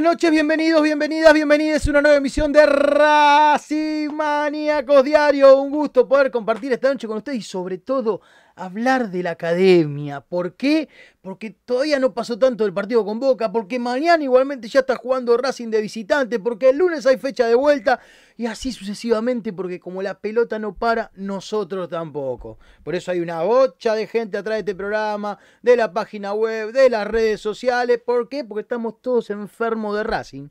buenas 0.00 0.14
noches, 0.14 0.30
bienvenidos, 0.30 0.82
bienvenidas, 0.82 1.34
bienvenidas 1.34 1.86
a 1.86 1.90
una 1.90 2.00
nueva 2.00 2.16
emisión 2.16 2.50
de 2.52 2.64
Racing 2.64 4.08
Maníacos 4.08 5.04
Diario. 5.04 5.60
Un 5.60 5.70
gusto 5.70 6.08
poder 6.08 6.30
compartir 6.30 6.72
esta 6.72 6.90
noche 6.90 7.06
con 7.06 7.18
ustedes 7.18 7.40
y 7.40 7.42
sobre 7.42 7.76
todo 7.76 8.22
hablar 8.56 9.10
de 9.10 9.22
la 9.22 9.32
academia. 9.32 10.22
¿Por 10.22 10.54
qué? 10.54 10.88
Porque 11.20 11.50
todavía 11.50 11.98
no 11.98 12.14
pasó 12.14 12.38
tanto 12.38 12.64
el 12.64 12.72
partido 12.72 13.04
con 13.04 13.20
Boca, 13.20 13.52
porque 13.52 13.78
mañana 13.78 14.24
igualmente 14.24 14.68
ya 14.68 14.80
está 14.80 14.96
jugando 14.96 15.36
Racing 15.36 15.68
de 15.68 15.82
visitante, 15.82 16.38
porque 16.38 16.70
el 16.70 16.78
lunes 16.78 17.04
hay 17.04 17.18
fecha 17.18 17.46
de 17.46 17.54
vuelta 17.54 18.00
y 18.40 18.46
así 18.46 18.72
sucesivamente, 18.72 19.52
porque 19.52 19.78
como 19.78 20.00
la 20.00 20.18
pelota 20.18 20.58
no 20.58 20.72
para, 20.74 21.10
nosotros 21.14 21.90
tampoco. 21.90 22.58
Por 22.82 22.94
eso 22.94 23.10
hay 23.10 23.20
una 23.20 23.42
bocha 23.42 23.94
de 23.94 24.06
gente 24.06 24.38
atrás 24.38 24.54
de 24.54 24.58
este 24.60 24.74
programa, 24.74 25.38
de 25.60 25.76
la 25.76 25.92
página 25.92 26.32
web, 26.32 26.72
de 26.72 26.88
las 26.88 27.06
redes 27.06 27.42
sociales. 27.42 28.00
¿Por 28.02 28.30
qué? 28.30 28.42
Porque 28.42 28.62
estamos 28.62 28.94
todos 29.02 29.28
enfermos 29.28 29.94
de 29.94 30.04
Racing. 30.04 30.48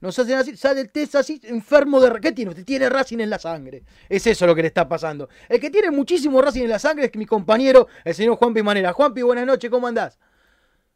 Nos 0.00 0.18
hacen 0.18 0.34
así, 0.34 0.56
sale 0.56 0.80
el 0.80 0.90
test 0.90 1.14
así, 1.14 1.40
enfermo 1.44 2.00
de... 2.00 2.20
¿Qué 2.20 2.32
tiene? 2.32 2.50
Usted 2.50 2.64
tiene 2.64 2.88
Racing 2.88 3.20
en 3.20 3.30
la 3.30 3.38
sangre. 3.38 3.84
Es 4.08 4.26
eso 4.26 4.44
lo 4.44 4.56
que 4.56 4.62
le 4.62 4.66
está 4.66 4.88
pasando. 4.88 5.28
El 5.48 5.60
que 5.60 5.70
tiene 5.70 5.92
muchísimo 5.92 6.42
Racing 6.42 6.62
en 6.62 6.70
la 6.70 6.80
sangre 6.80 7.04
es 7.04 7.14
mi 7.14 7.26
compañero, 7.26 7.86
el 8.04 8.14
señor 8.14 8.34
Juanpi 8.34 8.64
Manera. 8.64 8.92
Juanpi, 8.92 9.22
buenas 9.22 9.46
noches, 9.46 9.70
¿cómo 9.70 9.86
andás? 9.86 10.18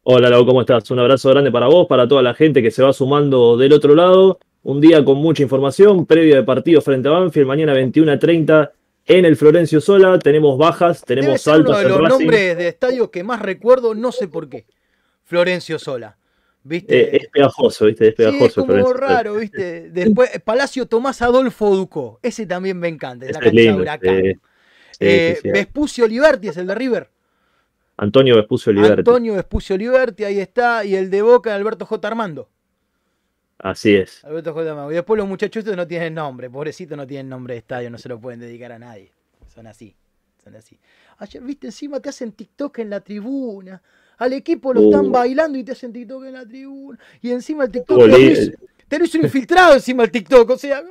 Hola 0.03 0.29
Lau, 0.29 0.45
¿cómo 0.45 0.59
estás? 0.59 0.91
Un 0.91 0.99
abrazo 0.99 1.29
grande 1.29 1.53
para 1.53 1.67
vos, 1.67 1.87
para 1.87 2.05
toda 2.05 2.21
la 2.21 2.33
gente 2.33 2.61
que 2.61 2.71
se 2.71 2.83
va 2.83 2.91
sumando 2.91 3.55
del 3.55 3.71
otro 3.71 3.95
lado. 3.95 4.39
Un 4.67 4.81
día 4.81 5.03
con 5.05 5.17
mucha 5.19 5.43
información, 5.43 6.05
previo 6.05 6.35
de 6.35 6.43
partido 6.43 6.81
frente 6.81 7.07
a 7.07 7.11
Banfield, 7.11 7.47
mañana 7.47 7.71
21 7.71 8.11
a 8.11 8.19
30 8.19 8.71
en 9.05 9.23
el 9.23 9.37
Florencio 9.37 9.79
Sola. 9.79 10.19
Tenemos 10.19 10.57
bajas, 10.57 11.05
Debe 11.05 11.21
tenemos 11.21 11.47
uno 11.47 11.53
saltos 11.55 11.77
de 11.77 11.83
en 11.83 11.87
los 11.89 12.01
Racing. 12.01 12.17
nombres 12.19 12.57
de 12.57 12.67
estadio 12.67 13.09
que 13.09 13.23
más 13.23 13.41
recuerdo, 13.41 13.95
no 13.95 14.11
sé 14.11 14.27
por 14.27 14.49
qué. 14.49 14.65
Florencio 15.23 15.79
Sola. 15.79 16.17
¿Viste? 16.63 16.99
Eh, 16.99 17.09
es 17.21 17.27
pegajoso, 17.29 17.85
¿viste? 17.85 18.09
Es 18.09 18.15
Sí, 18.17 18.23
es 18.23 18.29
pegajoso 18.29 18.61
como 18.61 18.73
Florencio 18.73 18.93
raro, 18.93 19.35
¿viste? 19.35 19.89
Después, 19.89 20.31
Palacio 20.43 20.85
Tomás 20.85 21.21
Adolfo 21.21 21.73
Ducó. 21.73 22.19
Ese 22.21 22.45
también 22.45 22.77
me 22.77 22.89
encanta, 22.89 23.25
es 23.25 23.31
la 23.35 23.39
cancha 23.39 23.55
de 23.55 23.61
lindo, 23.63 23.81
Huracán. 23.83 24.21
sí. 24.21 24.31
Sí, 24.33 24.97
Eh, 24.99 25.39
sí. 25.41 25.49
Vespucio 25.49 26.05
Liberti 26.07 26.49
es 26.49 26.57
el 26.57 26.67
de 26.67 26.75
River. 26.75 27.09
Antonio 27.95 28.35
Vespucio 28.35 28.73
Liberti. 28.73 28.99
Antonio 28.99 29.35
Vespucio 29.35 29.77
Liberti, 29.77 30.25
ahí 30.25 30.39
está. 30.39 30.83
Y 30.83 30.95
el 30.95 31.09
de 31.09 31.21
Boca, 31.21 31.55
Alberto 31.55 31.85
J. 31.85 32.05
Armando. 32.05 32.49
Así 33.59 33.95
es. 33.95 34.23
Alberto 34.23 34.53
J. 34.53 34.69
Armando. 34.69 34.91
Y 34.91 34.95
después 34.95 35.17
los 35.17 35.27
muchachos 35.27 35.61
estos 35.61 35.75
no 35.75 35.87
tienen 35.87 36.13
nombre. 36.13 36.49
Pobrecitos 36.49 36.97
no 36.97 37.07
tienen 37.07 37.29
nombre 37.29 37.55
de 37.55 37.59
estadio, 37.59 37.89
no 37.89 37.97
se 37.97 38.07
lo 38.09 38.19
pueden 38.19 38.39
dedicar 38.39 38.71
a 38.71 38.79
nadie. 38.79 39.11
Son 39.47 39.65
así. 39.67 39.95
Son 40.43 40.55
así. 40.55 40.79
Ayer, 41.17 41.41
viste, 41.41 41.67
encima 41.67 41.99
te 41.99 42.09
hacen 42.09 42.31
TikTok 42.31 42.79
en 42.79 42.89
la 42.91 42.99
tribuna. 43.01 43.81
Al 44.19 44.33
equipo 44.33 44.73
lo 44.73 44.81
están 44.81 45.07
Uh. 45.07 45.11
bailando 45.11 45.57
y 45.57 45.63
te 45.63 45.71
hacen 45.71 45.91
TikTok 45.91 46.25
en 46.25 46.33
la 46.33 46.45
tribuna. 46.45 46.99
Y 47.21 47.31
encima 47.31 47.65
el 47.65 47.71
TikTok 47.71 47.99
te 47.99 48.07
lo 48.07 48.17
hizo, 48.19 48.51
te 48.87 48.99
lo 48.99 49.05
hizo 49.05 49.17
un 49.17 49.23
infiltrado 49.25 49.73
encima 49.73 50.03
el 50.03 50.11
TikTok. 50.11 50.49
O 50.51 50.57
sea, 50.57 50.81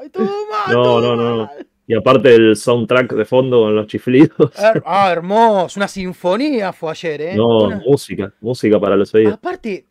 ¡ay, 0.00 0.08
todo 0.12 0.24
mal. 0.50 0.74
No, 0.74 0.82
todo 0.82 1.16
no, 1.16 1.30
no. 1.30 1.36
mal. 1.46 1.66
Y 1.86 1.94
aparte 1.94 2.34
el 2.34 2.54
soundtrack 2.54 3.14
de 3.14 3.24
fondo 3.24 3.60
con 3.62 3.74
los 3.74 3.86
chiflidos. 3.86 4.52
Ah, 4.84 5.10
hermoso. 5.10 5.78
Una 5.80 5.88
sinfonía 5.88 6.72
fue 6.74 6.90
ayer, 6.90 7.20
¿eh? 7.22 7.34
No, 7.34 7.64
Una- 7.64 7.76
música, 7.86 8.32
música 8.40 8.78
para 8.78 8.94
los 8.94 9.14
oídos. 9.14 9.32
Aparte, 9.34 9.86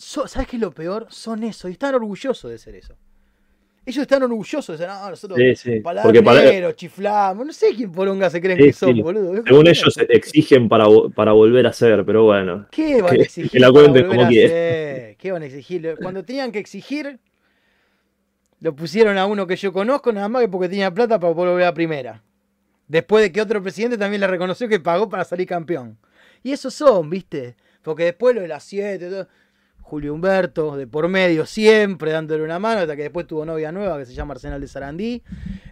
so- 0.00 0.26
¿sabes 0.26 0.48
qué 0.48 0.56
es 0.56 0.62
lo 0.62 0.72
peor? 0.72 1.06
Son 1.10 1.42
eso, 1.44 1.68
y 1.68 1.72
están 1.72 1.94
orgullosos 1.94 2.50
de 2.50 2.58
ser 2.58 2.74
eso. 2.74 2.94
Ellos 3.84 4.02
están 4.02 4.22
orgullosos 4.22 4.78
de 4.78 4.84
ser, 4.84 4.88
no, 4.88 5.10
nosotros 5.10 5.38
Sí, 5.38 5.56
sí. 5.56 5.80
Porque 5.80 6.22
para, 6.22 6.40
palabreros, 6.40 6.76
chiflamos, 6.76 7.46
no 7.46 7.52
sé 7.52 7.74
quién 7.74 7.90
poronga 7.90 8.28
se 8.30 8.40
creen 8.40 8.58
Sí, 8.58 8.64
que 8.64 8.72
son, 8.72 9.00
boludo. 9.00 9.42
Según 9.46 9.66
ellos 9.66 9.98
exigen 10.08 10.68
para, 10.68 10.86
para 11.14 11.32
volver 11.32 11.66
a 11.66 11.72
ser, 11.72 12.04
pero 12.04 12.24
bueno. 12.24 12.66
¿Qué 12.70 13.00
van 13.02 13.18
a 13.18 13.22
exigir? 13.22 13.50
que 13.50 13.58
la 13.58 13.70
cuenten 13.70 14.06
como 14.06 14.22
hacer? 14.22 15.16
¿Qué 15.16 15.32
van 15.32 15.42
a 15.42 15.46
exigir? 15.46 15.96
Cuando 16.00 16.24
tenían 16.24 16.52
que 16.52 16.58
exigir, 16.58 17.18
lo 18.60 18.76
pusieron 18.76 19.16
a 19.18 19.26
uno 19.26 19.46
que 19.46 19.56
yo 19.56 19.72
conozco, 19.72 20.12
nada 20.12 20.28
más 20.28 20.42
que 20.42 20.48
porque 20.48 20.68
tenía 20.68 20.92
plata 20.92 21.18
para 21.18 21.32
volver 21.32 21.64
a 21.64 21.74
primera. 21.74 22.22
Después 22.86 23.22
de 23.22 23.32
que 23.32 23.40
otro 23.40 23.62
presidente 23.62 23.96
también 23.96 24.20
le 24.20 24.26
reconoció 24.26 24.68
que 24.68 24.80
pagó 24.80 25.08
para 25.08 25.24
salir 25.24 25.46
campeón. 25.46 25.96
Y 26.42 26.52
esos 26.52 26.74
son, 26.74 27.08
¿viste? 27.08 27.56
Porque 27.82 28.04
después 28.04 28.34
lo 28.34 28.42
de 28.42 28.48
las 28.48 28.64
7, 28.64 29.26
Julio 29.90 30.14
Humberto, 30.14 30.76
de 30.76 30.86
por 30.86 31.08
medio, 31.08 31.44
siempre 31.46 32.12
dándole 32.12 32.44
una 32.44 32.60
mano, 32.60 32.80
hasta 32.82 32.94
que 32.94 33.02
después 33.02 33.26
tuvo 33.26 33.44
novia 33.44 33.72
nueva 33.72 33.98
que 33.98 34.06
se 34.06 34.14
llama 34.14 34.34
Arsenal 34.34 34.60
de 34.60 34.68
Sarandí. 34.68 35.22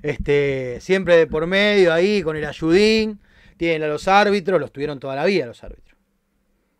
Este, 0.02 0.78
siempre 0.80 1.16
de 1.16 1.26
por 1.28 1.46
medio 1.46 1.92
ahí 1.92 2.20
con 2.22 2.36
el 2.36 2.44
ayudín. 2.44 3.20
Tienen 3.56 3.84
a 3.84 3.86
los 3.88 4.08
árbitros, 4.08 4.60
los 4.60 4.72
tuvieron 4.72 4.98
toda 4.98 5.14
la 5.16 5.24
vida 5.24 5.46
los 5.46 5.62
árbitros. 5.62 5.96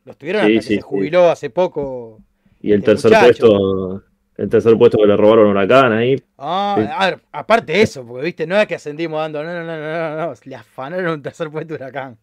Los 0.04 0.16
tuvieron 0.18 0.42
Sí, 0.46 0.58
hasta 0.58 0.62
sí, 0.62 0.68
que 0.68 0.74
se 0.74 0.80
sí. 0.80 0.80
jubiló 0.80 1.30
hace 1.30 1.50
poco. 1.50 2.20
Y 2.60 2.72
el 2.72 2.80
Este 2.80 2.92
tercer 2.92 3.12
muchacho. 3.12 3.46
puesto, 3.48 4.04
el 4.36 4.48
tercer 4.48 4.76
puesto 4.76 4.98
que 4.98 5.06
le 5.06 5.16
robaron 5.16 5.46
a 5.48 5.50
Huracán 5.50 5.92
ahí. 5.92 6.16
Ah, 6.38 6.74
a 6.98 7.06
ver, 7.10 7.20
aparte 7.32 7.72
de 7.72 7.82
eso, 7.82 8.04
porque 8.06 8.24
viste, 8.24 8.46
no 8.46 8.56
es 8.60 8.66
que 8.66 8.74
ascendimos 8.76 9.20
dando, 9.20 9.44
no, 9.44 9.52
no, 9.52 9.64
no, 9.64 9.76
no, 9.76 10.16
no, 10.16 10.26
no, 10.28 10.34
le 10.44 10.56
afanaron 10.56 11.12
un 11.14 11.22
tercer 11.22 11.50
puesto 11.50 11.74
huracán. 11.74 12.18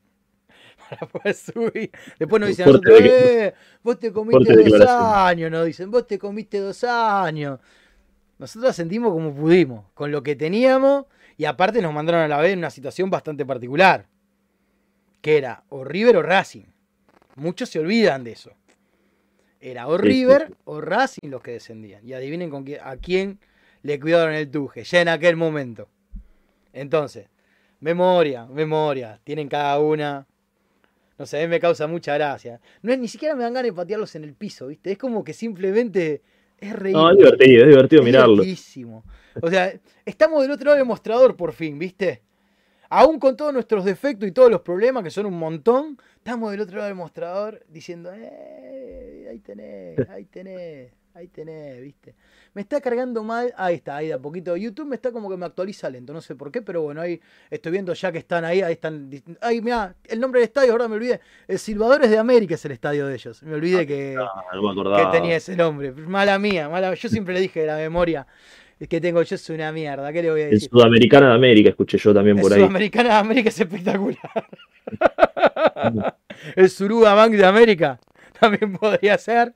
Para 0.90 1.08
poder 1.12 1.34
subir. 1.36 1.92
Después 2.20 2.40
nos 2.40 2.50
dicen 2.50 2.66
nosotros, 2.68 3.00
de- 3.00 3.46
eh, 3.48 3.54
vos 3.84 4.00
te 4.00 4.12
comiste 4.12 4.54
dos 4.56 4.90
años, 4.90 5.52
nos 5.52 5.66
dicen, 5.66 5.92
vos 5.92 6.08
te 6.08 6.20
comiste 6.20 6.60
dos 6.60 6.84
años. 6.84 7.60
Nosotros 8.38 8.70
ascendimos 8.72 9.12
como 9.14 9.34
pudimos, 9.34 9.86
con 9.94 10.12
lo 10.12 10.22
que 10.22 10.36
teníamos, 10.36 11.06
y 11.38 11.46
aparte 11.46 11.82
nos 11.82 11.94
mandaron 11.94 12.22
a 12.22 12.28
la 12.28 12.38
vez 12.40 12.52
en 12.54 12.60
una 12.60 12.70
situación 12.70 13.10
bastante 13.10 13.46
particular. 13.46 14.06
Que 15.22 15.38
era 15.38 15.64
o 15.70 15.84
River 15.84 16.18
o 16.18 16.22
Racing. 16.22 16.66
Muchos 17.36 17.70
se 17.70 17.80
olvidan 17.80 18.24
de 18.24 18.34
eso. 18.34 18.52
Era 19.60 19.88
o 19.88 19.98
River 19.98 20.54
o 20.66 20.80
Racing 20.82 21.30
los 21.30 21.42
que 21.42 21.52
descendían. 21.52 22.08
Y 22.08 22.14
adivinen 22.14 22.50
con 22.50 22.64
quién, 22.64 22.80
a 22.84 22.98
quién 22.98 23.40
le 23.82 24.00
cuidaron 24.00 24.34
el 24.36 24.52
tuje, 24.52 24.84
ya 24.84 25.02
en 25.02 25.08
aquel 25.10 25.36
momento. 25.36 25.88
Entonces, 26.74 27.28
memoria, 27.80 28.46
memoria, 28.46 29.20
tienen 29.24 29.48
cada 29.48 29.80
una. 29.80 30.28
No 31.18 31.26
sé, 31.26 31.48
me 31.48 31.60
causa 31.60 31.88
mucha 31.88 32.14
gracia. 32.16 32.60
No 32.82 32.92
es 32.92 33.00
ni 33.00 33.08
siquiera 33.08 33.36
me 33.36 33.44
dan 33.44 33.54
ganas 33.54 33.72
de 33.72 33.74
patearlos 33.74 34.16
en 34.16 34.24
el 34.26 34.34
piso, 34.34 34.68
¿viste? 34.68 34.92
Es 34.92 34.98
como 34.98 35.24
que 35.24 35.34
simplemente 35.34 36.22
es 36.58 36.74
reír. 36.74 36.96
No, 36.96 37.10
es 37.10 37.18
divertido, 37.18 37.64
es 37.64 37.70
divertido 37.70 38.02
Es 38.02 38.06
mirarlo. 38.06 38.34
divertísimo. 38.34 39.04
O 39.42 39.50
sea, 39.50 39.74
estamos 40.06 40.42
del 40.42 40.52
otro 40.52 40.66
lado 40.66 40.78
del 40.78 40.86
mostrador 40.86 41.36
por 41.36 41.54
fin, 41.54 41.78
¿viste? 41.80 42.22
Aún 42.90 43.20
con 43.20 43.36
todos 43.36 43.52
nuestros 43.54 43.84
defectos 43.84 44.28
y 44.28 44.32
todos 44.32 44.52
los 44.52 44.62
problemas, 44.62 45.04
que 45.04 45.10
son 45.10 45.26
un 45.26 45.38
montón, 45.40 45.98
estamos 46.18 46.52
del 46.52 46.62
otro 46.62 46.78
lado 46.78 46.88
del 46.88 46.96
mostrador 46.96 47.66
diciendo, 47.68 48.12
eh, 48.14 49.28
ahí 49.30 49.40
tenés, 49.40 50.10
ahí 50.10 50.26
tenés, 50.26 50.92
ahí 51.16 51.28
tenés, 51.30 51.82
viste. 51.82 52.14
Me 52.54 52.62
está 52.62 52.82
cargando 52.82 53.24
mal, 53.24 53.54
ahí 53.58 53.76
está, 53.76 53.98
ahí 53.98 54.08
de 54.08 54.14
a 54.14 54.20
poquito. 54.20 54.56
YouTube 54.58 54.88
me 54.88 54.96
está 54.96 55.12
como 55.12 55.30
que 55.30 55.38
me 55.38 55.46
actualiza 55.46 55.90
lento, 55.90 56.12
no 56.14 56.22
sé 56.22 56.36
por 56.36 56.52
qué, 56.52 56.62
pero 56.62 56.82
bueno, 56.82 57.02
ahí 57.02 57.20
estoy 57.50 57.72
viendo 57.72 57.94
ya 57.94 58.12
que 58.12 58.18
están 58.18 58.44
ahí, 58.44 58.62
ahí 58.62 58.74
están. 58.74 59.10
Ay, 59.42 59.62
mira, 59.62 59.96
el 60.06 60.20
nombre 60.20 60.42
del 60.42 60.48
estadio, 60.48 60.74
ahora 60.74 60.88
me 60.88 60.96
olvidé. 60.96 61.22
El 61.48 61.58
Silvadores 61.58 62.10
de 62.10 62.18
América 62.18 62.56
es 62.56 62.66
el 62.66 62.74
estadio 62.74 63.08
de 63.08 63.16
ellos. 63.16 63.42
Me 63.44 63.56
olvidé 63.56 63.88
que, 63.88 64.18
Ah, 64.20 64.44
no 64.54 64.74
me 64.74 64.98
que 64.98 65.12
tenía 65.12 65.38
ese 65.38 65.56
nombre. 65.56 65.94
Mala 65.94 66.38
mía, 66.38 66.68
mala. 66.68 66.94
Yo 66.94 67.10
siempre 67.10 67.34
le 67.34 67.40
dije 67.40 67.62
de 67.62 67.68
la 67.68 67.78
memoria 67.78 68.28
que 68.90 69.00
tengo 69.00 69.22
yo 69.22 69.36
es 69.36 69.50
una 69.50 69.72
mierda. 69.72 70.12
¿Qué 70.12 70.22
le 70.22 70.32
voy 70.32 70.42
a 70.42 70.46
El 70.46 70.52
decir? 70.52 70.70
Sudamericana 70.70 71.30
de 71.30 71.36
América, 71.36 71.70
escuché 71.70 71.98
yo 71.98 72.14
también 72.14 72.38
El 72.38 72.42
por 72.44 72.52
ahí. 72.54 72.60
Sudamericana 72.60 73.10
de 73.10 73.16
América 73.16 73.50
es 73.50 73.60
espectacular. 73.60 74.48
el 76.56 76.70
Suruga 76.70 77.14
Bank 77.14 77.32
de 77.32 77.46
América 77.46 78.00
también 78.38 78.74
podría 78.74 79.18
ser. 79.18 79.56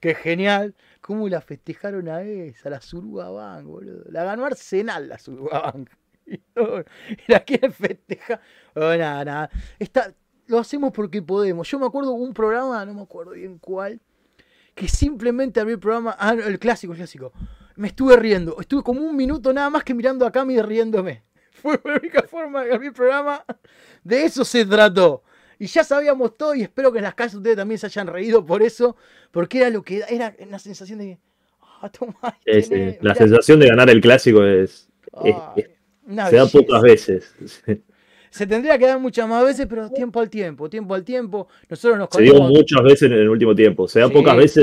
Qué 0.00 0.14
genial. 0.14 0.74
¿Cómo 1.06 1.28
la 1.28 1.40
festejaron 1.40 2.08
a 2.08 2.22
esa, 2.22 2.68
la 2.68 2.80
Suruga 2.80 3.30
Bank, 3.30 3.64
boludo? 3.64 4.02
La 4.10 4.24
ganó 4.24 4.44
Arsenal, 4.44 5.08
la 5.08 5.18
Suruga 5.20 5.60
Bank. 5.60 5.88
Y 6.26 6.38
todo- 6.38 6.80
y 7.08 7.30
la 7.30 7.38
quieren 7.44 7.72
festejar. 7.72 8.40
Oh, 8.74 8.80
nada, 8.96 9.24
nada. 9.24 9.50
Está, 9.78 10.12
lo 10.48 10.58
hacemos 10.58 10.90
porque 10.92 11.22
podemos. 11.22 11.70
Yo 11.70 11.78
me 11.78 11.86
acuerdo 11.86 12.10
un 12.10 12.34
programa, 12.34 12.84
no 12.84 12.94
me 12.94 13.02
acuerdo 13.02 13.30
bien 13.34 13.58
cuál, 13.60 14.00
que 14.74 14.88
simplemente 14.88 15.60
abrí 15.60 15.74
el 15.74 15.78
programa, 15.78 16.16
ah, 16.18 16.34
no, 16.34 16.42
el 16.42 16.58
clásico, 16.58 16.92
el 16.92 16.98
clásico. 16.98 17.32
Me 17.76 17.86
estuve 17.86 18.16
riendo. 18.16 18.56
Estuve 18.60 18.82
como 18.82 19.02
un 19.02 19.14
minuto 19.14 19.52
nada 19.52 19.70
más 19.70 19.84
que 19.84 19.94
mirando 19.94 20.26
a 20.26 20.32
Cami 20.32 20.60
riéndome. 20.60 21.22
Fue 21.52 21.80
la 21.84 21.94
única 21.94 22.22
forma 22.24 22.64
de 22.64 22.72
abrir 22.74 22.88
el 22.88 22.94
programa. 22.94 23.44
De 24.02 24.24
eso 24.24 24.44
se 24.44 24.66
trató. 24.66 25.22
Y 25.58 25.66
ya 25.66 25.84
sabíamos 25.84 26.36
todo 26.36 26.54
y 26.54 26.62
espero 26.62 26.92
que 26.92 26.98
en 26.98 27.04
las 27.04 27.14
casas 27.14 27.36
ustedes 27.36 27.56
también 27.56 27.78
se 27.78 27.86
hayan 27.86 28.06
reído 28.06 28.44
por 28.44 28.62
eso, 28.62 28.96
porque 29.30 29.58
era 29.58 29.70
lo 29.70 29.82
que 29.82 30.02
era 30.08 30.34
una 30.40 30.58
sensación 30.58 30.98
de 30.98 31.18
ah, 31.80 31.88
toma, 31.90 32.14
ahí 32.22 32.32
Es, 32.44 32.68
tenés, 32.68 32.94
eh, 32.94 32.98
la 33.02 33.12
mirá". 33.14 33.26
sensación 33.26 33.60
de 33.60 33.68
ganar 33.68 33.88
el 33.90 34.00
clásico 34.00 34.44
es, 34.44 34.88
se 36.28 36.36
da 36.36 36.46
pocas 36.46 36.82
veces. 36.82 37.34
Se 38.36 38.46
tendría 38.46 38.76
que 38.76 38.86
dar 38.86 39.00
muchas 39.00 39.26
más 39.26 39.42
veces, 39.42 39.66
pero 39.66 39.88
tiempo 39.88 40.20
al 40.20 40.28
tiempo, 40.28 40.68
tiempo 40.68 40.94
al 40.94 41.02
tiempo. 41.04 41.48
Nosotros 41.70 41.98
nos 41.98 42.08
Se 42.12 42.20
dio 42.20 42.34
muchas 42.42 42.82
veces 42.82 43.10
en 43.10 43.14
el 43.14 43.30
último 43.30 43.54
tiempo. 43.54 43.88
Se 43.88 44.00
da 44.00 44.08
Sí. 44.08 44.12
pocas 44.12 44.36
veces 44.36 44.62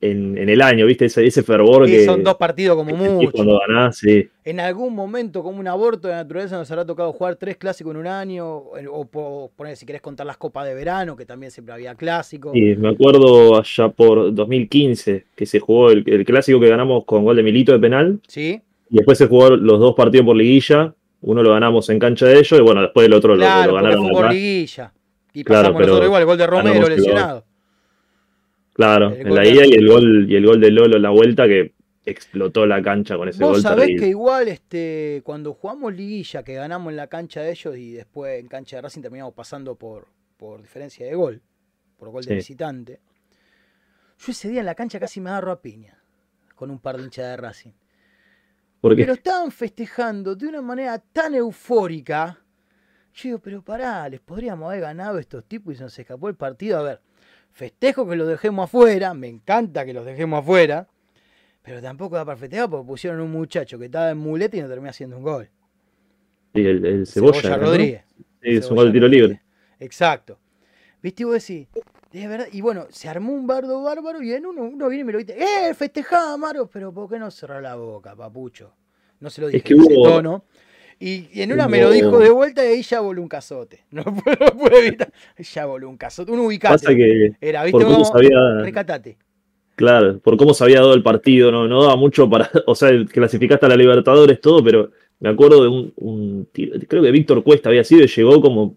en, 0.00 0.36
en 0.36 0.48
el 0.48 0.60
año, 0.60 0.86
¿viste? 0.86 1.04
Ese, 1.04 1.24
ese 1.24 1.44
fervor 1.44 1.86
que. 1.86 2.04
son 2.04 2.24
dos 2.24 2.34
partidos 2.34 2.76
como 2.76 2.96
mucho. 2.96 3.30
Cuando 3.30 3.60
ganás, 3.60 3.98
sí. 3.98 4.28
En 4.44 4.58
algún 4.58 4.92
momento, 4.92 5.44
como 5.44 5.60
un 5.60 5.68
aborto 5.68 6.08
de 6.08 6.14
naturaleza, 6.14 6.56
nos 6.56 6.68
habrá 6.72 6.84
tocado 6.84 7.12
jugar 7.12 7.36
tres 7.36 7.56
clásicos 7.56 7.92
en 7.92 8.00
un 8.00 8.08
año, 8.08 8.44
o, 8.56 9.50
poner, 9.56 9.76
si 9.76 9.86
querés 9.86 10.02
contar 10.02 10.26
las 10.26 10.36
copas 10.36 10.66
de 10.66 10.74
verano, 10.74 11.14
que 11.14 11.24
también 11.26 11.52
siempre 11.52 11.74
había 11.74 11.94
clásicos. 11.94 12.56
Y 12.56 12.74
me 12.74 12.88
acuerdo 12.88 13.56
allá 13.56 13.88
por 13.88 14.34
2015 14.34 15.26
que 15.36 15.46
se 15.46 15.60
jugó 15.60 15.92
el, 15.92 16.02
el 16.06 16.24
clásico 16.24 16.58
que 16.58 16.68
ganamos 16.68 17.04
con 17.04 17.24
gol 17.24 17.36
de 17.36 17.44
Milito 17.44 17.70
de 17.70 17.78
penal. 17.78 18.18
¿Sí? 18.26 18.60
Y 18.90 18.96
después 18.96 19.16
se 19.16 19.26
jugó 19.26 19.50
los 19.50 19.78
dos 19.78 19.94
partidos 19.94 20.26
por 20.26 20.36
liguilla. 20.36 20.92
Uno 21.26 21.42
lo 21.42 21.50
ganamos 21.52 21.88
en 21.90 21.98
cancha 21.98 22.26
de 22.26 22.38
ellos 22.38 22.52
y 22.58 22.62
bueno, 22.62 22.80
después 22.82 23.06
el 23.06 23.12
otro 23.12 23.34
lo- 23.34 23.40
Claro, 23.40 23.72
lo, 23.72 23.78
porque 23.78 23.84
ganaron 23.84 24.04
fue 24.10 24.22
por 24.22 24.32
liguilla. 24.32 24.92
Y 25.34 25.44
Claro, 25.44 25.62
pasamos 25.62 25.80
nosotros 25.82 26.06
igual, 26.06 26.20
el 26.22 26.26
gol 26.26 26.38
de 26.38 26.46
Romero 26.46 26.88
lesionado. 26.88 27.44
Claro, 28.72 29.08
el 29.10 29.26
en 29.26 29.34
la 29.34 29.40
de- 29.42 29.50
ida 29.50 29.66
y 29.66 29.72
el 29.72 29.88
gol, 29.88 30.26
y 30.30 30.36
el 30.36 30.46
gol 30.46 30.60
de 30.60 30.70
Lolo 30.70 30.96
en 30.96 31.02
la 31.02 31.10
vuelta 31.10 31.46
que 31.48 31.72
explotó 32.04 32.64
la 32.66 32.80
cancha 32.82 33.16
con 33.16 33.28
ese 33.28 33.42
Vos 33.42 33.54
gol 33.54 33.60
sabés 33.62 33.86
terrible. 33.86 34.02
que 34.04 34.08
igual 34.10 34.48
este, 34.48 35.22
cuando 35.24 35.52
jugamos 35.54 35.92
liguilla, 35.94 36.42
que 36.44 36.54
ganamos 36.54 36.90
en 36.90 36.96
la 36.96 37.08
cancha 37.08 37.40
de 37.40 37.50
ellos 37.50 37.76
y 37.76 37.92
después 37.92 38.38
en 38.38 38.46
cancha 38.46 38.76
de 38.76 38.82
Racing 38.82 39.02
terminamos 39.02 39.34
pasando 39.34 39.74
por, 39.74 40.06
por 40.36 40.62
diferencia 40.62 41.04
de 41.06 41.14
gol, 41.16 41.42
por 41.98 42.10
gol 42.10 42.22
de 42.24 42.30
Sí. 42.30 42.34
visitante. 42.36 43.00
Yo 44.20 44.30
ese 44.32 44.48
día 44.48 44.60
en 44.60 44.66
la 44.66 44.74
cancha 44.76 45.00
casi 45.00 45.20
me 45.20 45.30
agarro 45.30 45.50
a 45.50 45.60
piña 45.60 45.98
con 46.54 46.70
un 46.70 46.78
par 46.78 46.96
de 46.98 47.02
hinchas 47.04 47.26
de 47.26 47.36
Racing. 47.36 47.72
Porque 48.80 49.02
Pero 49.02 49.14
estaban 49.14 49.50
festejando 49.50 50.34
de 50.36 50.46
una 50.46 50.62
manera 50.62 50.98
tan 50.98 51.34
eufórica. 51.34 52.38
Yo 53.14 53.28
digo, 53.28 53.38
pero 53.38 53.62
pará, 53.62 54.08
les 54.08 54.20
podríamos 54.20 54.68
haber 54.68 54.82
ganado 54.82 55.16
a 55.16 55.20
estos 55.20 55.44
tipos 55.44 55.74
y 55.74 55.76
se 55.76 55.84
nos 55.84 55.98
escapó 55.98 56.28
el 56.28 56.34
partido. 56.34 56.78
A 56.78 56.82
ver, 56.82 57.00
festejo 57.52 58.06
que 58.06 58.16
los 58.16 58.28
dejemos 58.28 58.64
afuera, 58.64 59.14
me 59.14 59.28
encanta 59.28 59.86
que 59.86 59.94
los 59.94 60.04
dejemos 60.04 60.40
afuera, 60.40 60.86
pero 61.62 61.80
tampoco 61.80 62.16
da 62.16 62.24
para 62.24 62.36
festejar 62.36 62.68
porque 62.68 62.86
pusieron 62.86 63.20
un 63.20 63.32
muchacho 63.32 63.78
que 63.78 63.86
estaba 63.86 64.10
en 64.10 64.18
muleta 64.18 64.56
y 64.56 64.60
no 64.60 64.68
termina 64.68 64.90
haciendo 64.90 65.16
un 65.16 65.22
gol. 65.22 65.48
sí, 66.54 66.60
el, 66.60 66.84
el 66.84 67.06
cebolla, 67.06 67.40
Cebolla 67.40 67.56
¿no? 67.56 67.64
Rodríguez. 67.64 68.04
Sí, 68.42 68.50
es 68.50 68.56
un 68.56 68.62
Cebolla 68.62 68.82
gol 68.82 68.86
de 68.86 68.92
tiro 68.92 69.08
libre. 69.08 69.42
Exacto. 69.80 70.38
¿Viste? 71.02 71.22
Y 71.22 71.26
vos 71.26 71.34
decís, 71.34 71.68
de 72.20 72.28
verdad. 72.28 72.46
Y 72.52 72.60
bueno, 72.60 72.86
se 72.90 73.08
armó 73.08 73.32
un 73.32 73.46
bardo 73.46 73.82
bárbaro 73.82 74.22
y 74.22 74.32
en 74.32 74.46
uno, 74.46 74.62
uno 74.62 74.88
viene 74.88 75.02
y 75.02 75.04
me 75.04 75.12
lo 75.12 75.18
dice, 75.18 75.36
¡eh, 75.38 75.74
festejá, 75.74 76.32
Amaro! 76.34 76.68
Pero 76.72 76.92
¿por 76.92 77.08
qué 77.08 77.18
no 77.18 77.30
cerrar 77.30 77.62
la 77.62 77.74
boca, 77.76 78.14
papucho? 78.14 78.72
No 79.20 79.30
se 79.30 79.40
lo 79.40 79.46
dije 79.48 79.58
Es 79.58 79.62
que 79.64 79.74
en 79.74 79.80
ese 79.80 79.94
hubo- 79.94 80.04
tono. 80.08 80.44
Y, 80.98 81.28
y 81.32 81.42
en 81.42 81.52
una 81.52 81.68
me 81.68 81.80
lo 81.80 81.88
hubo- 81.88 81.92
dijo 81.92 82.18
de 82.18 82.30
vuelta 82.30 82.64
y 82.64 82.68
ahí 82.68 82.82
ya 82.82 83.00
voló 83.00 83.20
un 83.22 83.28
cazote. 83.28 83.84
No 83.90 84.02
puedo, 84.04 84.36
no 84.40 84.58
puedo 84.58 84.76
evitar. 84.78 85.12
Ya 85.54 85.66
voló 85.66 85.88
un 85.90 85.96
cazote. 85.96 86.32
Un 86.32 86.40
ubicate. 86.40 86.74
Pasa 86.74 86.94
que 86.94 87.32
Era, 87.40 87.64
¿viste? 87.64 87.72
por 87.72 87.82
cómo 87.84 87.94
Como, 88.04 88.04
sabía, 88.06 88.60
Recatate. 88.62 89.18
claro, 89.74 90.18
por 90.20 90.36
cómo 90.36 90.54
se 90.54 90.64
había 90.64 90.80
dado 90.80 90.94
el 90.94 91.02
partido, 91.02 91.50
no, 91.52 91.68
no 91.68 91.82
daba 91.82 91.96
mucho 91.96 92.28
para, 92.30 92.50
o 92.66 92.74
sea, 92.74 92.90
clasificaste 93.12 93.66
a 93.66 93.68
la 93.68 93.76
Libertadores, 93.76 94.40
todo, 94.40 94.64
pero 94.64 94.90
me 95.20 95.28
acuerdo 95.28 95.62
de 95.62 95.68
un, 95.68 95.92
un 95.96 96.46
tiro- 96.52 96.78
creo 96.88 97.02
que 97.02 97.10
Víctor 97.10 97.42
Cuesta 97.42 97.68
había 97.68 97.84
sido 97.84 98.04
y 98.04 98.08
llegó 98.08 98.40
como, 98.40 98.76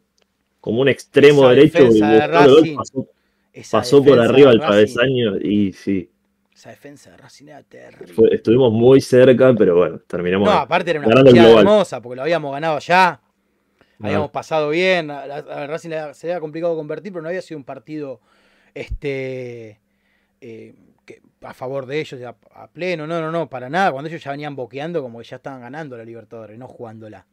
como 0.60 0.82
un 0.82 0.90
extremo 0.90 1.44
Esa 1.44 1.50
derecho 1.52 1.84
y 1.84 2.00
de 2.02 2.20
gol, 2.20 2.30
Racing. 2.30 2.76
pasó, 2.76 3.08
Esa 3.54 3.80
pasó 3.80 4.04
por 4.04 4.20
arriba 4.20 4.52
el 4.52 4.60
travesaño 4.60 5.38
y 5.42 5.74
sí, 5.74 6.10
Esa 6.54 6.70
defensa 6.70 7.12
de 7.12 7.18
Racing 7.18 7.48
era 7.48 7.64
terrible. 7.64 8.14
fue- 8.14 8.34
estuvimos 8.36 8.72
muy 8.72 9.02
cerca, 9.02 9.54
pero 9.58 9.76
bueno, 9.78 10.00
terminamos. 10.08 10.48
No, 10.48 10.54
aparte 10.56 10.92
era 10.92 11.00
una 11.00 11.10
partida 11.24 11.60
hermosa 11.60 12.02
porque 12.02 12.16
lo 12.18 12.22
habíamos 12.24 12.52
ganado. 12.52 12.80
Ah. 12.90 13.20
Habíamos 14.02 14.32
pasado 14.32 14.70
bien. 14.70 15.10
A, 15.12 15.22
a- 15.24 15.68
Racing 15.68 15.90
se 16.14 16.28
le 16.28 16.34
había 16.34 16.40
complicado 16.42 16.76
convertir, 16.76 17.12
pero 17.12 17.22
no 17.22 17.30
había 17.30 17.42
sido 17.42 17.58
un 17.58 17.64
partido 17.66 18.22
este, 18.74 19.80
eh, 20.42 20.74
que- 21.06 21.22
a 21.42 21.54
favor 21.54 21.86
de 21.86 22.00
ellos 22.00 22.22
a, 22.24 22.36
a 22.54 22.68
pleno. 22.68 23.08
No, 23.08 23.20
no, 23.22 23.32
no, 23.32 23.50
para 23.50 23.70
nada. 23.70 23.92
Cuando 23.92 24.10
ellos 24.10 24.24
ya 24.24 24.32
venían 24.32 24.56
boqueando, 24.56 25.02
como 25.02 25.20
que 25.20 25.26
ya 25.26 25.38
estaban 25.38 25.62
ganando 25.62 25.98
la 25.98 26.04
Libertadores, 26.06 26.58
no 26.58 26.68
jugándola. 26.68 27.26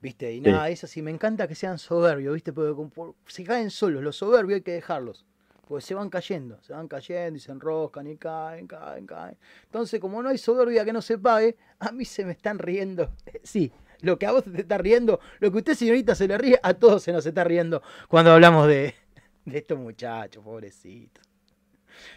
¿Viste? 0.00 0.32
Y 0.32 0.42
Sí. 0.42 0.50
nada, 0.50 0.74
sí, 0.74 1.02
me 1.02 1.10
encanta 1.10 1.46
que 1.46 1.54
sean 1.54 1.78
soberbios, 1.78 2.34
¿viste? 2.34 2.52
Porque 2.52 2.74
por- 2.94 3.14
se 3.26 3.44
caen 3.44 3.70
solos. 3.70 4.02
Los 4.02 4.16
soberbios 4.16 4.56
hay 4.56 4.62
que 4.62 4.72
dejarlos. 4.72 5.26
Porque 5.68 5.82
se 5.84 5.94
van 5.94 6.10
cayendo, 6.10 6.58
se 6.62 6.72
van 6.72 6.88
cayendo 6.88 7.36
y 7.36 7.40
se 7.40 7.52
enroscan 7.52 8.06
y 8.08 8.16
caen, 8.16 8.66
caen, 8.66 9.06
caen. 9.06 9.36
Entonces, 9.66 10.00
como 10.00 10.20
no 10.22 10.28
hay 10.30 10.38
soberbia 10.38 10.84
que 10.84 10.92
no 10.92 11.00
se 11.02 11.16
pague, 11.18 11.56
a 11.78 11.92
mí 11.92 12.04
se 12.04 12.24
me 12.24 12.32
están 12.32 12.58
riendo. 12.58 13.12
Sí, 13.44 13.70
lo 14.00 14.18
que 14.18 14.26
a 14.26 14.32
vos 14.32 14.42
te 14.44 14.62
está 14.62 14.78
riendo, 14.78 15.20
lo 15.38 15.52
que 15.52 15.58
usted, 15.58 15.74
señorita, 15.74 16.14
se 16.14 16.26
le 16.26 16.38
ríe, 16.38 16.58
a 16.62 16.74
todos 16.74 17.02
se 17.02 17.12
nos 17.12 17.24
está 17.26 17.44
riendo 17.44 17.82
cuando 18.08 18.32
hablamos 18.32 18.66
de, 18.66 18.94
de 19.44 19.58
estos 19.58 19.78
muchachos, 19.78 20.42
pobrecitos. 20.42 21.22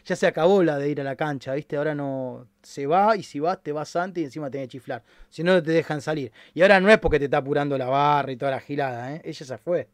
Ya 0.05 0.15
se 0.15 0.27
acabó 0.27 0.63
la 0.63 0.77
de 0.77 0.89
ir 0.89 1.01
a 1.01 1.03
la 1.03 1.15
cancha, 1.15 1.53
¿viste? 1.53 1.77
Ahora 1.77 1.95
no. 1.95 2.47
Se 2.61 2.85
va 2.87 3.15
y 3.17 3.23
si 3.23 3.39
vas, 3.39 3.61
te 3.61 3.71
vas 3.71 3.95
antes 3.95 4.21
y 4.21 4.25
encima 4.25 4.49
tenés 4.49 4.67
que 4.67 4.71
chiflar. 4.73 5.03
Si 5.29 5.43
no, 5.43 5.61
te 5.61 5.71
dejan 5.71 6.01
salir. 6.01 6.31
Y 6.53 6.61
ahora 6.61 6.79
no 6.79 6.89
es 6.89 6.97
porque 6.99 7.19
te 7.19 7.25
está 7.25 7.37
apurando 7.37 7.77
la 7.77 7.87
barra 7.87 8.31
y 8.31 8.37
toda 8.37 8.51
la 8.51 8.59
gilada, 8.59 9.13
¿eh? 9.15 9.21
Ella 9.23 9.45
se 9.45 9.57
fue. 9.57 9.89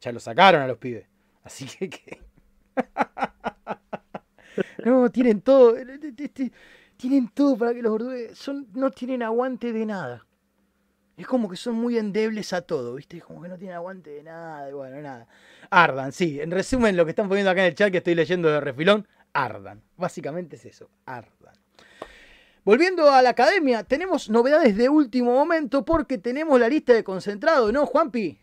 Ya 0.00 0.12
lo 0.12 0.20
sacaron 0.20 0.62
a 0.62 0.66
los 0.66 0.78
pibes. 0.78 1.06
Así 1.44 1.66
que. 1.66 1.88
que- 1.90 2.20
no, 4.84 5.10
tienen 5.10 5.40
todo. 5.40 5.74
Tienen 6.96 7.28
todo 7.28 7.56
para 7.56 7.74
que 7.74 7.82
los 7.82 7.92
gordues 7.92 8.36
son, 8.38 8.68
no 8.74 8.90
tienen 8.90 9.22
aguante 9.22 9.72
de 9.72 9.86
nada. 9.86 10.26
Es 11.20 11.26
como 11.26 11.50
que 11.50 11.56
son 11.56 11.74
muy 11.74 11.98
endebles 11.98 12.54
a 12.54 12.62
todo, 12.62 12.94
¿viste? 12.94 13.18
Es 13.18 13.24
como 13.24 13.42
que 13.42 13.48
no 13.50 13.58
tienen 13.58 13.76
aguante 13.76 14.08
de 14.08 14.22
nada, 14.22 14.74
bueno, 14.74 15.02
nada. 15.02 15.26
Ardan, 15.68 16.12
sí. 16.12 16.40
En 16.40 16.50
resumen, 16.50 16.96
lo 16.96 17.04
que 17.04 17.10
están 17.10 17.28
poniendo 17.28 17.50
acá 17.50 17.60
en 17.60 17.66
el 17.66 17.74
chat 17.74 17.90
que 17.92 17.98
estoy 17.98 18.14
leyendo 18.14 18.48
de 18.48 18.58
refilón, 18.58 19.06
ardan. 19.34 19.82
Básicamente 19.98 20.56
es 20.56 20.64
eso, 20.64 20.88
ardan. 21.04 21.54
Volviendo 22.64 23.10
a 23.10 23.20
la 23.20 23.30
academia, 23.30 23.84
tenemos 23.84 24.30
novedades 24.30 24.74
de 24.78 24.88
último 24.88 25.34
momento 25.34 25.84
porque 25.84 26.16
tenemos 26.16 26.58
la 26.58 26.70
lista 26.70 26.94
de 26.94 27.04
concentrado, 27.04 27.70
¿no, 27.70 27.84
Juanpi? 27.84 28.38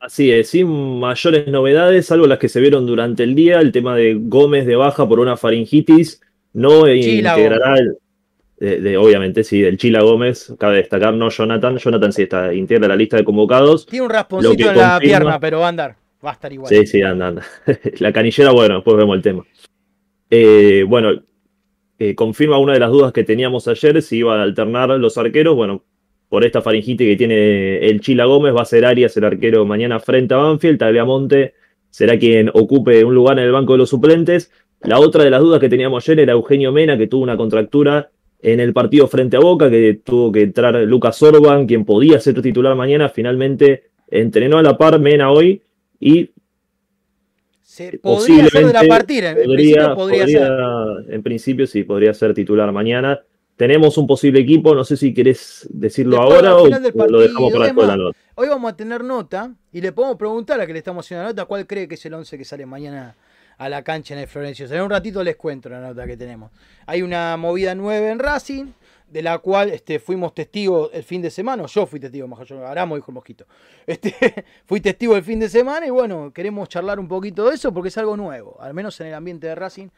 Así 0.00 0.30
es, 0.32 0.50
sin 0.50 1.00
mayores 1.00 1.48
novedades, 1.48 2.04
salvo 2.04 2.26
las 2.26 2.40
que 2.40 2.50
se 2.50 2.60
vieron 2.60 2.86
durante 2.86 3.22
el 3.22 3.34
día, 3.34 3.60
el 3.60 3.72
tema 3.72 3.96
de 3.96 4.18
Gómez 4.20 4.66
de 4.66 4.76
baja 4.76 5.08
por 5.08 5.18
una 5.18 5.38
faringitis, 5.38 6.20
no 6.52 6.84
Chila 6.86 7.30
integrará, 7.30 7.78
el- 7.78 7.96
de, 8.62 8.80
de- 8.80 8.96
obviamente 8.96 9.42
sí, 9.44 9.60
del 9.60 9.76
Chila 9.76 10.02
Gómez, 10.02 10.54
cabe 10.58 10.76
destacar, 10.76 11.14
no 11.14 11.28
Jonathan, 11.30 11.78
Jonathan 11.78 12.12
sí 12.12 12.22
está, 12.22 12.54
integra 12.54 12.88
la 12.88 12.96
lista 12.96 13.16
de 13.16 13.24
convocados, 13.24 13.86
Tiene 13.86 14.04
un 14.06 14.10
rasponcito 14.10 14.70
en 14.70 14.76
la 14.78 14.98
pierna, 15.00 15.40
pero 15.40 15.58
va 15.60 15.66
a 15.66 15.68
andar. 15.68 15.96
Va 16.24 16.30
a 16.30 16.32
estar 16.34 16.52
igual. 16.52 16.68
sí, 16.68 16.86
sí, 16.86 17.02
anda, 17.02 17.26
anda. 17.28 17.42
La 17.98 18.12
canillera, 18.12 18.52
bueno, 18.52 18.76
después 18.76 18.96
vemos 18.96 19.16
el 19.16 19.22
tema. 19.22 19.44
Eh, 20.30 20.84
bueno, 20.88 21.10
eh, 21.98 22.14
confirma 22.14 22.58
una 22.58 22.74
de 22.74 22.78
las 22.78 22.90
dudas 22.90 23.12
que 23.12 23.24
teníamos 23.24 23.66
ayer, 23.66 24.00
si 24.02 24.18
iban 24.18 24.38
a 24.38 24.42
alternar 24.44 24.90
los 24.90 25.18
arqueros, 25.18 25.56
bueno, 25.56 25.82
por 26.28 26.44
esta 26.44 26.62
faringitis 26.62 27.08
que 27.08 27.16
tiene 27.16 27.78
el 27.88 28.00
Chila 28.00 28.24
Gómez. 28.26 28.54
Va 28.54 28.62
a 28.62 28.64
ser 28.64 28.86
Arias 28.86 29.16
el 29.16 29.24
arquero 29.24 29.66
mañana 29.66 29.98
frente 30.00 30.32
a 30.34 30.38
Banfield. 30.38 30.78
Tagliamonte 30.78 31.54
será 31.90 32.16
quien 32.18 32.48
ocupe 32.54 33.04
un 33.04 33.14
lugar 33.14 33.38
en 33.38 33.44
el 33.44 33.52
banco 33.52 33.72
de 33.72 33.78
los 33.78 33.90
suplentes. 33.90 34.50
La 34.80 34.98
otra 35.00 35.24
de 35.24 35.30
las 35.30 35.40
dudas 35.40 35.60
que 35.60 35.68
teníamos 35.68 36.08
ayer 36.08 36.20
era 36.20 36.32
Eugenio 36.32 36.72
Mena, 36.72 36.96
que 36.96 37.06
tuvo 37.08 37.22
una 37.24 37.36
contractura 37.36 38.10
en 38.42 38.58
el 38.58 38.72
partido 38.72 39.06
frente 39.06 39.36
a 39.36 39.40
Boca, 39.40 39.70
que 39.70 40.00
tuvo 40.04 40.32
que 40.32 40.42
entrar 40.42 40.74
Lucas 40.82 41.22
Orban, 41.22 41.66
quien 41.66 41.84
podía 41.84 42.18
ser 42.18 42.42
titular 42.42 42.74
mañana. 42.74 43.08
Finalmente 43.08 43.90
entrenó 44.08 44.58
a 44.58 44.62
la 44.62 44.76
par 44.76 44.98
Mena 44.98 45.30
hoy 45.30 45.62
y 46.00 46.30
se 47.62 47.98
podría 47.98 48.48
ser 48.48 48.66
de 48.66 48.72
la 48.72 48.82
partida, 48.86 49.30
en 49.30 49.50
principio 49.50 49.94
podría 49.94 50.26
ser. 50.26 50.52
En 51.08 51.22
principio 51.22 51.66
sí, 51.66 51.84
podría 51.84 52.12
ser 52.12 52.34
titular 52.34 52.70
mañana. 52.72 53.20
Tenemos 53.56 53.96
un 53.96 54.08
posible 54.08 54.40
equipo, 54.40 54.74
no 54.74 54.82
sé 54.82 54.96
si 54.96 55.14
querés 55.14 55.68
decirlo 55.70 56.20
ahora 56.20 56.56
o, 56.56 56.68
lo 56.68 57.20
dejamos 57.20 57.52
para 57.52 57.64
después 57.66 57.86
de 57.86 57.92
la 57.92 57.96
nota. 57.96 58.18
Hoy 58.34 58.48
vamos 58.48 58.72
a 58.72 58.76
tener 58.76 59.04
nota 59.04 59.54
y 59.72 59.80
le 59.80 59.92
podemos 59.92 60.16
preguntar 60.16 60.60
a 60.60 60.66
que 60.66 60.72
le 60.72 60.80
estamos 60.80 61.06
haciendo 61.06 61.22
la 61.22 61.28
nota 61.30 61.44
cuál 61.44 61.66
cree 61.66 61.86
que 61.86 61.94
es 61.94 62.04
el 62.04 62.14
11 62.14 62.36
que 62.38 62.44
sale 62.44 62.66
mañana 62.66 63.14
a 63.62 63.68
la 63.68 63.82
cancha 63.82 64.14
en 64.14 64.20
el 64.20 64.26
Florencio. 64.26 64.66
En 64.66 64.82
un 64.82 64.90
ratito 64.90 65.22
les 65.22 65.36
cuento 65.36 65.68
la 65.68 65.80
nota 65.80 66.04
que 66.04 66.16
tenemos. 66.16 66.50
Hay 66.86 67.02
una 67.02 67.36
movida 67.36 67.74
nueva 67.76 68.10
en 68.10 68.18
Racing, 68.18 68.66
de 69.08 69.22
la 69.22 69.38
cual 69.38 69.70
este, 69.70 70.00
fuimos 70.00 70.34
testigos 70.34 70.90
el 70.92 71.04
fin 71.04 71.22
de 71.22 71.30
semana, 71.30 71.66
yo 71.66 71.86
fui 71.86 72.00
testigo, 72.00 72.26
mejor 72.26 72.46
yo 72.46 72.66
Aramo 72.66 72.96
dijo 72.96 73.10
el 73.10 73.14
mosquito. 73.14 73.46
Este, 73.86 74.44
fui 74.64 74.80
testigo 74.80 75.16
el 75.16 75.22
fin 75.22 75.38
de 75.38 75.48
semana 75.48 75.86
y 75.86 75.90
bueno, 75.90 76.32
queremos 76.32 76.68
charlar 76.68 76.98
un 76.98 77.08
poquito 77.08 77.48
de 77.48 77.56
eso 77.56 77.72
porque 77.72 77.88
es 77.88 77.98
algo 77.98 78.16
nuevo, 78.16 78.56
al 78.60 78.74
menos 78.74 79.00
en 79.00 79.08
el 79.08 79.14
ambiente 79.14 79.46
de 79.46 79.54
Racing 79.54 79.88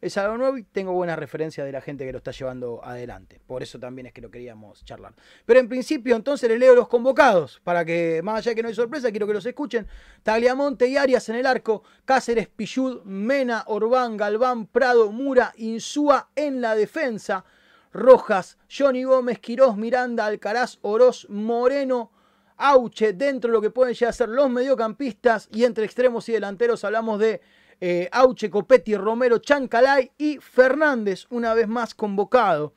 es 0.00 0.16
algo 0.16 0.38
nuevo 0.38 0.56
y 0.56 0.62
tengo 0.62 0.92
buenas 0.92 1.18
referencias 1.18 1.66
de 1.66 1.72
la 1.72 1.80
gente 1.80 2.06
que 2.06 2.12
lo 2.12 2.18
está 2.18 2.30
llevando 2.30 2.80
adelante. 2.82 3.40
Por 3.46 3.62
eso 3.62 3.78
también 3.78 4.06
es 4.06 4.12
que 4.12 4.20
lo 4.20 4.30
queríamos 4.30 4.84
charlar. 4.84 5.14
Pero 5.44 5.60
en 5.60 5.68
principio, 5.68 6.16
entonces 6.16 6.48
les 6.48 6.58
leo 6.58 6.74
los 6.74 6.88
convocados, 6.88 7.60
para 7.62 7.84
que, 7.84 8.20
más 8.22 8.38
allá 8.38 8.52
de 8.52 8.54
que 8.56 8.62
no 8.62 8.68
hay 8.68 8.74
sorpresa, 8.74 9.10
quiero 9.10 9.26
que 9.26 9.34
los 9.34 9.44
escuchen. 9.44 9.86
Tagliamonte 10.22 10.86
y 10.88 10.96
Arias 10.96 11.28
en 11.28 11.36
el 11.36 11.46
arco, 11.46 11.82
Cáceres, 12.04 12.48
Pichud, 12.48 13.02
Mena, 13.04 13.64
Orbán, 13.66 14.16
Galván, 14.16 14.66
Prado, 14.66 15.12
Mura, 15.12 15.52
Insúa 15.56 16.30
en 16.34 16.60
la 16.60 16.74
defensa, 16.74 17.44
Rojas, 17.92 18.56
Johnny 18.70 19.04
Gómez, 19.04 19.38
Quirós, 19.38 19.76
Miranda, 19.76 20.26
Alcaraz, 20.26 20.78
Oroz, 20.82 21.28
Moreno, 21.28 22.12
Auche, 22.56 23.14
dentro 23.14 23.48
de 23.48 23.54
lo 23.54 23.62
que 23.62 23.70
pueden 23.70 23.94
llegar 23.94 24.10
a 24.10 24.12
ser 24.12 24.28
los 24.28 24.50
mediocampistas 24.50 25.48
y 25.50 25.64
entre 25.64 25.84
extremos 25.84 26.28
y 26.28 26.32
delanteros 26.32 26.84
hablamos 26.84 27.18
de 27.18 27.40
eh, 27.80 28.08
Auche, 28.12 28.50
Copetti, 28.50 28.94
Romero, 28.96 29.38
Chancalay 29.38 30.12
y 30.18 30.38
Fernández, 30.38 31.26
una 31.30 31.54
vez 31.54 31.66
más 31.66 31.94
convocado. 31.94 32.74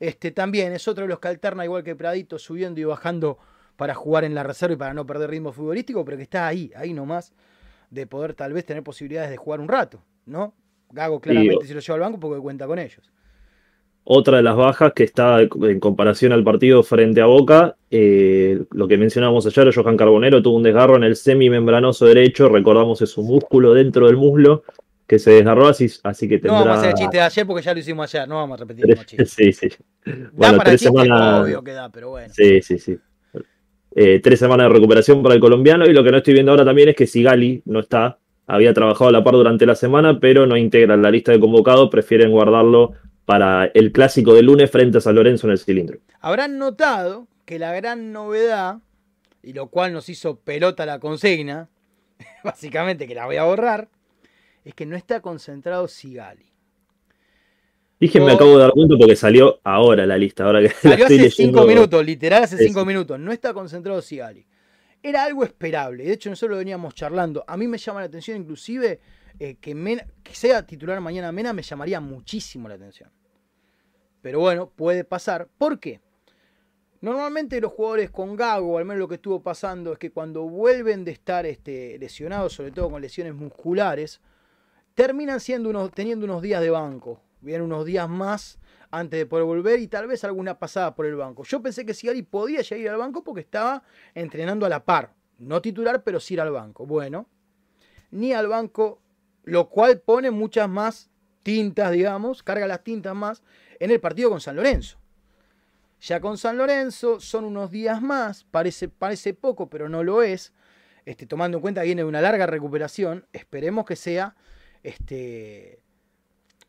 Este 0.00 0.30
también 0.30 0.72
es 0.72 0.88
otro 0.88 1.04
de 1.04 1.08
los 1.08 1.20
que 1.20 1.28
alterna, 1.28 1.64
igual 1.64 1.84
que 1.84 1.94
Pradito, 1.94 2.38
subiendo 2.38 2.80
y 2.80 2.84
bajando 2.84 3.38
para 3.76 3.94
jugar 3.94 4.24
en 4.24 4.34
la 4.34 4.42
reserva 4.42 4.74
y 4.74 4.76
para 4.76 4.94
no 4.94 5.06
perder 5.06 5.30
ritmo 5.30 5.52
futbolístico, 5.52 6.04
pero 6.04 6.16
que 6.16 6.24
está 6.24 6.46
ahí, 6.46 6.72
ahí 6.74 6.92
nomás, 6.92 7.32
de 7.90 8.06
poder 8.06 8.34
tal 8.34 8.52
vez 8.52 8.64
tener 8.64 8.82
posibilidades 8.82 9.30
de 9.30 9.36
jugar 9.36 9.60
un 9.60 9.68
rato, 9.68 10.02
¿no? 10.26 10.54
Gago 10.90 11.20
claramente 11.20 11.66
si 11.66 11.74
lo 11.74 11.80
lleva 11.80 11.94
al 11.94 12.00
banco 12.00 12.18
porque 12.18 12.40
cuenta 12.40 12.66
con 12.66 12.78
ellos. 12.78 13.10
Otra 14.12 14.38
de 14.38 14.42
las 14.42 14.56
bajas 14.56 14.92
que 14.92 15.04
está 15.04 15.40
en 15.40 15.78
comparación 15.78 16.32
al 16.32 16.42
partido 16.42 16.82
frente 16.82 17.20
a 17.20 17.26
Boca, 17.26 17.76
eh, 17.92 18.60
lo 18.72 18.88
que 18.88 18.98
mencionábamos 18.98 19.46
ayer, 19.46 19.72
Johan 19.72 19.96
Carbonero 19.96 20.42
tuvo 20.42 20.56
un 20.56 20.64
desgarro 20.64 20.96
en 20.96 21.04
el 21.04 21.14
semimembranoso 21.14 22.06
derecho, 22.06 22.48
recordamos 22.48 23.00
es 23.02 23.16
un 23.16 23.28
músculo 23.28 23.72
dentro 23.72 24.08
del 24.08 24.16
muslo 24.16 24.64
que 25.06 25.20
se 25.20 25.30
desgarró 25.30 25.68
así, 25.68 25.88
así 26.02 26.28
que 26.28 26.38
tendrá... 26.40 26.58
No 26.58 26.64
vamos 26.64 26.76
a 26.76 26.78
hacer 26.80 26.90
el 26.90 26.96
chiste 26.96 27.16
de 27.18 27.22
ayer 27.22 27.46
porque 27.46 27.62
ya 27.62 27.72
lo 27.72 27.78
hicimos 27.78 28.12
ayer, 28.12 28.28
no 28.28 28.34
vamos 28.34 28.58
a 28.58 28.64
repetir 28.64 28.90
el 28.90 29.06
chiste. 29.06 29.26
Sí, 29.26 29.52
sí. 29.52 29.68
Bueno, 30.32 30.56
para 30.56 30.70
tres 30.70 30.80
semanas... 30.80 31.44
obvio 31.44 31.62
que 31.62 31.70
da, 31.72 31.88
pero 31.92 32.10
bueno. 32.10 32.34
Sí, 32.34 32.60
sí, 32.62 32.78
sí. 32.80 32.98
Eh, 33.94 34.20
tres 34.20 34.40
semanas 34.40 34.66
de 34.66 34.74
recuperación 34.74 35.22
para 35.22 35.36
el 35.36 35.40
colombiano 35.40 35.86
y 35.86 35.92
lo 35.92 36.02
que 36.02 36.10
no 36.10 36.16
estoy 36.16 36.34
viendo 36.34 36.50
ahora 36.50 36.64
también 36.64 36.88
es 36.88 36.96
que 36.96 37.06
Sigali 37.06 37.62
no 37.64 37.78
está, 37.78 38.18
había 38.48 38.74
trabajado 38.74 39.10
a 39.10 39.12
la 39.12 39.22
par 39.22 39.34
durante 39.34 39.66
la 39.66 39.76
semana, 39.76 40.18
pero 40.18 40.48
no 40.48 40.56
integra 40.56 40.96
la 40.96 41.12
lista 41.12 41.30
de 41.30 41.38
convocados, 41.38 41.90
prefieren 41.90 42.32
guardarlo 42.32 42.94
para 43.30 43.66
el 43.74 43.92
clásico 43.92 44.34
de 44.34 44.42
lunes 44.42 44.68
frente 44.72 44.98
a 44.98 45.00
San 45.00 45.14
Lorenzo 45.14 45.46
en 45.46 45.52
el 45.52 45.58
cilindro. 45.60 46.00
Habrán 46.18 46.58
notado 46.58 47.28
que 47.44 47.60
la 47.60 47.72
gran 47.72 48.10
novedad, 48.10 48.80
y 49.40 49.52
lo 49.52 49.68
cual 49.68 49.92
nos 49.92 50.08
hizo 50.08 50.40
pelota 50.40 50.84
la 50.84 50.98
consigna, 50.98 51.68
básicamente 52.42 53.06
que 53.06 53.14
la 53.14 53.26
voy 53.26 53.36
a 53.36 53.44
borrar, 53.44 53.88
es 54.64 54.74
que 54.74 54.84
no 54.84 54.96
está 54.96 55.20
concentrado 55.20 55.86
Sigali. 55.86 56.50
Dije, 58.00 58.18
me 58.18 58.32
acabo 58.32 58.56
de 58.56 58.64
dar 58.64 58.72
cuenta 58.72 58.96
porque 58.98 59.14
salió 59.14 59.60
ahora 59.62 60.04
la 60.06 60.18
lista. 60.18 60.46
Ahora 60.46 60.60
que 60.62 60.70
salió 60.70 61.04
hace 61.04 61.30
cinco 61.30 61.64
minutos, 61.66 62.04
literal 62.04 62.42
hace 62.42 62.58
cinco 62.58 62.84
minutos. 62.84 63.16
No 63.20 63.30
está 63.30 63.54
concentrado 63.54 64.02
Sigali. 64.02 64.44
Era 65.00 65.22
algo 65.22 65.44
esperable. 65.44 66.02
De 66.02 66.14
hecho, 66.14 66.30
nosotros 66.30 66.54
lo 66.54 66.58
veníamos 66.58 66.96
charlando. 66.96 67.44
A 67.46 67.56
mí 67.56 67.68
me 67.68 67.78
llama 67.78 68.00
la 68.00 68.06
atención, 68.06 68.38
inclusive, 68.38 68.98
eh, 69.38 69.54
que, 69.60 70.04
que 70.20 70.34
sea 70.34 70.66
titular 70.66 71.00
mañana 71.00 71.30
Mena 71.30 71.52
me 71.52 71.62
llamaría 71.62 72.00
muchísimo 72.00 72.68
la 72.68 72.74
atención. 72.74 73.08
Pero 74.22 74.40
bueno, 74.40 74.70
puede 74.70 75.04
pasar. 75.04 75.48
¿Por 75.58 75.78
qué? 75.78 76.00
Normalmente 77.00 77.60
los 77.60 77.72
jugadores 77.72 78.10
con 78.10 78.36
Gago, 78.36 78.76
al 78.76 78.84
menos 78.84 78.98
lo 78.98 79.08
que 79.08 79.14
estuvo 79.14 79.42
pasando, 79.42 79.92
es 79.92 79.98
que 79.98 80.10
cuando 80.10 80.42
vuelven 80.42 81.04
de 81.04 81.12
estar 81.12 81.46
este, 81.46 81.98
lesionados, 81.98 82.52
sobre 82.52 82.72
todo 82.72 82.90
con 82.90 83.00
lesiones 83.00 83.34
musculares, 83.34 84.20
terminan 84.94 85.40
siendo 85.40 85.70
unos, 85.70 85.90
teniendo 85.92 86.26
unos 86.26 86.42
días 86.42 86.60
de 86.60 86.68
banco. 86.68 87.22
Vienen 87.40 87.62
unos 87.62 87.86
días 87.86 88.06
más 88.06 88.58
antes 88.90 89.18
de 89.18 89.24
poder 89.24 89.46
volver 89.46 89.80
y 89.80 89.86
tal 89.86 90.06
vez 90.08 90.24
alguna 90.24 90.58
pasada 90.58 90.94
por 90.94 91.06
el 91.06 91.16
banco. 91.16 91.42
Yo 91.44 91.62
pensé 91.62 91.86
que 91.86 91.94
Sigali 91.94 92.22
podía 92.22 92.60
ya 92.60 92.76
ir 92.76 92.90
al 92.90 92.98
banco 92.98 93.24
porque 93.24 93.40
estaba 93.40 93.82
entrenando 94.14 94.66
a 94.66 94.68
la 94.68 94.84
par. 94.84 95.14
No 95.38 95.62
titular, 95.62 96.02
pero 96.04 96.20
sí 96.20 96.34
ir 96.34 96.42
al 96.42 96.50
banco. 96.50 96.84
Bueno, 96.84 97.26
ni 98.10 98.34
al 98.34 98.46
banco, 98.46 99.00
lo 99.44 99.70
cual 99.70 100.00
pone 100.00 100.30
muchas 100.30 100.68
más 100.68 101.08
tintas, 101.42 101.92
digamos, 101.92 102.42
carga 102.42 102.66
las 102.66 102.84
tintas 102.84 103.14
más 103.14 103.42
en 103.80 103.90
el 103.90 104.00
partido 104.00 104.30
con 104.30 104.40
San 104.40 104.54
Lorenzo. 104.54 104.98
Ya 106.00 106.20
con 106.20 106.38
San 106.38 106.56
Lorenzo 106.56 107.18
son 107.20 107.44
unos 107.44 107.70
días 107.70 108.00
más, 108.00 108.44
parece, 108.44 108.88
parece 108.88 109.34
poco, 109.34 109.68
pero 109.68 109.88
no 109.88 110.04
lo 110.04 110.22
es. 110.22 110.52
Este, 111.04 111.26
tomando 111.26 111.58
en 111.58 111.62
cuenta 111.62 111.80
que 111.80 111.86
viene 111.86 112.02
de 112.02 112.08
una 112.08 112.20
larga 112.20 112.46
recuperación, 112.46 113.26
esperemos 113.32 113.84
que 113.84 113.96
sea 113.96 114.36
este, 114.82 115.80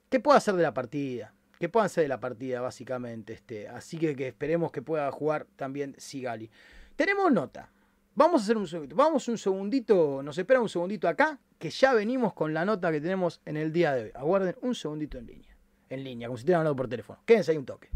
¿Qué 0.09 0.19
pueda 0.19 0.37
hacer 0.37 0.55
de 0.55 0.63
la 0.63 0.73
partida? 0.73 1.33
¿Qué 1.57 1.69
pueda 1.69 1.85
hacer 1.85 2.03
de 2.03 2.09
la 2.09 2.19
partida, 2.19 2.59
básicamente? 2.59 3.31
Este, 3.31 3.69
así 3.69 3.97
que, 3.97 4.15
que 4.15 4.27
esperemos 4.27 4.71
que 4.71 4.81
pueda 4.81 5.09
jugar 5.11 5.47
también 5.55 5.95
Sigali. 5.97 6.51
Tenemos 6.97 7.31
nota. 7.31 7.71
Vamos 8.15 8.41
a 8.41 8.43
hacer 8.43 8.57
un 8.57 8.67
segundito. 8.67 8.95
Vamos 8.97 9.27
un 9.29 9.37
segundito. 9.37 10.21
Nos 10.21 10.37
espera 10.37 10.59
un 10.59 10.67
segundito 10.67 11.07
acá. 11.07 11.39
Que 11.57 11.69
ya 11.69 11.93
venimos 11.93 12.33
con 12.33 12.53
la 12.53 12.65
nota 12.65 12.91
que 12.91 12.99
tenemos 12.99 13.39
en 13.45 13.55
el 13.55 13.71
día 13.71 13.93
de 13.93 14.03
hoy. 14.03 14.11
Aguarden 14.13 14.55
un 14.61 14.75
segundito 14.75 15.17
en 15.17 15.27
línea 15.27 15.50
en 15.91 16.03
línea, 16.03 16.27
como 16.27 16.37
si 16.37 16.41
estuvieran 16.41 16.61
hablando 16.61 16.75
por 16.75 16.87
teléfono. 16.87 17.19
Quédense 17.25 17.51
ahí 17.51 17.57
un 17.57 17.65
toque. 17.65 17.89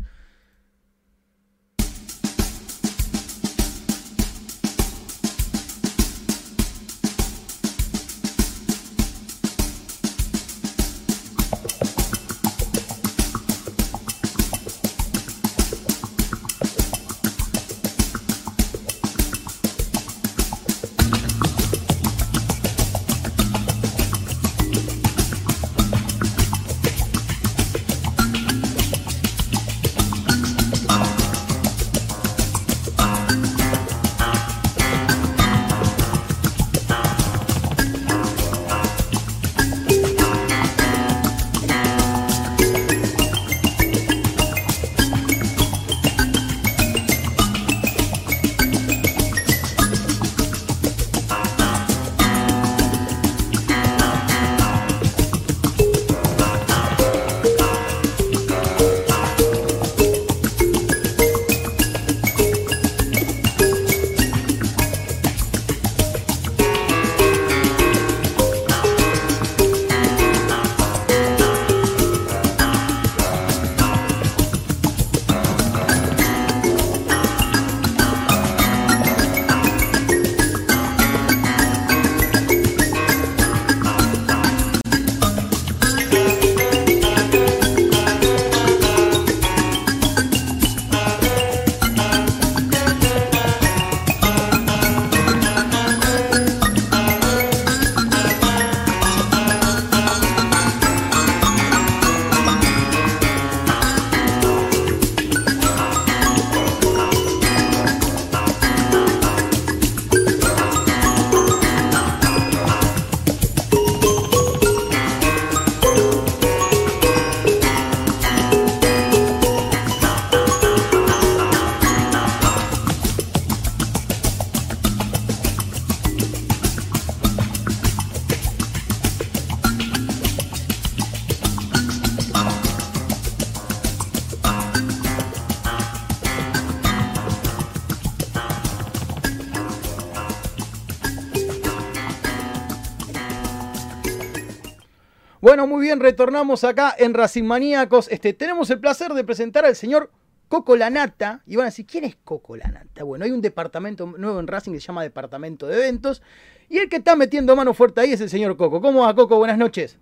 Bueno, 145.55 145.67
muy 145.67 145.85
bien, 145.85 146.01
retornamos 146.01 146.65
acá 146.65 146.93
en 146.97 147.13
Racing 147.13 147.45
Maníacos. 147.45 148.09
Este, 148.11 148.33
tenemos 148.33 148.69
el 148.71 148.81
placer 148.81 149.13
de 149.13 149.23
presentar 149.23 149.63
al 149.63 149.77
señor 149.77 150.11
Coco 150.49 150.75
Lanata. 150.75 151.43
Y 151.47 151.55
van 151.55 151.63
a 151.63 151.69
decir, 151.69 151.85
¿quién 151.85 152.03
es 152.03 152.17
Coco 152.25 152.57
Lanata? 152.57 153.05
Bueno, 153.05 153.23
hay 153.23 153.31
un 153.31 153.39
departamento 153.39 154.05
nuevo 154.05 154.41
en 154.41 154.47
Racing 154.47 154.73
que 154.73 154.81
se 154.81 154.87
llama 154.87 155.03
Departamento 155.03 155.65
de 155.65 155.75
Eventos. 155.77 156.21
Y 156.67 156.79
el 156.79 156.89
que 156.89 156.97
está 156.97 157.15
metiendo 157.15 157.55
mano 157.55 157.73
fuerte 157.73 158.01
ahí 158.01 158.11
es 158.11 158.19
el 158.19 158.29
señor 158.29 158.57
Coco. 158.57 158.81
¿Cómo 158.81 159.03
va, 159.03 159.15
Coco? 159.15 159.37
Buenas 159.37 159.57
noches. 159.57 159.97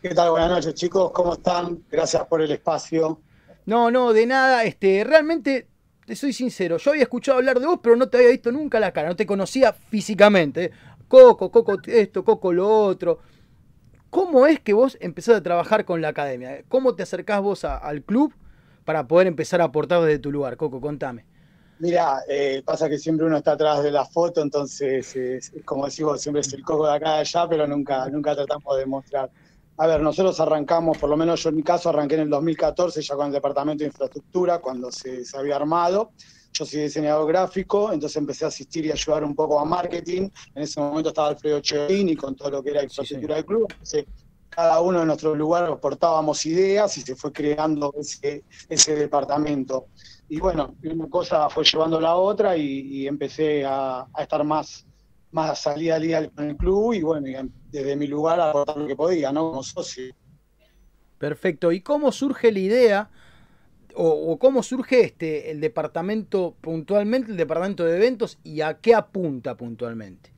¿Qué 0.00 0.14
tal? 0.14 0.30
Buenas 0.30 0.48
noches, 0.48 0.72
chicos. 0.72 1.10
¿Cómo 1.12 1.34
están? 1.34 1.84
Gracias 1.90 2.24
por 2.24 2.40
el 2.40 2.50
espacio. 2.50 3.20
No, 3.66 3.90
no, 3.90 4.14
de 4.14 4.24
nada. 4.24 4.64
Este, 4.64 5.04
realmente, 5.04 5.68
te 6.06 6.16
soy 6.16 6.32
sincero, 6.32 6.78
yo 6.78 6.92
había 6.92 7.02
escuchado 7.02 7.36
hablar 7.36 7.60
de 7.60 7.66
vos, 7.66 7.78
pero 7.82 7.94
no 7.94 8.08
te 8.08 8.16
había 8.16 8.30
visto 8.30 8.50
nunca 8.50 8.80
la 8.80 8.90
cara, 8.90 9.10
no 9.10 9.16
te 9.16 9.26
conocía 9.26 9.74
físicamente. 9.74 10.70
Coco, 11.08 11.50
Coco 11.50 11.76
esto, 11.84 12.24
Coco 12.24 12.54
lo 12.54 12.66
otro. 12.66 13.18
¿Cómo 14.14 14.46
es 14.46 14.60
que 14.60 14.74
vos 14.74 14.96
empezás 15.00 15.38
a 15.38 15.42
trabajar 15.42 15.84
con 15.84 16.00
la 16.00 16.06
academia? 16.06 16.62
¿Cómo 16.68 16.94
te 16.94 17.02
acercás 17.02 17.42
vos 17.42 17.64
al 17.64 18.04
club 18.04 18.32
para 18.84 19.08
poder 19.08 19.26
empezar 19.26 19.60
a 19.60 19.64
aportar 19.64 20.02
desde 20.02 20.20
tu 20.20 20.30
lugar? 20.30 20.56
Coco, 20.56 20.80
contame. 20.80 21.24
Mira, 21.80 22.20
eh, 22.28 22.62
pasa 22.64 22.88
que 22.88 22.96
siempre 22.96 23.26
uno 23.26 23.38
está 23.38 23.54
atrás 23.54 23.82
de 23.82 23.90
la 23.90 24.04
foto, 24.04 24.40
entonces, 24.40 25.16
es, 25.16 25.52
como 25.64 25.86
decimos, 25.86 26.22
siempre 26.22 26.42
es 26.42 26.52
el 26.52 26.62
coco 26.62 26.86
de 26.86 26.94
acá 26.94 27.14
de 27.14 27.18
allá, 27.22 27.48
pero 27.48 27.66
nunca, 27.66 28.08
nunca 28.08 28.36
tratamos 28.36 28.78
de 28.78 28.86
mostrar. 28.86 29.30
A 29.78 29.86
ver, 29.88 30.00
nosotros 30.00 30.38
arrancamos, 30.38 30.96
por 30.96 31.10
lo 31.10 31.16
menos 31.16 31.42
yo 31.42 31.48
en 31.48 31.56
mi 31.56 31.64
caso 31.64 31.88
arranqué 31.88 32.14
en 32.14 32.20
el 32.20 32.30
2014 32.30 33.02
ya 33.02 33.16
con 33.16 33.26
el 33.26 33.32
Departamento 33.32 33.82
de 33.82 33.88
Infraestructura, 33.88 34.60
cuando 34.60 34.92
se 34.92 35.24
había 35.36 35.56
armado. 35.56 36.12
Yo 36.56 36.64
soy 36.64 36.82
diseñador 36.82 37.26
gráfico, 37.26 37.92
entonces 37.92 38.16
empecé 38.16 38.44
a 38.44 38.48
asistir 38.48 38.86
y 38.86 38.92
ayudar 38.92 39.24
un 39.24 39.34
poco 39.34 39.58
a 39.58 39.64
marketing. 39.64 40.28
En 40.54 40.62
ese 40.62 40.78
momento 40.78 41.08
estaba 41.08 41.28
Alfredo 41.28 41.60
y 41.88 42.14
con 42.14 42.36
todo 42.36 42.50
lo 42.50 42.62
que 42.62 42.70
era 42.70 42.84
infraestructura 42.84 43.34
del 43.34 43.44
club. 43.44 43.66
Entonces, 43.70 44.04
cada 44.48 44.80
uno 44.80 45.00
de 45.00 45.06
nuestros 45.06 45.36
lugares 45.36 45.68
aportábamos 45.70 46.46
ideas 46.46 46.96
y 46.96 47.00
se 47.00 47.16
fue 47.16 47.32
creando 47.32 47.92
ese, 47.98 48.44
ese 48.68 48.94
departamento. 48.94 49.88
Y 50.28 50.38
bueno, 50.38 50.76
una 50.84 51.08
cosa 51.08 51.50
fue 51.50 51.64
llevando 51.64 52.00
la 52.00 52.14
otra 52.14 52.56
y, 52.56 53.08
empecé 53.08 53.64
a, 53.66 54.06
estar 54.16 54.44
más, 54.44 54.86
más 55.32 55.60
salida 55.60 55.96
al 55.96 56.02
día 56.02 56.30
con 56.30 56.50
el 56.50 56.56
club 56.56 56.92
y 56.94 57.02
bueno, 57.02 57.50
desde 57.72 57.96
mi 57.96 58.06
lugar 58.06 58.38
a 58.38 58.50
aportar 58.50 58.76
lo 58.76 58.86
que 58.86 58.94
podía, 58.94 59.32
¿no? 59.32 59.50
Como 59.50 59.64
socio. 59.64 60.14
Perfecto. 61.18 61.72
¿Y 61.72 61.80
cómo 61.80 62.12
surge 62.12 62.52
la 62.52 62.58
idea 62.60 63.10
o, 63.96 64.38
cómo 64.38 64.62
surge 64.62 65.00
este 65.04 65.50
el 65.50 65.60
departamento 65.60 66.54
puntualmente, 66.60 67.30
el 67.30 67.36
departamento 67.36 67.84
de 67.84 67.96
eventos 67.96 68.38
y 68.42 68.60
a 68.60 68.78
qué 68.78 68.94
apunta 68.94 69.56
puntualmente? 69.56 70.30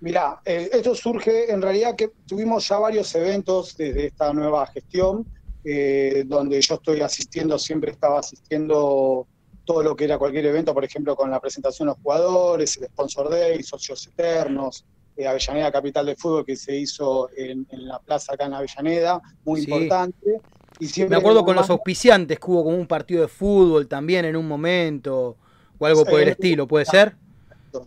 Mira, 0.00 0.40
eh, 0.44 0.68
esto 0.72 0.94
surge 0.94 1.52
en 1.52 1.62
realidad 1.62 1.94
que 1.94 2.10
tuvimos 2.26 2.68
ya 2.68 2.78
varios 2.78 3.14
eventos 3.14 3.76
desde 3.76 4.06
esta 4.06 4.32
nueva 4.32 4.66
gestión, 4.66 5.24
eh, 5.64 6.24
donde 6.26 6.60
yo 6.60 6.74
estoy 6.74 7.00
asistiendo, 7.00 7.58
siempre 7.58 7.92
estaba 7.92 8.18
asistiendo 8.18 9.28
todo 9.64 9.82
lo 9.82 9.94
que 9.94 10.04
era 10.04 10.18
cualquier 10.18 10.46
evento, 10.46 10.74
por 10.74 10.84
ejemplo, 10.84 11.14
con 11.14 11.30
la 11.30 11.40
presentación 11.40 11.86
de 11.86 11.94
los 11.94 12.02
jugadores, 12.02 12.76
el 12.78 12.86
Sponsor 12.86 13.30
Day, 13.30 13.62
Socios 13.62 14.06
Eternos, 14.08 14.84
eh, 15.16 15.26
Avellaneda 15.26 15.70
Capital 15.70 16.06
de 16.06 16.16
Fútbol 16.16 16.44
que 16.44 16.56
se 16.56 16.76
hizo 16.76 17.30
en, 17.36 17.66
la 17.70 18.00
plaza 18.00 18.34
acá 18.34 18.46
en 18.46 18.54
Avellaneda, 18.54 19.20
muy 19.44 19.60
importante. 19.60 20.40
Me 21.08 21.16
acuerdo 21.16 21.44
con 21.44 21.56
los 21.56 21.70
auspiciantes 21.70 22.38
que 22.38 22.50
hubo 22.50 22.64
como 22.64 22.76
un 22.76 22.86
partido 22.86 23.22
de 23.22 23.28
fútbol 23.28 23.86
también 23.88 24.24
en 24.24 24.36
un 24.36 24.46
momento, 24.46 25.36
o 25.78 25.86
algo 25.86 26.04
por 26.04 26.20
el 26.20 26.28
estilo, 26.28 26.66
¿puede 26.66 26.84
ser? 26.84 27.16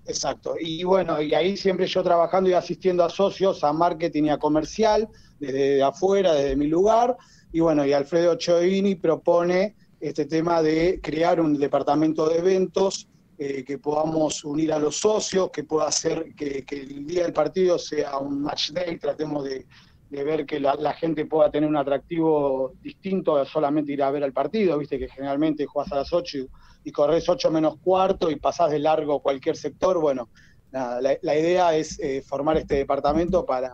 Exacto. 0.05 0.55
Y 0.59 0.83
bueno, 0.83 1.21
y 1.21 1.33
ahí 1.33 1.57
siempre 1.57 1.87
yo 1.87 2.03
trabajando 2.03 2.49
y 2.49 2.53
asistiendo 2.53 3.03
a 3.03 3.09
socios, 3.09 3.63
a 3.63 3.71
marketing 3.73 4.23
y 4.23 4.29
a 4.29 4.37
comercial, 4.37 5.07
desde 5.39 5.83
afuera, 5.83 6.33
desde 6.33 6.55
mi 6.55 6.67
lugar. 6.67 7.15
Y 7.51 7.59
bueno, 7.59 7.85
y 7.85 7.93
Alfredo 7.93 8.35
Choini 8.35 8.95
propone 8.95 9.75
este 9.99 10.25
tema 10.25 10.61
de 10.61 10.99
crear 11.01 11.39
un 11.39 11.57
departamento 11.57 12.27
de 12.27 12.39
eventos 12.39 13.07
eh, 13.37 13.63
que 13.65 13.77
podamos 13.77 14.43
unir 14.43 14.71
a 14.71 14.79
los 14.79 14.97
socios, 14.97 15.51
que 15.51 15.63
pueda 15.63 15.87
hacer 15.87 16.33
que, 16.35 16.63
que, 16.63 16.81
el 16.81 17.05
día 17.05 17.23
del 17.23 17.33
partido 17.33 17.77
sea 17.77 18.17
un 18.17 18.41
match 18.41 18.71
day, 18.71 18.97
tratemos 18.97 19.43
de, 19.43 19.65
de 20.09 20.23
ver 20.23 20.45
que 20.45 20.59
la, 20.59 20.93
gente 20.93 21.25
pueda 21.25 21.49
tener 21.49 21.67
un 21.67 21.77
atractivo 21.77 22.73
distinto 22.81 23.37
a 23.37 23.45
solamente 23.45 23.91
ir 23.91 24.03
a 24.03 24.11
ver 24.11 24.23
al 24.23 24.33
partido, 24.33 24.77
viste 24.77 24.99
que 24.99 25.09
generalmente 25.09 25.65
jugás 25.65 25.91
a 25.91 25.95
las 25.95 26.13
8 26.13 26.37
y, 26.83 26.91
corres 26.91 27.27
8 27.27 27.49
menos 27.51 27.77
cuarto 27.77 28.29
y 28.29 28.35
pasás 28.35 28.71
de 28.71 28.79
largo 28.79 29.19
cualquier 29.19 29.57
sector, 29.57 29.99
bueno, 29.99 30.29
la, 30.71 31.35
idea 31.35 31.75
es 31.75 31.99
eh, 31.99 32.21
formar 32.21 32.57
este 32.57 32.75
departamento 32.75 33.45
para, 33.45 33.71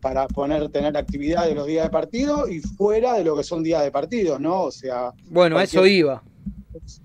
para 0.00 0.26
poner, 0.28 0.68
tener 0.70 0.96
actividad 0.96 1.46
de 1.46 1.54
los 1.54 1.66
días 1.66 1.84
de 1.84 1.90
partido 1.90 2.48
y 2.48 2.60
fuera 2.60 3.14
de 3.14 3.24
lo 3.24 3.36
que 3.36 3.42
son 3.42 3.62
días 3.62 3.82
de 3.82 3.90
partidos, 3.90 4.38
¿no? 4.40 4.62
O 4.62 4.70
sea... 4.70 5.12
Bueno, 5.30 5.58
eso 5.60 5.86
iba. 5.86 6.22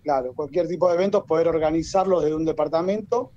Claro, 0.03 0.33
cualquier 0.33 0.67
tipo 0.67 0.89
de 0.89 0.95
eventos, 0.95 1.23
poder 1.23 1.47
organizarlos 1.47 2.23
desde 2.23 2.35
un 2.35 2.45
departamento. 2.45 3.31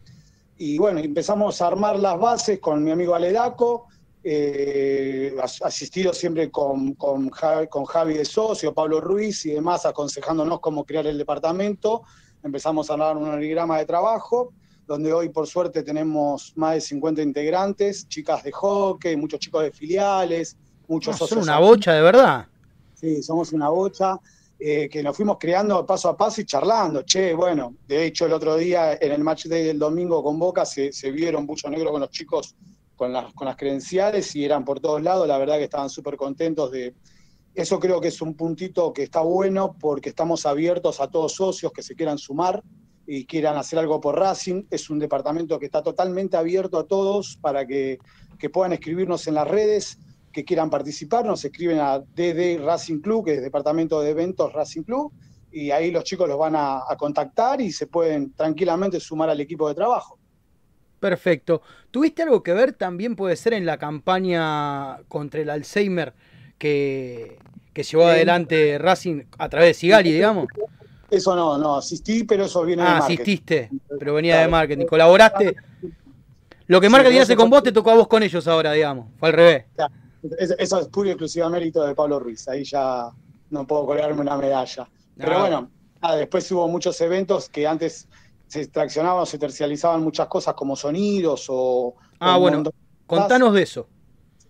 Y 0.59 0.78
bueno, 0.78 1.01
empezamos 1.01 1.61
a 1.61 1.66
armar 1.66 1.99
las 1.99 2.18
bases 2.18 2.59
con 2.59 2.82
mi 2.82 2.90
amigo 2.90 3.14
Aledaco, 3.14 3.88
eh, 4.25 5.35
asistido 5.62 6.12
siempre 6.12 6.51
con, 6.51 6.95
con, 6.95 7.31
Javi, 7.31 8.14
de 8.14 8.25
socio, 8.25 8.73
Pablo 8.73 9.01
Ruiz 9.01 9.45
y 9.47 9.53
demás, 9.53 9.85
aconsejándonos 9.85 10.61
cómo 10.61 10.85
crear 10.85 11.07
el 11.07 11.18
departamento. 11.18 12.03
Empezamos 12.43 12.91
a 12.91 12.97
dar 12.97 13.16
un 13.16 13.25
organigrama 13.25 13.79
de 13.79 13.87
trabajo, 13.87 14.53
donde 14.87 15.12
hoy 15.12 15.29
por 15.29 15.47
suerte 15.47 15.83
tenemos 15.83 16.53
más 16.57 16.75
de 16.75 16.81
50 16.81 17.23
integrantes, 17.23 18.09
chicas 18.09 18.43
de 18.45 18.53
hockey, 18.53 19.16
muchos 19.16 19.41
chicos 19.41 19.62
de 19.62 19.73
filiales, 19.73 20.57
muchos 20.87 21.16
socios. 21.16 21.45
Son 21.45 21.49
una 21.49 21.59
bocha 21.59 21.93
de 21.93 22.03
verdad. 22.03 22.47
Sí, 22.95 23.23
somos 23.23 23.53
una 23.53 23.68
bocha. 23.68 24.18
Eh, 24.64 24.89
que 24.89 25.03
nos 25.03 25.16
fuimos 25.16 25.39
creando 25.41 25.85
paso 25.85 26.09
a 26.09 26.16
paso 26.16 26.41
y 26.41 26.45
charlando. 26.45 27.03
Che, 27.03 27.35
bueno, 27.35 27.75
de 27.89 28.07
hecho 28.07 28.27
el 28.27 28.33
otro 28.33 28.57
día 28.57 28.93
en 28.95 29.11
el 29.11 29.25
match 29.25 29.47
day 29.47 29.64
del 29.64 29.77
domingo 29.81 30.23
con 30.23 30.39
Boca 30.39 30.64
se, 30.64 30.93
se 30.93 31.11
vieron 31.11 31.45
mucho 31.45 31.68
negro 31.68 31.91
con 31.91 32.01
los 32.01 32.11
chicos 32.11 32.55
con 32.97 33.12
las, 33.12 33.32
con 33.34 33.47
las 33.47 33.57
credenciales 33.57 34.34
y 34.36 34.45
eran 34.45 34.64
por 34.64 34.80
todos 34.80 35.03
lados, 35.03 35.26
la 35.26 35.38
verdad 35.38 35.57
que 35.57 35.64
estaban 35.64 35.90
súper 35.90 36.16
contentos 36.16 36.70
de... 36.70 36.95
Eso 37.55 37.78
creo 37.78 38.01
que 38.01 38.09
es 38.09 38.22
un 38.22 38.34
puntito 38.34 38.93
que 38.95 39.03
está 39.03 39.20
bueno 39.20 39.76
porque 39.78 40.09
estamos 40.09 40.47
abiertos 40.47 41.01
a 41.01 41.09
todos 41.09 41.34
socios 41.34 41.70
que 41.70 41.82
se 41.82 41.95
quieran 41.95 42.16
sumar 42.16 42.62
y 43.07 43.26
quieran 43.26 43.57
hacer 43.57 43.78
algo 43.78 44.01
por 44.01 44.18
Racing. 44.18 44.64
Es 44.70 44.88
un 44.88 44.99
departamento 44.99 45.59
que 45.59 45.66
está 45.66 45.82
totalmente 45.82 46.38
abierto 46.38 46.78
a 46.78 46.86
todos 46.86 47.36
para 47.40 47.66
que, 47.66 47.99
puedan 48.53 48.72
escribirnos 48.72 49.26
en 49.26 49.34
las 49.34 49.47
redes, 49.47 49.99
que 50.32 50.45
quieran 50.45 50.70
participar. 50.70 51.26
Nos 51.26 51.45
escriben 51.45 51.78
a 51.78 51.99
DD 51.99 52.59
Racing 52.64 53.01
Club, 53.01 53.26
que 53.26 53.34
es 53.34 53.43
Departamento 53.43 54.01
de 54.01 54.11
Eventos 54.11 54.53
Racing 54.53 54.82
Club, 54.82 55.12
y 55.51 55.70
ahí 55.70 55.90
los 55.90 56.05
chicos 56.05 56.26
los 56.26 56.38
van 56.38 56.55
a 56.57 56.82
contactar 56.99 57.61
y 57.61 57.70
se 57.70 57.86
pueden 57.86 58.32
tranquilamente 58.32 58.99
sumar 58.99 59.28
al 59.28 59.40
equipo 59.40 59.68
de 59.68 59.74
trabajo. 59.74 60.18
Perfecto. 61.03 61.63
¿Tuviste 61.91 62.23
algo 62.23 62.45
que 62.45 62.53
ver 62.53 62.75
también 62.75 63.17
puede 63.17 63.35
ser 63.35 63.55
en 63.55 63.67
la 63.67 63.77
campaña 63.77 64.99
contra 65.09 65.41
el 65.41 65.51
Alzheimer 65.51 66.15
que, 66.59 67.39
que 67.73 67.83
llevó 67.83 68.07
adelante 68.07 68.79
Racing 68.79 69.25
a 69.37 69.49
través 69.49 69.71
de 69.71 69.75
Sigali, 69.75 70.13
digamos? 70.13 70.47
Eso 71.11 71.35
no, 71.35 71.59
no, 71.59 71.79
asistí, 71.79 72.23
pero 72.23 72.45
eso 72.45 72.63
viene 72.65 72.83
de 72.83 72.89
ah, 72.89 72.93
marketing. 73.01 73.15
asististe, 73.15 73.71
pero 73.99 74.15
venía 74.15 74.43
de 74.43 74.47
marketing. 74.47 74.87
¿Colaboraste? 74.87 75.57
Lo 76.69 76.81
que 76.81 76.89
marketing 76.89 77.19
hace 77.19 77.35
con 77.35 77.51
vos 77.51 77.65
te 77.65 77.73
tocó 77.73 77.91
a 77.91 77.95
vos 77.97 78.07
con 78.07 78.23
ellos 78.23 78.47
ahora, 78.47 78.71
digamos. 78.71 79.09
Fue 79.19 79.31
al 79.31 79.35
revés. 79.35 79.65
Eso 80.39 80.79
es 80.79 80.87
puro 80.87 81.09
y 81.09 81.11
exclusivo 81.11 81.51
mérito 81.51 81.85
de 81.85 81.97
Pablo 81.97 82.21
Ruiz. 82.21 82.47
Ahí 82.47 82.63
ya 82.63 83.11
no 83.51 83.67
puedo 83.67 83.87
colgarme 83.87 84.21
una 84.21 84.37
medalla. 84.37 84.89
Pero 85.17 85.41
bueno, 85.41 85.69
después 86.17 86.51
hubo 86.53 86.69
muchos 86.69 87.01
eventos 87.01 87.49
que 87.49 87.67
antes 87.67 88.07
se 88.53 88.61
extraccionaban 88.61 89.23
o 89.23 89.25
se 89.25 89.39
tercializaban 89.39 90.03
muchas 90.03 90.29
cosas 90.29 90.53
como 90.53 90.77
sonidos 90.77 91.47
o... 91.49 91.95
Ah, 92.21 92.37
bueno, 92.37 92.63
contanos 93.07 93.55
de 93.55 93.63
eso. 93.63 93.87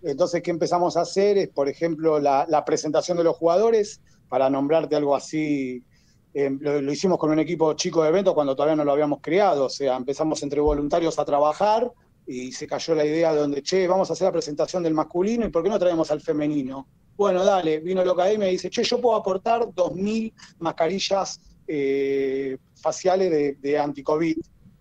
Entonces, 0.01 0.43
¿qué 0.43 0.51
empezamos 0.51 0.97
a 0.97 1.01
hacer? 1.01 1.37
Es, 1.37 1.47
por 1.47 1.69
ejemplo, 1.69 2.19
la, 2.19 2.63
presentación 2.65 3.17
de 3.17 3.23
los 3.23 3.37
jugadores, 3.37 4.01
para 4.27 4.49
nombrarte 4.49 4.97
algo 4.97 5.15
así, 5.15 5.85
eh, 6.33 6.49
lo, 6.59 6.91
hicimos 6.91 7.17
con 7.17 7.31
un 7.31 7.39
equipo 7.39 7.73
chico 7.75 8.03
de 8.03 8.09
eventos 8.09 8.33
cuando 8.33 8.57
todavía 8.57 8.75
no 8.75 8.83
lo 8.83 8.91
habíamos 8.91 9.21
creado, 9.21 9.67
o 9.67 9.69
sea, 9.69 9.95
empezamos 9.95 10.43
entre 10.43 10.59
voluntarios 10.59 11.17
a 11.17 11.23
trabajar 11.23 11.89
y 12.27 12.51
se 12.51 12.67
cayó 12.67 12.95
la 12.95 13.05
idea 13.05 13.33
de 13.33 13.39
donde, 13.39 13.63
che, 13.63 13.87
vamos 13.87 14.09
a 14.09 14.13
hacer 14.13 14.25
la 14.25 14.33
presentación 14.33 14.83
del 14.83 14.93
masculino 14.93 15.45
y 15.45 15.49
¿por 15.49 15.63
qué 15.63 15.69
no 15.69 15.79
traemos 15.79 16.11
al 16.11 16.19
femenino? 16.19 16.89
Bueno, 17.15 17.45
dale, 17.45 17.79
vino 17.79 18.03
la 18.03 18.11
academia 18.11 18.49
y 18.49 18.53
dice, 18.53 18.69
che, 18.69 18.83
yo 18.83 18.99
puedo 18.99 19.15
aportar 19.15 19.61
2.000 19.61 20.33
mascarillas 20.59 21.39
eh, 21.67 22.57
faciales 22.75 23.31
de, 23.31 23.53
de 23.55 23.79
anti-COVID. 23.79 24.37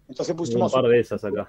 Entonces 0.09 0.35
pusimos... 0.35 0.75
Un 0.75 0.83
par 0.83 0.91
de 0.91 1.01
esas 1.01 1.25
acá. 1.25 1.49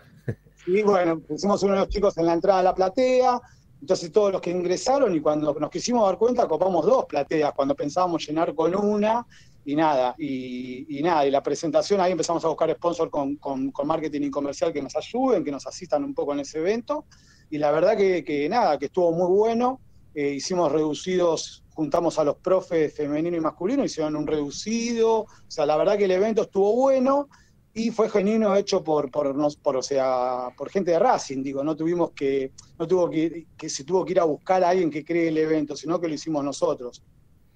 Y 0.66 0.82
bueno, 0.82 1.20
pusimos 1.20 1.62
uno 1.64 1.74
de 1.74 1.80
los 1.80 1.90
chicos 1.90 2.18
en 2.18 2.26
la 2.26 2.34
entrada 2.34 2.60
de 2.60 2.64
la 2.66 2.76
platea, 2.76 3.42
entonces 3.82 4.12
todos 4.12 4.32
los 4.32 4.42
que 4.42 4.50
ingresaron 4.50 5.14
y 5.14 5.20
cuando 5.20 5.54
nos 5.54 5.70
quisimos 5.70 6.06
dar 6.06 6.18
cuenta 6.18 6.48
copamos 6.48 6.86
dos 6.86 7.06
plateas, 7.06 7.52
cuando 7.54 7.76
pensábamos 7.76 8.26
llenar 8.26 8.56
con 8.56 8.74
una 8.74 9.26
y 9.66 9.76
nada, 9.76 10.16
y, 10.18 11.02
nada, 11.04 11.26
y 11.26 11.32
la 11.32 11.42
presentación 11.42 12.00
ahí 12.02 12.12
empezamos 12.12 12.44
a 12.44 12.50
buscar 12.50 12.74
sponsor 12.76 13.10
con, 13.10 13.38
con, 13.38 13.72
marketing 13.86 14.24
y 14.24 14.30
comercial 14.30 14.74
que 14.74 14.82
nos 14.82 14.96
ayuden, 14.96 15.44
que 15.44 15.52
nos 15.52 15.66
asistan 15.68 16.04
un 16.04 16.14
poco 16.14 16.34
en 16.34 16.42
ese 16.42 16.60
evento, 16.60 17.06
y 17.50 17.58
la 17.58 17.72
verdad 17.72 17.96
que, 17.96 18.24
que 18.24 18.48
nada, 18.50 18.78
que 18.78 18.86
estuvo 18.86 19.12
muy 19.12 19.28
bueno, 19.28 19.80
eh, 20.16 20.32
hicimos 20.32 20.72
reducidos, 20.72 21.62
juntamos 21.74 22.20
a 22.20 22.24
los 22.24 22.38
profes 22.38 22.94
femenino 22.94 23.36
y 23.36 23.42
masculino, 23.42 23.84
hicieron 23.84 24.16
un 24.16 24.28
reducido, 24.28 25.22
o 25.22 25.28
sea, 25.48 25.66
la 25.66 25.78
verdad 25.78 25.98
que 25.98 26.06
el 26.06 26.12
evento 26.12 26.44
estuvo 26.44 26.74
bueno 26.74 27.30
y 27.74 27.90
fue 27.90 28.10
genuino 28.10 28.56
hecho 28.56 28.84
por, 28.84 29.10
por, 29.10 29.36
por, 29.58 29.78
o 29.78 29.82
sea, 29.82 30.50
por 30.56 30.70
gente 30.70 30.92
de 30.92 31.00
Racing, 31.00 31.42
digo, 31.42 31.64
no 31.64 31.76
tuvimos 31.76 32.12
que, 32.12 32.52
no 32.78 32.88
tuvo 32.88 33.10
que, 33.10 33.48
que 33.58 33.70
se 33.70 33.84
tuvo 33.84 34.06
que 34.06 34.12
ir 34.12 34.20
a 34.20 34.26
buscar 34.26 34.64
a 34.64 34.70
alguien 34.70 34.92
que 34.92 35.04
cree 35.04 35.30
el 35.30 35.38
evento, 35.38 35.76
sino 35.76 36.00
que 36.00 36.08
lo 36.08 36.14
hicimos 36.14 36.44
nosotros. 36.44 37.04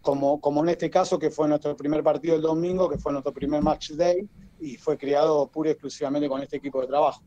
Como, 0.02 0.40
como 0.40 0.64
en 0.64 0.70
este 0.70 0.90
caso, 0.90 1.20
que 1.20 1.30
fue 1.30 1.48
nuestro 1.48 1.76
primer 1.76 2.02
partido 2.02 2.36
el 2.36 2.42
domingo, 2.42 2.90
que 2.90 2.98
fue 2.98 3.12
nuestro 3.12 3.34
primer 3.34 3.62
match 3.62 3.92
day, 3.92 4.28
y 4.60 4.78
fue 4.78 4.98
creado 4.98 5.48
pura 5.48 5.70
y 5.70 5.74
exclusivamente 5.74 6.28
con 6.28 6.42
este 6.42 6.58
equipo 6.58 6.82
de 6.82 6.88
trabajo. 6.88 7.22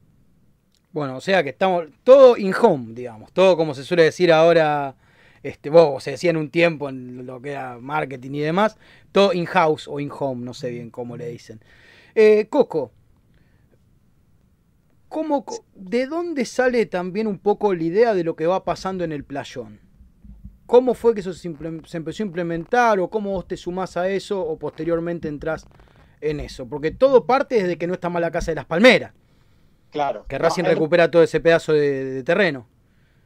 Bueno, 0.92 1.16
o 1.16 1.20
sea 1.20 1.44
que 1.44 1.50
estamos 1.50 1.84
todo 2.02 2.36
in 2.36 2.52
home, 2.60 2.94
digamos, 2.94 3.32
todo 3.32 3.56
como 3.56 3.74
se 3.74 3.84
suele 3.84 4.04
decir 4.04 4.32
ahora, 4.32 4.96
este, 5.42 5.70
vos, 5.70 6.02
se 6.02 6.12
decía 6.12 6.30
en 6.30 6.36
un 6.36 6.50
tiempo 6.50 6.88
en 6.88 7.26
lo 7.26 7.40
que 7.40 7.52
era 7.52 7.78
marketing 7.78 8.32
y 8.32 8.40
demás, 8.40 8.76
todo 9.12 9.32
in 9.32 9.46
house 9.46 9.88
o 9.88 10.00
in 10.00 10.10
home, 10.16 10.44
no 10.44 10.54
sé 10.54 10.70
bien 10.70 10.90
cómo 10.90 11.16
le 11.16 11.28
dicen. 11.28 11.60
Eh, 12.14 12.46
Coco, 12.50 12.92
¿cómo, 15.08 15.44
¿de 15.74 16.06
dónde 16.06 16.44
sale 16.44 16.86
también 16.86 17.26
un 17.26 17.38
poco 17.38 17.74
la 17.74 17.82
idea 17.82 18.14
de 18.14 18.24
lo 18.24 18.36
que 18.36 18.46
va 18.46 18.64
pasando 18.64 19.04
en 19.04 19.12
el 19.12 19.24
playón? 19.24 19.80
¿Cómo 20.70 20.94
fue 20.94 21.14
que 21.14 21.20
eso 21.20 21.32
se, 21.32 21.48
empezó 21.48 22.22
a 22.22 22.26
implementar 22.26 23.00
o 23.00 23.10
cómo 23.10 23.32
vos 23.32 23.48
te 23.48 23.56
sumás 23.56 23.96
a 23.96 24.08
eso 24.08 24.40
o 24.40 24.56
posteriormente 24.56 25.26
entras 25.26 25.66
en 26.20 26.38
eso? 26.38 26.68
Porque 26.68 26.92
todo 26.92 27.26
parte 27.26 27.56
desde 27.56 27.76
que 27.76 27.88
no 27.88 27.94
está 27.94 28.08
mal 28.08 28.22
la 28.22 28.30
casa 28.30 28.52
de 28.52 28.54
las 28.54 28.66
palmeras. 28.66 29.12
Claro. 29.90 30.26
Que 30.28 30.38
Racing 30.38 30.62
recupera 30.62 31.10
todo 31.10 31.24
ese 31.24 31.40
pedazo 31.40 31.72
de, 31.72 32.22
terreno. 32.22 32.68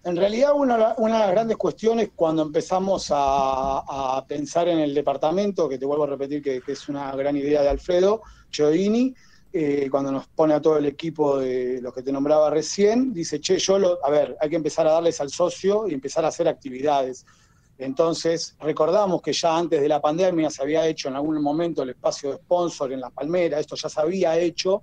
En 0.05 0.17
realidad, 0.17 0.53
una, 0.55 0.95
de 0.95 1.09
las 1.09 1.31
grandes 1.31 1.57
cuestiones 1.57 2.11
cuando 2.15 2.43
empezamos 2.43 3.07
a, 3.11 4.23
pensar 4.29 4.69
en 4.69 4.81
el 4.81 4.93
departamento, 4.93 5.67
que 5.67 5.79
te 5.79 5.87
vuelvo 5.87 6.05
a 6.05 6.09
repetir 6.09 6.43
que, 6.43 6.63
es 6.67 6.89
una 6.91 7.11
gran 7.17 7.35
idea 7.39 7.63
de 7.63 7.71
Alfredo, 7.71 8.21
Chodini, 8.51 9.15
eh, 9.51 9.89
cuando 9.91 10.13
nos 10.13 10.27
pone 10.27 10.53
a 10.53 10.61
todo 10.61 10.77
el 10.77 10.85
equipo 10.85 11.39
de 11.39 11.81
los 11.81 11.95
que 11.95 12.03
te 12.03 12.13
nombraba 12.13 12.51
recién, 12.51 13.15
dice, 13.15 13.41
che, 13.41 13.57
yo, 13.57 13.79
lo, 13.79 14.05
a 14.05 14.11
ver, 14.11 14.37
hay 14.41 14.51
que 14.51 14.57
empezar 14.57 14.87
a 14.87 14.93
darles 14.93 15.23
al 15.23 15.31
socio 15.31 15.89
y 15.89 15.95
empezar 15.95 16.23
a 16.27 16.29
hacer 16.29 16.49
actividades. 16.49 17.25
Entonces, 17.79 18.57
recordamos 18.61 19.23
que 19.23 19.33
ya 19.33 19.57
antes 19.57 19.81
de 19.81 19.89
la 19.89 20.03
pandemia 20.03 20.51
se 20.51 20.63
había 20.63 20.87
hecho 20.87 21.09
en 21.09 21.17
algún 21.17 21.41
momento 21.41 21.83
el 21.83 21.91
espacio 21.91 22.33
de 22.33 22.37
sponsor 22.37 22.93
en 22.93 23.01
La 23.01 23.09
Palmera, 23.09 23.59
esto 23.59 23.75
ya 23.75 23.89
se 23.89 24.01
había 24.01 24.37
hecho, 24.37 24.83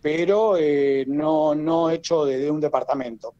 pero 0.00 0.56
eh, 0.56 1.04
no, 1.06 1.54
no 1.54 1.90
hecho 1.90 2.24
desde 2.24 2.50
un 2.50 2.60
departamento. 2.60 3.34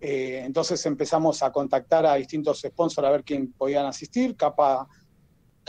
Eh, 0.00 0.42
entonces 0.44 0.84
empezamos 0.86 1.42
a 1.42 1.50
contactar 1.50 2.06
a 2.06 2.14
distintos 2.14 2.60
sponsors 2.60 3.06
a 3.06 3.10
ver 3.10 3.24
quién 3.24 3.52
podían 3.52 3.86
asistir. 3.86 4.36
Capa 4.36 4.86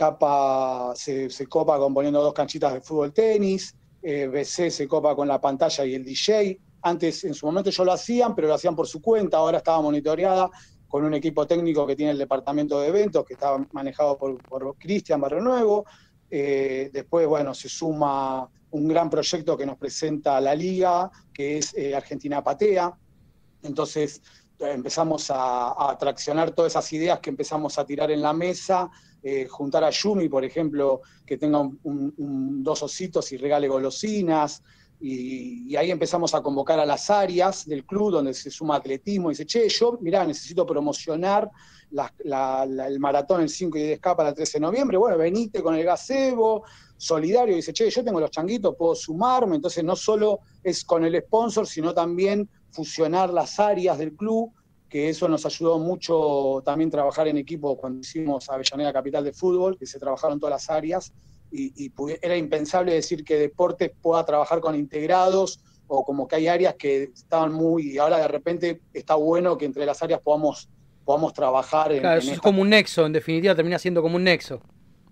Capa 0.00 0.94
se, 0.94 1.28
copa 1.46 1.76
con 1.76 1.92
poniendo 1.92 2.22
dos 2.22 2.32
canchitas 2.32 2.72
de 2.72 2.80
fútbol 2.80 3.12
tenis, 3.12 3.76
eh, 4.02 4.28
BC 4.28 4.70
se 4.70 4.88
copa 4.88 5.14
con 5.14 5.28
la 5.28 5.38
pantalla 5.38 5.84
y 5.84 5.94
el 5.94 6.02
DJ. 6.02 6.58
Antes, 6.80 7.24
en 7.24 7.34
su 7.34 7.44
momento, 7.44 7.68
yo 7.68 7.84
lo 7.84 7.92
hacían, 7.92 8.34
pero 8.34 8.48
lo 8.48 8.54
hacían 8.54 8.74
por 8.74 8.86
su 8.86 9.02
cuenta, 9.02 9.36
ahora 9.36 9.58
estaba 9.58 9.82
monitoreada 9.82 10.48
con 10.88 11.04
un 11.04 11.12
equipo 11.12 11.46
técnico 11.46 11.86
que 11.86 11.96
tiene 11.96 12.12
el 12.12 12.18
departamento 12.18 12.80
de 12.80 12.88
eventos, 12.88 13.26
que 13.26 13.34
estaba 13.34 13.62
manejado 13.72 14.16
por, 14.16 14.74
Cristian 14.78 15.20
Barrio 15.20 15.42
Nuevo. 15.42 15.84
Eh, 16.30 16.88
después, 16.90 17.26
bueno, 17.26 17.52
se 17.52 17.68
suma 17.68 18.48
un 18.70 18.88
gran 18.88 19.10
proyecto 19.10 19.54
que 19.54 19.66
nos 19.66 19.76
presenta 19.76 20.40
la 20.40 20.54
liga, 20.54 21.10
que 21.30 21.58
es 21.58 21.74
Argentina 21.94 22.42
Patea. 22.42 22.90
Entonces, 23.62 24.22
empezamos 24.58 25.30
a, 25.30 25.90
a 25.90 25.96
traccionar 25.98 26.50
todas 26.50 26.72
esas 26.72 26.92
ideas 26.92 27.20
que 27.20 27.30
empezamos 27.30 27.78
a 27.78 27.84
tirar 27.84 28.10
en 28.10 28.22
la 28.22 28.32
mesa 28.32 28.90
eh, 29.22 29.46
juntar 29.48 29.84
a 29.84 29.90
Yumi, 29.90 30.30
por 30.30 30.44
ejemplo, 30.44 31.02
que 31.26 31.36
tenga 31.36 31.68
dos 31.82 32.82
ositos 32.82 33.30
y 33.32 33.36
regale 33.36 33.68
golosinas. 33.68 34.62
Y, 34.98 35.76
ahí 35.76 35.90
empezamos 35.90 36.34
a 36.34 36.42
convocar 36.42 36.78
a 36.78 36.86
las 36.86 37.10
áreas 37.10 37.66
del 37.66 37.84
club 37.84 38.12
donde 38.12 38.34
se 38.34 38.50
suma 38.50 38.76
atletismo 38.76 39.30
y 39.30 39.32
dice, 39.34 39.46
che, 39.46 39.68
yo, 39.68 39.98
mirá, 40.00 40.24
necesito 40.24 40.64
promocionar 40.64 41.50
el 41.90 43.00
maratón 43.00 43.42
el 43.42 43.48
5 43.48 43.78
y 43.78 43.80
10K 43.82 44.16
para 44.16 44.30
el 44.30 44.34
13 44.34 44.58
de 44.58 44.60
noviembre. 44.60 44.96
Bueno, 44.96 45.18
venite 45.18 45.62
con 45.62 45.74
el 45.74 45.84
gazebo, 45.84 46.64
solidario, 46.96 47.56
dice, 47.56 47.72
che, 47.72 47.90
yo 47.90 48.04
tengo 48.04 48.20
los 48.20 48.30
changuitos, 48.30 48.74
puedo 48.76 48.94
sumarme. 48.94 49.56
Entonces 49.56 49.84
no 49.84 49.96
solo 49.96 50.40
es 50.62 50.84
con 50.84 51.04
el 51.04 51.18
sponsor, 51.22 51.66
sino 51.66 51.92
también 51.92 52.48
fusionar 52.72 53.32
las 53.32 53.58
áreas 53.60 53.98
del 53.98 54.14
club 54.14 54.52
que 54.90 55.08
eso 55.08 55.28
nos 55.28 55.46
ayudó 55.46 55.78
mucho 55.78 56.62
también 56.64 56.90
trabajar 56.90 57.28
en 57.28 57.38
equipo 57.38 57.76
cuando 57.76 58.00
hicimos 58.00 58.50
Avellaneda 58.50 58.92
Capital 58.92 59.22
de 59.22 59.32
Fútbol, 59.32 59.78
que 59.78 59.86
se 59.86 60.00
trabajaron 60.00 60.40
todas 60.40 60.52
las 60.52 60.68
áreas 60.68 61.12
y, 61.52 61.92
era 62.20 62.36
impensable 62.36 62.92
decir 62.92 63.24
que 63.24 63.36
deportes 63.36 63.92
pueda 64.02 64.24
trabajar 64.24 64.60
con 64.60 64.74
integrados 64.74 65.60
o 65.86 66.04
como 66.04 66.28
que 66.28 66.36
hay 66.36 66.48
áreas 66.48 66.74
que 66.74 67.04
estaban 67.04 67.52
muy, 67.52 67.92
y 67.92 67.98
ahora 67.98 68.18
de 68.18 68.28
repente 68.28 68.80
está 68.92 69.14
bueno 69.14 69.56
que 69.56 69.64
entre 69.64 69.86
las 69.86 70.02
áreas 70.02 70.20
podamos, 70.20 70.68
podamos 71.04 71.32
trabajar. 71.32 71.96
Claro, 71.98 72.20
eso 72.20 72.32
es 72.32 72.40
como 72.40 72.62
un 72.62 72.70
nexo, 72.70 73.06
en 73.06 73.12
definitiva 73.12 73.54
termina 73.54 73.78
siendo 73.78 74.02
como 74.02 74.16
un 74.16 74.24
nexo. 74.24 74.60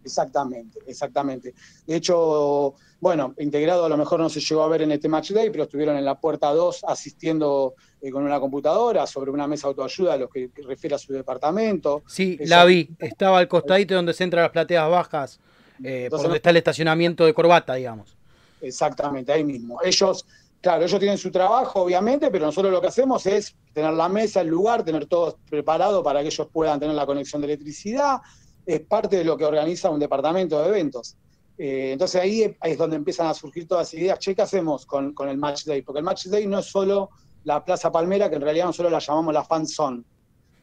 Exactamente, 0.05 0.79
exactamente. 0.87 1.55
De 1.87 1.97
hecho, 1.97 2.75
bueno, 3.01 3.35
integrado 3.39 3.85
a 3.85 3.89
lo 3.89 3.97
mejor 3.97 4.19
no 4.21 4.29
se 4.29 4.41
llegó 4.41 4.63
a 4.63 4.69
ver 4.69 4.83
en 4.83 4.93
este 4.93 5.09
match 5.09 5.31
day, 5.31 5.51
pero 5.51 5.65
estuvieron 5.65 5.97
en 5.97 6.05
la 6.05 6.19
puerta 6.19 6.53
2 6.53 6.85
asistiendo 6.89 7.75
eh, 8.01 8.11
con 8.11 8.25
una 8.25 8.41
computadora 8.41 9.07
sobre 9.07 9.31
una 9.31 9.47
mesa 9.47 9.69
de 9.69 9.71
autoayuda 9.71 10.15
a 10.15 10.17
lo 10.17 10.29
que, 10.29 10.51
refiere 10.67 10.97
a 10.97 10.99
su 10.99 11.13
departamento. 11.13 12.03
Sí, 12.07 12.39
la 12.41 12.65
vi. 12.65 12.91
Estaba 12.99 13.39
al 13.39 13.47
costadito 13.47 13.95
donde 13.95 14.15
se 14.15 14.25
entran 14.25 14.43
las 14.43 14.51
plateas 14.51 14.91
bajas, 14.91 15.41
eh, 15.83 16.09
por 16.11 16.23
donde 16.23 16.37
está 16.39 16.51
el 16.51 16.57
estacionamiento 16.57 17.25
de 17.25 17.35
corbata, 17.35 17.75
digamos. 17.75 18.17
Exactamente, 18.61 19.33
ahí 19.33 19.45
mismo. 19.45 19.79
Ellos, 19.85 20.27
claro, 20.61 20.85
ellos 20.85 20.99
tienen 20.99 21.19
su 21.19 21.31
trabajo, 21.31 21.83
obviamente, 21.83 22.33
pero 22.33 22.47
nosotros 22.47 22.73
lo 22.73 22.81
que 22.81 22.89
hacemos 22.89 23.25
es 23.27 23.55
tener 23.73 23.93
la 23.93 24.09
mesa, 24.09 24.41
el 24.41 24.49
lugar, 24.49 24.85
tener 24.85 25.07
todo 25.07 25.39
preparado 25.49 26.03
para 26.03 26.21
que 26.23 26.27
ellos 26.27 26.49
puedan 26.53 26.81
tener 26.81 26.97
la 26.97 27.07
conexión 27.07 27.41
de 27.43 27.47
electricidad, 27.47 28.19
es 28.67 28.81
parte 28.81 29.19
de 29.19 29.25
lo 29.25 29.37
que 29.37 29.45
organiza 29.45 29.89
un 29.89 30.01
departamento 30.01 30.61
de 30.61 30.69
eventos. 30.69 31.17
Eh, 31.59 31.91
entonces 31.93 32.21
ahí 32.21 32.57
es 32.63 32.79
donde 32.79 32.95
empiezan 32.95 33.27
a 33.27 33.35
surgir 33.35 33.67
todas 33.67 33.89
las 33.89 34.01
ideas, 34.01 34.19
che, 34.21 34.35
¿qué 34.35 34.43
hacemos 34.43 34.87
con, 34.87 35.13
el 35.29 35.37
Match 35.37 35.65
Day? 35.65 35.83
Porque 35.83 35.99
el 35.99 36.05
Match 36.05 36.27
Day 36.27 36.47
no 36.47 36.61
es 36.61 36.67
solo 36.67 37.11
la 37.43 37.65
Plaza 37.65 37.91
Palmera, 37.91 38.31
que 38.31 38.37
en 38.37 38.43
realidad 38.43 38.67
nosotros 38.67 38.93
la 38.93 39.01
llamamos 39.01 39.35
la 39.35 39.45
Fan 39.45 39.67
Zone. 39.67 40.05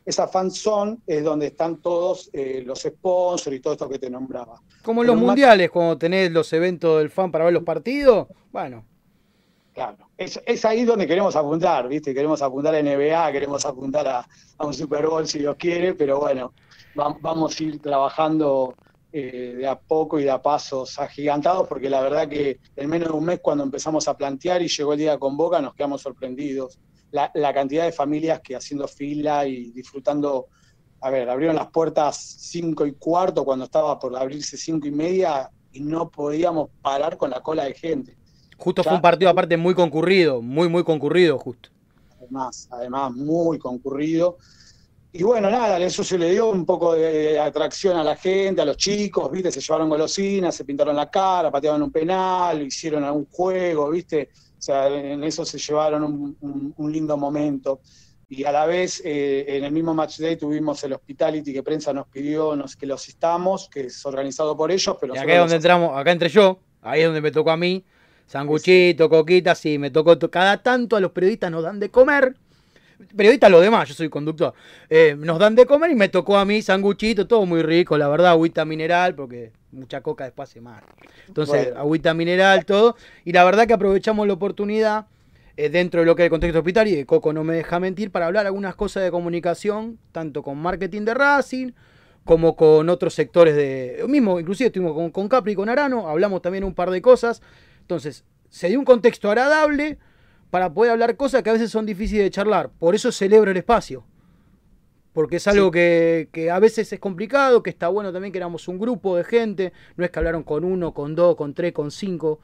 Esa 0.05 0.27
Fan 0.27 0.51
Zone 0.51 0.97
es 1.05 1.23
donde 1.23 1.47
están 1.47 1.81
todos 1.81 2.29
eh, 2.31 2.63
los 2.65 2.79
sponsors 2.83 3.55
y 3.55 3.59
todo 3.59 3.73
esto 3.73 3.89
que 3.89 3.99
te 3.99 4.09
nombraba. 4.09 4.61
Como 4.83 5.01
en 5.01 5.07
los 5.07 5.17
mundiales, 5.17 5.69
cuando 5.69 5.97
tenés 5.97 6.31
los 6.31 6.53
eventos 6.53 6.99
del 6.99 7.09
fan 7.09 7.31
para 7.31 7.45
ver 7.45 7.53
los 7.53 7.63
partidos, 7.63 8.27
bueno. 8.51 8.85
Claro, 9.73 9.97
es, 10.17 10.39
es, 10.45 10.63
ahí 10.63 10.85
donde 10.85 11.05
queremos 11.05 11.35
apuntar, 11.35 11.89
¿viste? 11.89 12.13
Queremos 12.13 12.41
apuntar 12.41 12.73
a 12.75 12.81
NBA, 12.81 13.31
queremos 13.33 13.65
apuntar 13.65 14.07
a, 14.07 14.25
a 14.57 14.65
un 14.65 14.73
Super 14.73 15.05
Bowl 15.07 15.27
si 15.27 15.39
Dios 15.39 15.57
quiere, 15.57 15.93
pero 15.95 16.19
bueno, 16.19 16.53
vamos 16.95 17.59
a 17.59 17.63
ir 17.63 17.81
trabajando 17.81 18.73
eh, 19.17 19.53
de 19.55 19.65
a 19.65 19.79
poco 19.79 20.19
y 20.19 20.25
de 20.25 20.29
a 20.29 20.41
pasos 20.41 20.99
agigantados, 20.99 21.69
porque 21.69 21.89
la 21.89 22.01
verdad 22.01 22.27
que 22.27 22.59
en 22.75 22.89
menos 22.89 23.07
de 23.07 23.13
un 23.13 23.23
mes 23.23 23.39
cuando 23.41 23.63
empezamos 23.63 24.09
a 24.09 24.17
plantear 24.17 24.61
y 24.61 24.67
llegó 24.67 24.91
el 24.91 24.99
día 24.99 25.17
con 25.17 25.37
Boca 25.37 25.61
nos 25.61 25.73
quedamos 25.73 26.01
sorprendidos. 26.01 26.77
La, 27.11 27.53
cantidad 27.53 27.85
de 27.85 27.93
familias 27.93 28.41
que 28.41 28.57
haciendo 28.57 28.89
fila 28.89 29.47
y 29.47 29.71
disfrutando, 29.71 30.47
a 30.99 31.09
ver, 31.09 31.29
abrieron 31.29 31.55
las 31.55 31.67
puertas 31.67 32.17
cinco 32.17 32.85
y 32.85 32.91
cuarto 32.91 33.45
cuando 33.45 33.63
estaba 33.63 33.97
por 33.97 34.13
abrirse 34.17 34.57
cinco 34.57 34.85
y 34.85 34.91
media 34.91 35.49
y 35.71 35.79
no 35.79 36.09
podíamos 36.09 36.71
parar 36.81 37.15
con 37.15 37.29
la 37.29 37.39
cola 37.39 37.63
de 37.63 37.73
gente. 37.73 38.17
Justo 38.57 38.83
fue 38.83 38.95
un 38.95 39.01
partido 39.01 39.31
aparte 39.31 39.55
muy 39.55 39.73
concurrido, 39.75 40.41
muy, 40.41 40.67
muy 40.67 40.83
concurrido 40.83 41.39
justo. 41.39 41.69
Además, 42.19 42.67
además, 42.69 43.13
muy 43.13 43.59
concurrido. 43.59 44.35
Y 45.17 45.23
bueno, 45.23 45.49
nada, 45.49 45.79
eso 45.79 46.03
se 46.03 46.17
le 46.17 46.31
dio 46.31 46.49
un 46.49 46.65
poco 46.65 46.93
de 46.93 47.39
atracción 47.39 47.95
a 47.95 48.03
la 48.03 48.17
gente, 48.17 48.61
a 48.61 48.65
los 48.65 48.75
chicos, 48.75 49.31
¿viste? 49.31 49.49
Se 49.49 49.61
llevaron 49.61 49.87
golosinas, 49.87 50.53
se 50.53 50.65
pintaron 50.65 50.93
la 50.93 51.09
cara, 51.09 51.49
pateaban 51.49 51.81
un 51.81 51.89
penal, 51.89 52.61
hicieron 52.61 53.01
algún 53.05 53.25
juego, 53.31 53.89
¿viste? 53.91 54.27
O 54.59 54.61
sea, 54.61 54.89
en 54.89 55.23
eso 55.23 55.45
se 55.45 55.57
llevaron 55.57 56.35
un, 56.37 56.91
lindo 56.91 57.15
momento. 57.15 57.79
Y 58.27 58.43
a 58.43 58.51
la 58.51 58.65
vez, 58.65 59.01
eh, 59.05 59.45
en 59.47 59.63
el 59.63 59.71
mismo 59.71 59.93
match 59.93 60.19
day 60.19 60.35
tuvimos 60.35 60.83
el 60.83 60.91
hospitality 60.91 61.53
que 61.53 61.63
prensa 61.63 61.93
nos 61.93 62.07
pidió 62.07 62.53
nos, 62.53 62.75
que 62.75 62.85
lo 62.85 62.95
asistamos, 62.95 63.69
que 63.69 63.85
es 63.85 64.05
organizado 64.05 64.57
por 64.57 64.69
ellos. 64.69 64.97
Pero 64.99 65.15
y 65.15 65.17
acá 65.17 65.31
es 65.31 65.39
donde 65.39 65.55
entramos, 65.55 65.97
acá 65.97 66.11
entré 66.11 66.27
yo, 66.27 66.59
ahí 66.81 66.99
es 66.99 67.05
donde 67.05 67.21
me 67.21 67.31
tocó 67.31 67.51
a 67.51 67.57
mí, 67.57 67.85
sanguchito, 68.27 69.09
coquita, 69.09 69.55
sí, 69.55 69.79
me 69.79 69.91
tocó, 69.91 70.19
cada 70.29 70.61
tanto 70.61 70.97
a 70.97 70.99
los 70.99 71.11
periodistas 71.11 71.51
nos 71.51 71.63
dan 71.63 71.79
de 71.79 71.89
comer 71.89 72.35
periodista 73.15 73.49
lo 73.49 73.59
demás, 73.59 73.87
yo 73.89 73.95
soy 73.95 74.09
conductor. 74.09 74.53
Eh, 74.89 75.15
nos 75.17 75.39
dan 75.39 75.55
de 75.55 75.65
comer 75.65 75.91
y 75.91 75.95
me 75.95 76.09
tocó 76.09 76.37
a 76.37 76.45
mí 76.45 76.61
sanguchito, 76.61 77.27
todo 77.27 77.45
muy 77.45 77.61
rico, 77.61 77.97
la 77.97 78.07
verdad, 78.07 78.31
agüita 78.31 78.65
mineral, 78.65 79.15
porque 79.15 79.51
mucha 79.71 80.01
coca 80.01 80.23
después 80.23 80.49
hace 80.49 80.61
mal. 80.61 80.83
Entonces, 81.27 81.73
agüita 81.75 82.13
mineral, 82.13 82.65
todo. 82.65 82.95
Y 83.23 83.31
la 83.31 83.43
verdad 83.43 83.67
que 83.67 83.73
aprovechamos 83.73 84.27
la 84.27 84.33
oportunidad 84.33 85.07
eh, 85.57 85.69
dentro 85.69 86.01
de 86.01 86.05
lo 86.05 86.15
que 86.15 86.23
es 86.23 86.25
el 86.25 86.31
contexto 86.31 86.59
hospital, 86.59 86.87
y 86.87 87.05
Coco 87.05 87.33
no 87.33 87.43
me 87.43 87.55
deja 87.55 87.79
mentir, 87.79 88.11
para 88.11 88.27
hablar 88.27 88.45
algunas 88.45 88.75
cosas 88.75 89.03
de 89.03 89.11
comunicación, 89.11 89.99
tanto 90.11 90.43
con 90.43 90.57
marketing 90.57 91.03
de 91.03 91.13
Racing, 91.13 91.71
como 92.23 92.55
con 92.55 92.89
otros 92.89 93.13
sectores 93.13 93.55
de... 93.55 94.03
Mismo, 94.07 94.39
inclusive 94.39 94.67
estuvimos 94.67 94.95
con, 94.95 95.11
con 95.11 95.29
Capri 95.29 95.53
y 95.53 95.55
con 95.55 95.69
Arano, 95.69 96.09
hablamos 96.09 96.41
también 96.41 96.63
un 96.63 96.73
par 96.73 96.89
de 96.89 97.01
cosas. 97.01 97.41
Entonces, 97.81 98.25
se 98.49 98.67
dio 98.67 98.79
un 98.79 98.85
contexto 98.85 99.29
agradable 99.29 99.99
para 100.49 100.73
poder 100.73 100.91
hablar 100.91 101.17
cosas 101.17 101.43
que 101.43 101.49
a 101.49 101.53
veces 101.53 101.71
son 101.71 101.85
difíciles 101.85 102.23
de 102.23 102.31
charlar. 102.31 102.69
Por 102.69 102.95
eso 102.95 103.11
celebro 103.11 103.51
el 103.51 103.57
espacio. 103.57 104.05
Porque 105.13 105.37
es 105.37 105.47
algo 105.47 105.71
que, 105.71 106.27
que 106.33 106.51
a 106.51 106.59
veces 106.59 106.91
es 106.91 106.99
complicado, 106.99 107.63
que 107.63 107.69
está 107.69 107.87
bueno 107.87 108.11
también 108.11 108.33
que 108.33 108.37
éramos 108.37 108.67
un 108.67 108.77
grupo 108.77 109.15
de 109.15 109.23
gente. 109.23 109.71
No 109.95 110.03
es 110.03 110.11
que 110.11 110.19
hablaron 110.19 110.43
con 110.43 110.65
uno, 110.65 110.93
con 110.93 111.15
dos, 111.15 111.37
con 111.37 111.53
tres, 111.53 111.71
con 111.71 111.89
cinco. 111.89 112.39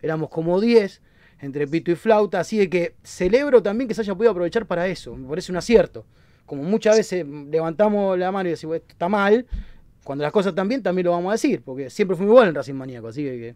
Éramos 0.00 0.30
como 0.30 0.58
diez 0.58 1.02
entre 1.40 1.66
pito 1.66 1.90
y 1.90 1.96
flauta. 1.96 2.40
Así 2.40 2.56
de 2.56 2.70
que 2.70 2.94
celebro 3.02 3.62
también 3.62 3.88
que 3.88 3.94
se 3.94 4.00
haya 4.00 4.14
podido 4.14 4.30
aprovechar 4.30 4.66
para 4.66 4.86
eso. 4.86 5.14
Me 5.14 5.28
parece 5.28 5.52
un 5.52 5.58
acierto. 5.58 6.06
Como 6.46 6.62
muchas 6.62 6.96
veces 6.96 7.26
levantamos 7.26 8.18
la 8.18 8.32
mano 8.32 8.48
y 8.48 8.52
decimos, 8.52 8.76
esto 8.76 8.88
está 8.92 9.08
mal. 9.08 9.46
Cuando 10.02 10.22
las 10.22 10.32
cosas 10.32 10.50
están 10.50 10.68
bien, 10.68 10.82
también 10.82 11.04
lo 11.04 11.12
vamos 11.12 11.28
a 11.28 11.32
decir. 11.32 11.62
Porque 11.62 11.90
siempre 11.90 12.16
fue 12.16 12.24
muy 12.24 12.32
bueno 12.32 12.48
en 12.48 12.54
Racing 12.54 12.74
Maníaco. 12.74 13.08
Así 13.08 13.22
que, 13.22 13.30
que 13.30 13.54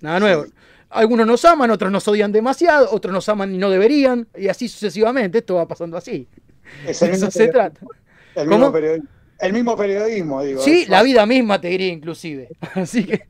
nada 0.00 0.20
nuevo. 0.20 0.46
Algunos 0.90 1.26
nos 1.26 1.44
aman, 1.44 1.70
otros 1.70 1.92
nos 1.92 2.06
odian 2.08 2.32
demasiado, 2.32 2.88
otros 2.92 3.12
nos 3.12 3.28
aman 3.28 3.54
y 3.54 3.58
no 3.58 3.70
deberían. 3.70 4.26
Y 4.36 4.48
así 4.48 4.68
sucesivamente. 4.68 5.38
Esto 5.38 5.56
va 5.56 5.68
pasando 5.68 5.96
así. 5.96 6.26
Es 6.86 7.02
el 7.02 7.10
Eso 7.10 7.30
se 7.30 7.48
trata. 7.48 7.80
El 8.34 8.48
mismo, 8.48 8.72
periodismo, 8.72 9.08
el 9.40 9.52
mismo 9.52 9.76
periodismo, 9.76 10.42
digo. 10.42 10.62
Sí, 10.62 10.86
la 10.86 11.02
vida 11.02 11.26
misma 11.26 11.60
te 11.60 11.68
diría 11.68 11.88
inclusive. 11.88 12.48
Así 12.74 13.04
que... 13.04 13.26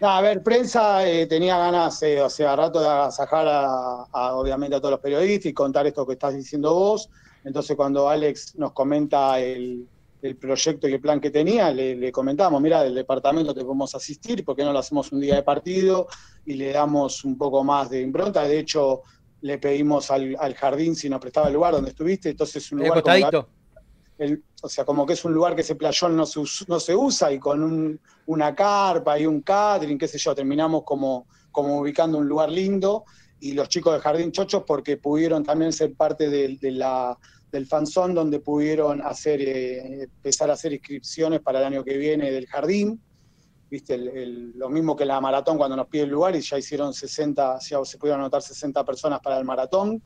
No, 0.00 0.10
a 0.10 0.20
ver, 0.20 0.42
prensa 0.42 1.08
eh, 1.08 1.26
tenía 1.26 1.56
ganas, 1.56 2.00
eh, 2.02 2.20
o 2.20 2.28
sea, 2.28 2.54
rato 2.54 2.80
de 2.80 2.88
agasajar 2.88 3.48
a, 3.48 4.04
a, 4.12 4.34
obviamente 4.34 4.76
a 4.76 4.80
todos 4.80 4.92
los 4.92 5.00
periodistas 5.00 5.46
y 5.46 5.54
contar 5.54 5.86
esto 5.86 6.06
que 6.06 6.12
estás 6.12 6.34
diciendo 6.34 6.74
vos. 6.74 7.08
Entonces, 7.44 7.76
cuando 7.76 8.08
Alex 8.08 8.54
nos 8.56 8.72
comenta 8.72 9.40
el, 9.40 9.86
el 10.24 10.38
proyecto 10.38 10.88
y 10.88 10.94
el 10.94 11.00
plan 11.00 11.20
que 11.20 11.30
tenía, 11.30 11.70
le, 11.70 11.94
le 11.96 12.10
comentamos, 12.10 12.60
mira, 12.60 12.82
del 12.82 12.94
departamento 12.94 13.52
te 13.54 13.62
podemos 13.62 13.94
asistir, 13.94 14.42
¿por 14.42 14.56
qué 14.56 14.64
no 14.64 14.72
lo 14.72 14.78
hacemos 14.78 15.12
un 15.12 15.20
día 15.20 15.34
de 15.34 15.42
partido? 15.42 16.08
Y 16.46 16.54
le 16.54 16.72
damos 16.72 17.24
un 17.24 17.36
poco 17.36 17.62
más 17.62 17.90
de 17.90 18.00
impronta. 18.00 18.42
De 18.44 18.58
hecho, 18.58 19.02
le 19.42 19.58
pedimos 19.58 20.10
al, 20.10 20.34
al 20.40 20.54
jardín 20.54 20.96
si 20.96 21.10
nos 21.10 21.20
prestaba 21.20 21.48
el 21.48 21.54
lugar 21.54 21.74
donde 21.74 21.90
estuviste. 21.90 22.30
Entonces, 22.30 22.64
es 22.64 22.72
un 22.72 22.78
lugar 22.86 23.02
como 23.02 23.12
el- 24.16 24.44
o 24.62 24.68
sea, 24.68 24.84
como 24.86 25.04
que 25.04 25.12
es 25.12 25.24
un 25.26 25.34
lugar 25.34 25.54
que 25.54 25.60
ese 25.60 25.74
playón 25.74 26.16
no 26.16 26.24
se, 26.24 26.40
us- 26.40 26.64
no 26.68 26.80
se 26.80 26.94
usa 26.96 27.30
y 27.30 27.38
con 27.38 27.62
un- 27.62 28.00
una 28.26 28.54
carpa 28.54 29.18
y 29.18 29.26
un 29.26 29.42
catering, 29.42 29.98
qué 29.98 30.08
sé 30.08 30.16
yo, 30.18 30.34
terminamos 30.34 30.84
como, 30.84 31.26
como 31.50 31.80
ubicando 31.80 32.16
un 32.18 32.26
lugar 32.26 32.50
lindo 32.50 33.04
y 33.40 33.52
los 33.52 33.68
chicos 33.68 33.92
de 33.92 34.00
Jardín 34.00 34.32
Chochos 34.32 34.62
porque 34.66 34.96
pudieron 34.96 35.44
también 35.44 35.70
ser 35.72 35.94
parte 35.94 36.30
del- 36.30 36.58
de, 36.58 36.70
la, 36.70 37.18
del 37.54 37.66
fanzón 37.66 38.14
donde 38.14 38.40
pudieron 38.40 39.00
hacer, 39.00 39.40
eh, 39.40 40.02
empezar 40.02 40.50
a 40.50 40.54
hacer 40.54 40.72
inscripciones 40.72 41.40
para 41.40 41.60
el 41.60 41.66
año 41.66 41.84
que 41.84 41.96
viene 41.96 42.32
del 42.32 42.48
jardín. 42.48 43.00
Viste, 43.70 43.96
lo 43.96 44.68
mismo 44.68 44.96
que 44.96 45.04
la 45.04 45.20
maratón 45.20 45.56
cuando 45.56 45.76
nos 45.76 45.86
pide 45.86 46.02
el 46.02 46.10
lugar 46.10 46.34
y 46.34 46.40
ya 46.40 46.58
hicieron 46.58 46.92
60, 46.92 47.60
ya 47.60 47.84
se 47.84 47.96
pudieron 47.96 48.22
anotar 48.22 48.42
60 48.42 48.84
personas 48.84 49.20
para 49.20 49.38
el 49.38 49.44
maratón. 49.44 50.02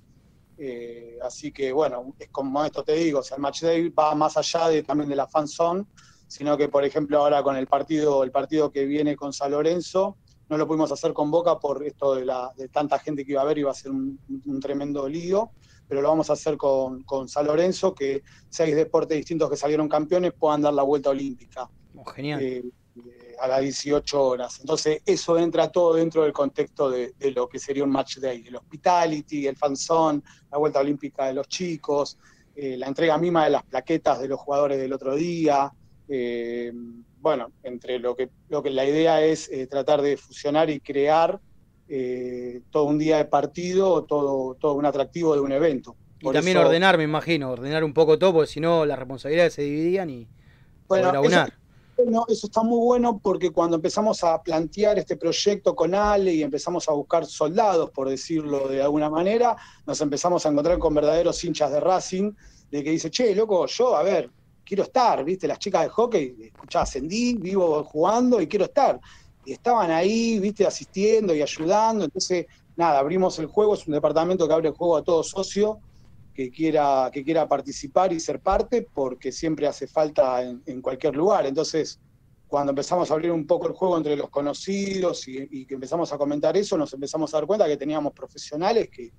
Eh, 0.58 1.16
así 1.22 1.50
que 1.50 1.72
bueno, 1.72 2.14
es 2.18 2.28
como 2.28 2.62
esto 2.62 2.84
te 2.84 2.92
digo, 2.92 3.20
o 3.20 3.22
sea, 3.22 3.36
el 3.36 3.40
match 3.40 3.62
day 3.62 3.88
va 3.88 4.14
más 4.14 4.36
allá 4.36 4.68
de, 4.68 4.82
también 4.82 5.08
de 5.08 5.16
la 5.16 5.26
fan 5.26 5.48
zone, 5.48 5.86
sino 6.26 6.54
que 6.58 6.68
por 6.68 6.84
ejemplo 6.84 7.18
ahora 7.18 7.42
con 7.42 7.56
el 7.56 7.66
partido, 7.66 8.24
el 8.24 8.30
partido 8.30 8.70
que 8.70 8.84
viene 8.84 9.16
con 9.16 9.32
San 9.32 9.52
Lorenzo, 9.52 10.18
no 10.50 10.58
lo 10.58 10.66
pudimos 10.66 10.92
hacer 10.92 11.14
con 11.14 11.30
Boca 11.30 11.58
por 11.58 11.82
esto 11.82 12.14
de, 12.14 12.26
la, 12.26 12.52
de 12.58 12.68
tanta 12.68 12.98
gente 12.98 13.24
que 13.24 13.32
iba 13.32 13.40
a 13.40 13.44
haber, 13.44 13.56
iba 13.56 13.70
a 13.70 13.74
ser 13.74 13.90
un, 13.90 14.20
un 14.44 14.60
tremendo 14.60 15.08
lío, 15.08 15.50
pero 15.88 16.02
lo 16.02 16.08
vamos 16.08 16.28
a 16.30 16.34
hacer 16.34 16.56
con, 16.56 17.02
con 17.04 17.28
San 17.28 17.46
Lorenzo, 17.46 17.94
que 17.94 18.22
seis 18.48 18.76
deportes 18.76 19.16
distintos 19.16 19.48
que 19.50 19.56
salieron 19.56 19.88
campeones 19.88 20.32
puedan 20.38 20.62
dar 20.62 20.74
la 20.74 20.82
vuelta 20.82 21.10
olímpica 21.10 21.68
Oh, 21.96 22.04
genial. 22.04 22.42
eh, 22.42 22.62
eh, 22.96 23.36
a 23.40 23.48
las 23.48 23.60
18 23.62 24.22
horas. 24.22 24.58
Entonces, 24.60 25.00
eso 25.06 25.38
entra 25.38 25.70
todo 25.70 25.94
dentro 25.94 26.22
del 26.22 26.32
contexto 26.32 26.90
de, 26.90 27.12
de 27.18 27.30
lo 27.30 27.48
que 27.48 27.58
sería 27.58 27.84
un 27.84 27.90
match 27.90 28.18
day, 28.18 28.44
el 28.46 28.56
hospitality, 28.56 29.46
el 29.46 29.56
fanzone, 29.56 30.20
la 30.50 30.58
vuelta 30.58 30.80
olímpica 30.80 31.26
de 31.26 31.34
los 31.34 31.48
chicos, 31.48 32.18
eh, 32.54 32.76
la 32.76 32.86
entrega 32.88 33.16
misma 33.18 33.44
de 33.44 33.50
las 33.50 33.62
plaquetas 33.64 34.20
de 34.20 34.28
los 34.28 34.38
jugadores 34.40 34.78
del 34.78 34.92
otro 34.92 35.14
día. 35.16 35.72
eh, 36.08 36.72
bueno, 37.20 37.52
entre 37.64 37.98
lo 37.98 38.14
que, 38.14 38.30
lo 38.48 38.62
que 38.62 38.70
la 38.70 38.84
idea 38.84 39.20
es 39.22 39.50
tratar 39.68 40.00
de 40.02 40.16
fusionar 40.16 40.70
y 40.70 40.78
crear 40.80 41.40
eh, 41.88 42.60
todo 42.70 42.84
un 42.84 42.98
día 42.98 43.16
de 43.18 43.24
partido, 43.24 44.04
todo, 44.04 44.54
todo 44.54 44.74
un 44.74 44.84
atractivo 44.86 45.34
de 45.34 45.40
un 45.40 45.52
evento. 45.52 45.96
Y 46.20 46.30
también 46.30 46.56
eso- 46.56 46.66
ordenar, 46.66 46.98
me 46.98 47.04
imagino, 47.04 47.50
ordenar 47.50 47.84
un 47.84 47.94
poco 47.94 48.18
todo, 48.18 48.32
porque 48.34 48.50
si 48.50 48.60
no 48.60 48.84
las 48.84 48.98
responsabilidades 48.98 49.54
se 49.54 49.62
dividían 49.62 50.10
y 50.10 50.28
Bueno, 50.88 51.08
eso- 51.08 51.16
aunar. 51.18 51.52
Eso 52.28 52.46
está 52.46 52.62
muy 52.62 52.78
bueno 52.78 53.18
porque 53.20 53.50
cuando 53.50 53.74
empezamos 53.74 54.22
a 54.22 54.40
plantear 54.40 54.98
este 55.00 55.16
proyecto 55.16 55.74
con 55.74 55.96
Ale 55.96 56.32
y 56.32 56.44
empezamos 56.44 56.88
a 56.88 56.92
buscar 56.92 57.26
soldados, 57.26 57.90
por 57.90 58.08
decirlo 58.08 58.68
de 58.68 58.80
alguna 58.80 59.10
manera, 59.10 59.56
nos 59.84 60.00
empezamos 60.00 60.46
a 60.46 60.50
encontrar 60.50 60.78
con 60.78 60.94
verdaderos 60.94 61.42
hinchas 61.42 61.72
de 61.72 61.80
Racing, 61.80 62.30
de 62.70 62.84
que 62.84 62.90
dice, 62.90 63.10
che, 63.10 63.34
loco, 63.34 63.66
yo, 63.66 63.96
a 63.96 64.04
ver, 64.04 64.30
quiero 64.64 64.84
estar, 64.84 65.24
¿viste? 65.24 65.48
Las 65.48 65.58
chicas 65.58 65.82
de 65.82 65.88
hockey, 65.88 66.36
escuchá, 66.38 66.82
ascendí, 66.82 67.34
vivo 67.34 67.82
jugando 67.82 68.40
y 68.40 68.46
quiero 68.46 68.66
estar. 68.66 69.00
Y 69.48 69.52
estaban 69.52 69.90
ahí, 69.90 70.38
¿viste? 70.40 70.66
Asistiendo 70.66 71.34
y 71.34 71.40
ayudando. 71.40 72.04
Entonces, 72.04 72.44
nada, 72.76 72.98
abrimos 72.98 73.38
el 73.38 73.46
juego, 73.46 73.72
es 73.72 73.86
un 73.86 73.94
departamento 73.94 74.46
que 74.46 74.52
abre 74.52 74.68
el 74.68 74.74
juego 74.74 74.98
a 74.98 75.02
todo 75.02 75.22
socio 75.22 75.80
que 76.34 76.50
quiera, 76.50 77.08
que 77.10 77.24
quiera 77.24 77.48
participar 77.48 78.12
y 78.12 78.20
ser 78.20 78.40
parte, 78.42 78.86
porque 78.92 79.32
siempre 79.32 79.66
hace 79.66 79.86
falta 79.86 80.42
en, 80.42 80.62
en 80.66 80.82
cualquier 80.82 81.16
lugar. 81.16 81.46
Entonces, 81.46 81.98
cuando 82.46 82.72
empezamos 82.72 83.10
a 83.10 83.14
abrir 83.14 83.32
un 83.32 83.46
poco 83.46 83.68
el 83.68 83.72
juego 83.72 83.96
entre 83.96 84.16
los 84.16 84.28
conocidos 84.28 85.26
y, 85.28 85.48
y 85.50 85.64
que 85.64 85.76
empezamos 85.76 86.12
a 86.12 86.18
comentar 86.18 86.54
eso, 86.54 86.76
nos 86.76 86.92
empezamos 86.92 87.32
a 87.32 87.38
dar 87.38 87.46
cuenta 87.46 87.66
que 87.66 87.78
teníamos 87.78 88.12
profesionales 88.12 88.90
que, 88.92 89.12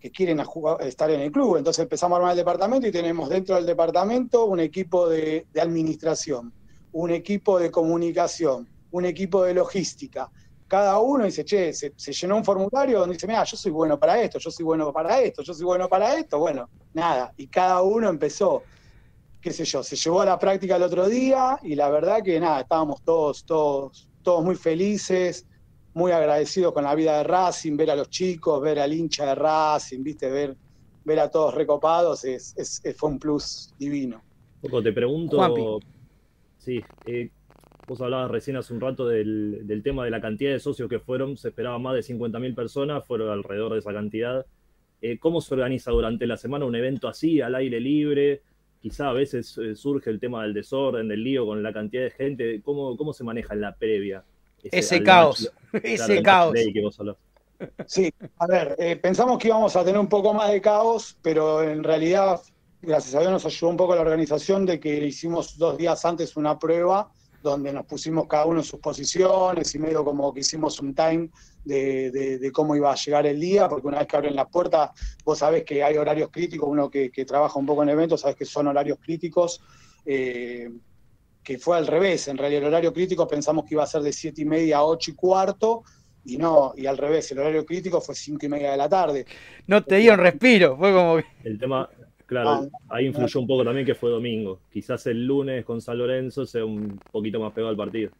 que 0.00 0.10
quieren 0.10 0.40
a 0.40 0.44
jugar- 0.44 0.82
estar 0.82 1.08
en 1.12 1.20
el 1.20 1.30
club. 1.30 1.58
Entonces 1.58 1.84
empezamos 1.84 2.16
a 2.16 2.18
armar 2.18 2.32
el 2.32 2.38
departamento 2.38 2.88
y 2.88 2.90
tenemos 2.90 3.28
dentro 3.28 3.54
del 3.54 3.66
departamento 3.66 4.46
un 4.46 4.58
equipo 4.58 5.08
de, 5.08 5.46
de 5.52 5.60
administración, 5.60 6.52
un 6.90 7.10
equipo 7.12 7.60
de 7.60 7.70
comunicación, 7.70 8.68
un 8.90 9.04
equipo 9.04 9.42
de 9.44 9.54
logística. 9.54 10.30
Cada 10.66 10.98
uno 11.00 11.24
dice, 11.24 11.44
che, 11.44 11.72
se, 11.72 11.92
se 11.96 12.12
llenó 12.12 12.36
un 12.36 12.44
formulario 12.44 13.00
donde 13.00 13.14
dice, 13.14 13.26
mira, 13.26 13.42
yo 13.44 13.56
soy 13.56 13.72
bueno 13.72 13.98
para 13.98 14.20
esto, 14.22 14.38
yo 14.38 14.50
soy 14.50 14.64
bueno 14.64 14.92
para 14.92 15.20
esto, 15.20 15.42
yo 15.42 15.52
soy 15.52 15.64
bueno 15.64 15.88
para 15.88 16.14
esto. 16.16 16.38
Bueno, 16.38 16.70
nada. 16.92 17.32
Y 17.36 17.48
cada 17.48 17.82
uno 17.82 18.08
empezó, 18.08 18.68
qué 19.40 19.52
sé 19.52 19.64
yo, 19.64 19.82
se 19.82 19.96
llevó 19.96 20.20
a 20.20 20.26
la 20.26 20.38
práctica 20.38 20.76
el 20.76 20.82
otro 20.82 21.08
día 21.08 21.58
y 21.62 21.74
la 21.74 21.90
verdad 21.90 22.22
que 22.22 22.38
nada, 22.38 22.60
estábamos 22.60 23.02
todos, 23.02 23.44
todos, 23.44 24.10
todos 24.22 24.44
muy 24.44 24.54
felices, 24.54 25.46
muy 25.94 26.12
agradecidos 26.12 26.72
con 26.72 26.84
la 26.84 26.94
vida 26.94 27.16
de 27.18 27.24
Racing, 27.24 27.76
ver 27.76 27.90
a 27.90 27.96
los 27.96 28.08
chicos, 28.08 28.60
ver 28.60 28.78
al 28.78 28.92
hincha 28.92 29.26
de 29.26 29.34
Racing, 29.34 30.02
viste, 30.04 30.30
ver, 30.30 30.56
ver 31.04 31.18
a 31.18 31.28
todos 31.28 31.52
recopados, 31.54 32.22
es, 32.24 32.52
es- 32.56 32.80
es- 32.84 32.96
fue 32.96 33.08
un 33.10 33.18
plus 33.18 33.74
divino. 33.76 34.22
Poco 34.60 34.80
te 34.82 34.92
pregunto. 34.92 35.36
Juanpi. 35.36 35.80
Sí, 36.58 36.84
eh, 37.06 37.30
vos 37.90 38.00
hablabas 38.00 38.30
recién 38.30 38.56
hace 38.56 38.72
un 38.72 38.80
rato 38.80 39.08
del, 39.08 39.62
del 39.66 39.82
tema 39.82 40.04
de 40.04 40.12
la 40.12 40.20
cantidad 40.20 40.52
de 40.52 40.60
socios 40.60 40.88
que 40.88 41.00
fueron. 41.00 41.36
Se 41.36 41.48
esperaba 41.48 41.76
más 41.80 41.94
de 41.96 42.02
50.000 42.14 42.54
personas, 42.54 43.04
fueron 43.04 43.30
alrededor 43.30 43.72
de 43.72 43.80
esa 43.80 43.92
cantidad. 43.92 44.46
Eh, 45.02 45.18
¿Cómo 45.18 45.40
se 45.40 45.54
organiza 45.54 45.90
durante 45.90 46.24
la 46.28 46.36
semana 46.36 46.66
un 46.66 46.76
evento 46.76 47.08
así, 47.08 47.40
al 47.40 47.56
aire 47.56 47.80
libre? 47.80 48.42
Quizá 48.80 49.08
a 49.08 49.12
veces 49.12 49.58
eh, 49.58 49.74
surge 49.74 50.08
el 50.08 50.20
tema 50.20 50.44
del 50.44 50.54
desorden, 50.54 51.08
del 51.08 51.24
lío 51.24 51.44
con 51.44 51.64
la 51.64 51.72
cantidad 51.72 52.04
de 52.04 52.10
gente. 52.12 52.60
¿Cómo, 52.62 52.96
cómo 52.96 53.12
se 53.12 53.24
maneja 53.24 53.54
en 53.54 53.60
la 53.62 53.74
previa? 53.74 54.22
Ese 54.62 55.02
caos, 55.02 55.52
match- 55.72 55.80
ese 55.82 56.22
caos. 56.22 56.52
day 56.52 56.72
que 56.72 56.82
vos 56.82 57.00
hablás? 57.00 57.16
Sí, 57.86 58.08
a 58.38 58.46
ver, 58.46 58.76
eh, 58.78 58.94
pensamos 59.02 59.36
que 59.38 59.48
íbamos 59.48 59.74
a 59.74 59.84
tener 59.84 59.98
un 59.98 60.08
poco 60.08 60.32
más 60.32 60.52
de 60.52 60.60
caos, 60.60 61.18
pero 61.22 61.60
en 61.64 61.82
realidad, 61.82 62.40
gracias 62.82 63.16
a 63.16 63.20
Dios, 63.20 63.32
nos 63.32 63.44
ayudó 63.46 63.68
un 63.68 63.76
poco 63.76 63.96
la 63.96 64.02
organización 64.02 64.64
de 64.64 64.78
que 64.78 65.04
hicimos 65.04 65.58
dos 65.58 65.76
días 65.76 66.04
antes 66.04 66.36
una 66.36 66.56
prueba 66.56 67.10
donde 67.42 67.72
nos 67.72 67.86
pusimos 67.86 68.26
cada 68.26 68.44
uno 68.46 68.60
en 68.60 68.64
sus 68.64 68.80
posiciones 68.80 69.74
y 69.74 69.78
medio 69.78 70.04
como 70.04 70.32
que 70.32 70.40
hicimos 70.40 70.78
un 70.80 70.94
time 70.94 71.30
de, 71.64 72.10
de- 72.10 72.38
de 72.38 72.52
cómo 72.52 72.76
iba 72.76 72.92
a 72.92 72.96
llegar 72.96 73.26
el 73.26 73.40
día, 73.40 73.68
porque 73.68 73.86
una 73.86 73.98
vez 74.00 74.06
que 74.08 74.16
abren 74.16 74.36
las 74.36 74.48
puertas, 74.48 74.90
vos 75.24 75.38
sabés 75.38 75.64
que 75.64 75.82
hay 75.82 75.96
horarios 75.96 76.30
críticos, 76.30 76.68
uno 76.68 76.90
que, 76.90 77.10
que 77.10 77.24
trabaja 77.24 77.58
un 77.58 77.66
poco 77.66 77.82
en 77.82 77.88
eventos, 77.90 78.20
sabés 78.20 78.36
que 78.36 78.44
son 78.44 78.66
horarios 78.66 78.98
críticos, 79.00 79.60
eh, 80.04 80.70
que 81.42 81.58
fue 81.58 81.76
al 81.78 81.86
revés, 81.86 82.28
en 82.28 82.36
realidad 82.36 82.62
el 82.62 82.68
horario 82.68 82.92
crítico 82.92 83.26
pensamos 83.26 83.64
que 83.64 83.74
iba 83.74 83.82
a 83.82 83.86
ser 83.86 84.02
de 84.02 84.12
siete 84.12 84.42
y 84.42 84.44
media 84.44 84.78
a 84.78 84.84
ocho 84.84 85.10
y 85.10 85.14
cuarto, 85.14 85.82
y 86.22 86.36
no, 86.36 86.74
y 86.76 86.84
al 86.84 86.98
revés, 86.98 87.32
el 87.32 87.38
horario 87.38 87.64
crítico 87.64 87.98
fue 88.02 88.14
cinco 88.14 88.44
y 88.44 88.48
media 88.50 88.72
de 88.72 88.76
la 88.76 88.88
tarde. 88.90 89.24
No 89.66 89.82
te 89.82 89.96
dieron 89.96 90.18
respiro, 90.20 90.76
fue 90.76 90.92
como. 90.92 91.18
El 91.42 91.58
tema, 91.58 91.88
claro, 92.30 92.50
Ah, 92.50 92.96
ahí 92.96 93.06
influyó 93.06 93.40
un 93.40 93.46
poco 93.46 93.64
también 93.64 93.84
que 93.84 93.94
fue 93.96 94.08
domingo. 94.08 94.60
Quizás 94.72 95.04
el 95.06 95.26
lunes 95.26 95.64
con 95.64 95.80
San 95.80 95.98
Lorenzo 95.98 96.46
sea 96.46 96.64
un 96.64 96.98
poquito 97.10 97.40
más 97.40 97.52
pegado 97.52 97.70
al 97.70 97.76
partido. 97.76 98.10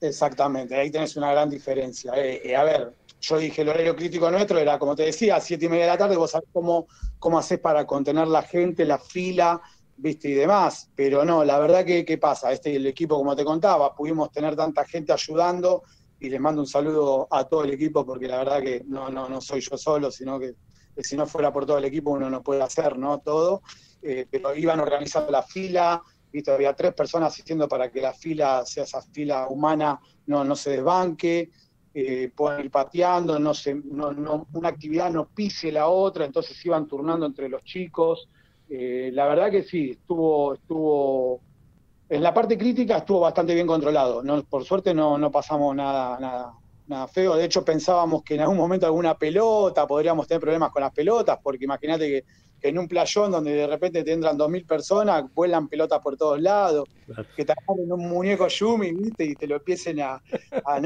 Exactamente, 0.00 0.74
ahí 0.74 0.90
tenés 0.90 1.16
una 1.16 1.30
gran 1.30 1.48
diferencia. 1.48 2.12
Eh, 2.16 2.40
eh, 2.44 2.56
a 2.56 2.64
ver, 2.64 2.92
yo 3.20 3.38
dije, 3.38 3.62
el 3.62 3.68
horario 3.68 3.94
crítico 3.94 4.28
nuestro 4.30 4.58
era, 4.58 4.78
como 4.78 4.96
te 4.96 5.04
decía, 5.04 5.36
a 5.36 5.40
siete 5.40 5.66
y 5.66 5.68
media 5.68 5.84
de 5.84 5.90
la 5.90 5.98
tarde, 5.98 6.16
vos 6.16 6.32
sabés 6.32 6.48
cómo, 6.52 6.88
cómo 7.18 7.38
haces 7.38 7.60
para 7.60 7.86
contener 7.86 8.26
la 8.26 8.42
gente, 8.42 8.84
la 8.84 8.98
fila, 8.98 9.60
viste, 9.96 10.30
y 10.30 10.34
demás. 10.34 10.90
Pero 10.96 11.24
no, 11.24 11.44
la 11.44 11.58
verdad 11.60 11.84
que, 11.84 12.04
¿qué 12.04 12.18
pasa? 12.18 12.50
Este, 12.50 12.74
el 12.74 12.86
equipo, 12.86 13.16
como 13.16 13.36
te 13.36 13.44
contaba, 13.44 13.94
pudimos 13.94 14.32
tener 14.32 14.56
tanta 14.56 14.84
gente 14.84 15.12
ayudando, 15.12 15.82
y 16.18 16.28
les 16.28 16.40
mando 16.40 16.60
un 16.60 16.66
saludo 16.66 17.28
a 17.30 17.44
todo 17.44 17.64
el 17.64 17.70
equipo, 17.70 18.04
porque 18.04 18.26
la 18.26 18.38
verdad 18.38 18.60
que 18.62 18.82
no, 18.86 19.10
no, 19.10 19.28
no 19.28 19.40
soy 19.40 19.60
yo 19.60 19.78
solo, 19.78 20.10
sino 20.10 20.40
que, 20.40 20.54
si 20.96 21.16
no 21.16 21.26
fuera 21.26 21.52
por 21.52 21.66
todo 21.66 21.78
el 21.78 21.84
equipo 21.84 22.10
uno 22.10 22.28
no 22.28 22.42
puede 22.42 22.62
hacer, 22.62 22.98
¿no? 22.98 23.18
Todo. 23.18 23.62
Eh, 24.02 24.26
pero 24.30 24.54
iban 24.54 24.80
organizando 24.80 25.30
la 25.30 25.42
fila, 25.42 26.02
viste, 26.32 26.50
había 26.50 26.74
tres 26.74 26.94
personas 26.94 27.32
asistiendo 27.32 27.68
para 27.68 27.90
que 27.90 28.00
la 28.00 28.12
fila 28.12 28.64
sea 28.64 28.84
esa 28.84 29.02
fila 29.02 29.48
humana, 29.48 30.00
no, 30.26 30.44
no 30.44 30.56
se 30.56 30.70
desbanque 30.70 31.50
eh, 31.92 32.30
puedan 32.36 32.60
ir 32.60 32.70
pateando, 32.70 33.38
no 33.40 33.52
se, 33.52 33.74
no, 33.74 34.12
no, 34.12 34.46
una 34.52 34.68
actividad 34.68 35.10
no 35.10 35.26
pise 35.28 35.72
la 35.72 35.88
otra, 35.88 36.24
entonces 36.24 36.64
iban 36.64 36.86
turnando 36.86 37.26
entre 37.26 37.48
los 37.48 37.64
chicos. 37.64 38.28
Eh, 38.68 39.10
la 39.12 39.26
verdad 39.26 39.50
que 39.50 39.64
sí, 39.64 39.90
estuvo, 39.90 40.54
estuvo, 40.54 41.40
en 42.08 42.22
la 42.22 42.32
parte 42.32 42.56
crítica 42.56 42.98
estuvo 42.98 43.20
bastante 43.20 43.54
bien 43.54 43.66
controlado. 43.66 44.22
No, 44.22 44.40
por 44.44 44.64
suerte 44.64 44.94
no, 44.94 45.18
no 45.18 45.32
pasamos 45.32 45.74
nada, 45.74 46.18
nada, 46.20 46.52
nada 46.90 47.08
feo. 47.08 47.36
De 47.36 47.44
hecho 47.44 47.64
pensábamos 47.64 48.22
que 48.22 48.34
en 48.34 48.40
algún 48.40 48.58
momento 48.58 48.84
alguna 48.84 49.16
pelota, 49.16 49.86
podríamos 49.86 50.26
tener 50.26 50.40
problemas 50.40 50.70
con 50.70 50.82
las 50.82 50.92
pelotas, 50.92 51.38
porque 51.42 51.64
imagínate 51.64 52.06
que 52.08 52.24
en 52.68 52.78
un 52.78 52.86
playón 52.86 53.30
donde 53.30 53.52
de 53.52 53.66
repente 53.66 54.04
te 54.04 54.12
entran 54.12 54.36
2.000 54.36 54.66
personas, 54.66 55.24
vuelan 55.34 55.68
pelotas 55.68 56.00
por 56.00 56.16
todos 56.18 56.38
lados, 56.40 56.86
que 57.34 57.44
te 57.44 57.52
agarren 57.52 57.90
un 57.90 58.08
muñeco 58.08 58.46
Yumi, 58.48 58.92
¿viste? 58.92 59.24
Y 59.24 59.34
te 59.34 59.46
lo 59.46 59.56
empiecen 59.56 60.00
a, 60.00 60.20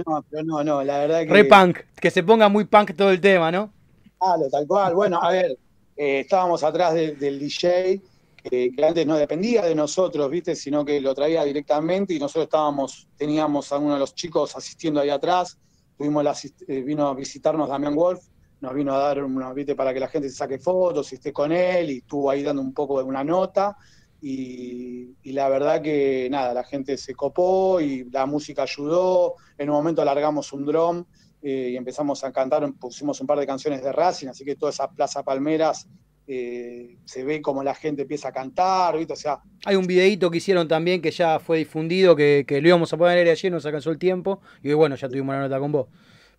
No, 0.06 0.24
pero 0.30 0.44
no, 0.44 0.62
no, 0.62 0.84
la 0.84 0.98
verdad 0.98 1.22
que... 1.22 1.30
Re 1.30 1.44
punk, 1.44 1.78
que 2.00 2.10
se 2.10 2.22
ponga 2.22 2.48
muy 2.48 2.64
punk 2.64 2.94
todo 2.94 3.10
el 3.10 3.20
tema, 3.20 3.50
¿no? 3.50 3.72
Claro, 4.18 4.48
tal 4.50 4.66
cual. 4.68 4.94
Bueno, 4.94 5.18
a 5.20 5.32
ver, 5.32 5.58
eh, 5.96 6.20
estábamos 6.20 6.62
atrás 6.62 6.94
del 6.94 7.38
DJ, 7.40 8.00
que 8.44 8.72
antes 8.86 9.06
no 9.06 9.16
dependía 9.16 9.62
de 9.62 9.74
nosotros, 9.74 10.30
¿viste? 10.30 10.54
Sino 10.54 10.84
que 10.84 11.00
lo 11.00 11.14
traía 11.14 11.42
directamente 11.44 12.14
y 12.14 12.18
nosotros 12.20 12.44
estábamos, 12.44 13.08
teníamos 13.16 13.72
a 13.72 13.78
uno 13.78 13.94
de 13.94 14.00
los 14.00 14.14
chicos 14.14 14.54
asistiendo 14.54 15.00
ahí 15.00 15.10
atrás, 15.10 15.58
tuvimos 15.96 16.44
eh, 16.44 16.82
vino 16.82 17.08
a 17.08 17.14
visitarnos 17.14 17.68
Damián 17.68 17.94
Wolf, 17.94 18.20
nos 18.60 18.74
vino 18.74 18.94
a 18.94 18.98
dar 18.98 19.22
una, 19.22 19.52
¿viste? 19.52 19.74
para 19.74 19.92
que 19.92 20.00
la 20.00 20.08
gente 20.08 20.28
se 20.28 20.36
saque 20.36 20.58
fotos 20.58 21.12
y 21.12 21.16
esté 21.16 21.32
con 21.32 21.52
él, 21.52 21.90
y 21.90 21.98
estuvo 21.98 22.30
ahí 22.30 22.42
dando 22.42 22.62
un 22.62 22.72
poco 22.72 22.98
de 22.98 23.04
una 23.04 23.22
nota. 23.22 23.76
Y, 24.20 25.14
la 25.32 25.50
verdad 25.50 25.82
que 25.82 26.28
nada, 26.30 26.54
la 26.54 26.64
gente 26.64 26.96
se 26.96 27.14
copó 27.14 27.80
y 27.80 28.08
la 28.10 28.24
música 28.24 28.62
ayudó. 28.62 29.34
En 29.58 29.68
un 29.68 29.76
momento 29.76 30.00
alargamos 30.00 30.50
un 30.54 30.64
drum 30.64 31.04
eh, 31.42 31.70
y 31.72 31.76
empezamos 31.76 32.24
a 32.24 32.32
cantar, 32.32 32.72
pusimos 32.74 33.20
un 33.20 33.26
par 33.26 33.38
de 33.38 33.46
canciones 33.46 33.82
de 33.82 33.92
Racing, 33.92 34.28
así 34.28 34.44
que 34.44 34.56
toda 34.56 34.70
esa 34.70 34.90
Plaza 34.90 35.22
Palmeras 35.22 35.86
eh, 36.26 36.96
se 37.04 37.22
ve 37.24 37.42
como 37.42 37.62
la 37.62 37.74
gente 37.74 38.02
empieza 38.02 38.28
a 38.28 38.32
cantar, 38.32 38.96
¿viste? 38.96 39.12
O 39.12 39.16
sea. 39.16 39.40
Hay 39.64 39.76
un 39.76 39.86
videíto 39.86 40.30
que 40.30 40.38
hicieron 40.38 40.68
también 40.68 41.02
que 41.02 41.10
ya 41.10 41.38
fue 41.38 41.58
difundido, 41.58 42.16
que, 42.16 42.44
que 42.46 42.60
lo 42.60 42.68
íbamos 42.68 42.92
a 42.92 42.96
poner 42.96 43.28
ayer, 43.28 43.52
nos 43.52 43.66
alcanzó 43.66 43.90
el 43.90 43.98
tiempo, 43.98 44.40
y 44.62 44.72
bueno, 44.72 44.96
ya 44.96 45.08
tuvimos 45.08 45.34
una 45.34 45.40
nota 45.40 45.58
con 45.58 45.72
vos. 45.72 45.88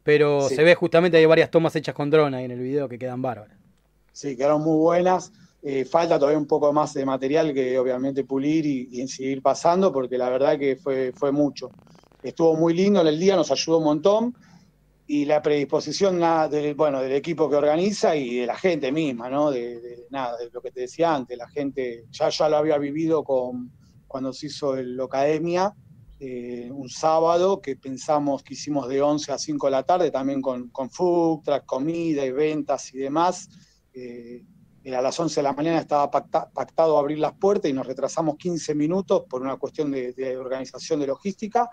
Pero 0.04 0.50
se 0.50 0.64
ve 0.64 0.76
justamente, 0.76 1.18
hay 1.18 1.26
varias 1.26 1.50
tomas 1.50 1.76
hechas 1.76 1.96
con 1.96 2.10
drone 2.12 2.38
ahí 2.38 2.46
en 2.46 2.52
el 2.52 2.60
video 2.60 2.88
que 2.88 3.00
quedan 3.00 3.22
bárbaras. 3.22 3.58
Sí, 4.12 4.38
quedaron 4.38 4.62
muy 4.62 4.78
buenas. 4.78 5.32
Eh, 5.64 5.84
falta 5.84 6.20
todavía 6.20 6.38
un 6.38 6.46
poco 6.46 6.72
más 6.72 6.94
de 6.94 7.04
material 7.04 7.52
que 7.52 7.80
obviamente 7.80 8.24
pulir 8.24 8.68
y, 8.68 9.08
seguir 9.08 9.42
pasando, 9.42 9.92
porque 9.92 10.16
la 10.16 10.30
verdad 10.30 10.60
que 10.60 10.76
fue, 10.76 11.12
fue 11.12 11.32
mucho. 11.32 11.72
Estuvo 12.22 12.56
muy 12.56 12.76
lindo 12.76 13.02
en 13.02 13.08
el 13.08 13.20
día, 13.20 13.36
nos 13.36 13.52
ayudó 13.52 13.80
un 13.80 13.84
montón. 13.86 14.36
Y 15.08 15.26
la 15.26 15.42
predisposición 15.42 16.20
del, 16.50 16.74
bueno, 16.76 17.02
del 17.02 17.12
equipo 17.12 17.50
que 17.50 17.56
organiza 17.56 18.16
y 18.16 18.40
de 18.40 18.48
la 18.48 18.56
gente 18.56 18.92
misma, 18.92 19.30
¿no? 19.30 19.52
De, 19.52 20.08
nada, 20.10 20.36
de 20.38 20.50
lo 20.52 20.62
que 20.62 20.72
te 20.72 20.82
decía 20.82 21.14
antes, 21.14 21.38
la 21.38 21.48
gente 21.48 22.06
ya, 22.10 22.30
ya 22.30 22.50
lo 22.50 22.58
había 22.58 22.78
vivido 22.78 23.24
con, 23.24 23.72
cuando 24.08 24.34
se 24.34 24.48
hizo 24.48 24.76
el 24.76 25.00
Academia 25.00 25.74
eh, 26.18 26.72
un 26.72 26.88
sábado 26.90 27.62
que 27.62 27.76
pensamos 27.76 28.42
que 28.42 28.54
hicimos 28.54 28.88
de 28.88 29.02
11 29.02 29.34
a 29.34 29.38
5 29.38 29.68
de 29.68 29.72
la 29.72 29.84
tarde, 29.84 30.12
también 30.12 30.42
con, 30.42 30.70
con 30.70 30.90
food 30.90 31.44
comida 31.66 32.26
y 32.26 32.32
ventas 32.32 32.94
y 32.94 33.00
demás. 33.00 33.50
Eh, 33.94 34.44
a 34.96 35.02
las 35.02 35.20
11 35.20 35.36
de 35.36 35.44
la 35.44 35.54
mañana 35.54 35.80
estaba 35.80 36.10
pactado 36.10 36.98
abrir 36.98 37.20
las 37.20 37.34
puertas 37.34 37.70
y 37.70 37.74
nos 37.74 37.88
retrasamos 37.88 38.38
15 38.38 38.76
minutos 38.76 39.24
por 39.28 39.42
una 39.42 39.58
cuestión 39.58 39.92
de, 39.92 40.38
organización 40.38 41.00
de 41.00 41.08
logística 41.08 41.70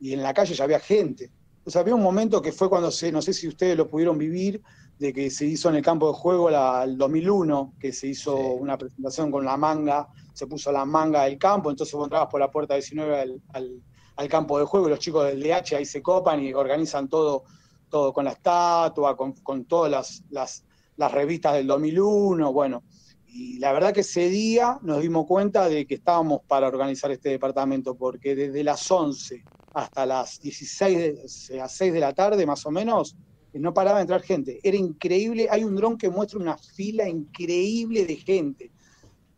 y 0.00 0.12
en 0.12 0.22
la 0.22 0.34
calle 0.34 0.54
ya 0.54 0.64
había 0.64 0.80
gente. 0.80 1.30
O 1.66 1.70
sea, 1.70 1.80
había 1.80 1.96
un 1.96 2.02
momento 2.02 2.40
que 2.40 2.52
fue 2.52 2.68
cuando 2.68 2.92
se, 2.92 3.10
no 3.10 3.20
sé 3.20 3.32
si 3.32 3.48
ustedes 3.48 3.76
lo 3.76 3.88
pudieron 3.88 4.16
vivir, 4.16 4.62
de 5.00 5.12
que 5.12 5.30
se 5.30 5.46
hizo 5.46 5.68
en 5.68 5.74
el 5.74 5.82
campo 5.82 6.06
de 6.06 6.14
juego 6.14 6.48
el 6.48 6.96
2001, 6.96 7.74
que 7.80 7.92
se 7.92 8.06
hizo 8.06 8.36
una 8.36 8.78
presentación 8.78 9.32
con 9.32 9.44
la 9.44 9.56
manga, 9.56 10.06
se 10.32 10.46
puso 10.46 10.70
la 10.70 10.84
manga 10.84 11.24
del 11.24 11.38
campo, 11.38 11.68
entonces 11.68 11.92
vos 11.92 12.04
entrabas 12.04 12.28
por 12.30 12.38
la 12.38 12.52
puerta 12.52 12.74
19 12.74 13.40
al, 13.52 13.82
al, 14.14 14.28
campo 14.28 14.60
de 14.60 14.64
juego 14.64 14.86
y 14.86 14.90
los 14.90 15.00
chicos 15.00 15.26
del 15.26 15.42
DH 15.42 15.74
ahí 15.74 15.84
se 15.84 16.00
copan 16.02 16.40
y 16.40 16.54
organizan 16.54 17.08
todo, 17.08 17.42
todo 17.90 18.12
con 18.12 18.26
la 18.26 18.30
estatua, 18.30 19.16
con, 19.16 19.64
todas 19.64 19.90
las, 19.90 20.22
las, 20.30 20.64
las, 20.96 21.10
revistas 21.10 21.54
del 21.54 21.66
2001, 21.66 22.52
bueno. 22.52 22.84
Y 23.26 23.58
la 23.58 23.72
verdad 23.72 23.92
que 23.92 24.00
ese 24.00 24.28
día 24.28 24.78
nos 24.82 25.02
dimos 25.02 25.26
cuenta 25.26 25.68
de 25.68 25.84
que 25.84 25.96
estábamos 25.96 26.42
para 26.46 26.68
organizar 26.68 27.10
este 27.10 27.30
departamento, 27.30 27.96
porque 27.96 28.36
desde 28.36 28.62
las 28.62 28.88
11 28.88 29.42
hasta 29.76 30.06
las 30.06 30.40
16, 30.40 31.52
a 31.60 31.68
6 31.68 31.92
de 31.92 32.00
la 32.00 32.14
tarde 32.14 32.46
más 32.46 32.64
o 32.64 32.70
menos, 32.70 33.14
no 33.52 33.74
paraba 33.74 33.98
de 33.98 34.02
entrar 34.02 34.22
gente. 34.22 34.58
Era 34.62 34.76
increíble, 34.76 35.48
hay 35.50 35.64
un 35.64 35.76
dron 35.76 35.98
que 35.98 36.08
muestra 36.08 36.38
una 36.38 36.56
fila 36.56 37.06
increíble 37.06 38.06
de 38.06 38.16
gente. 38.16 38.70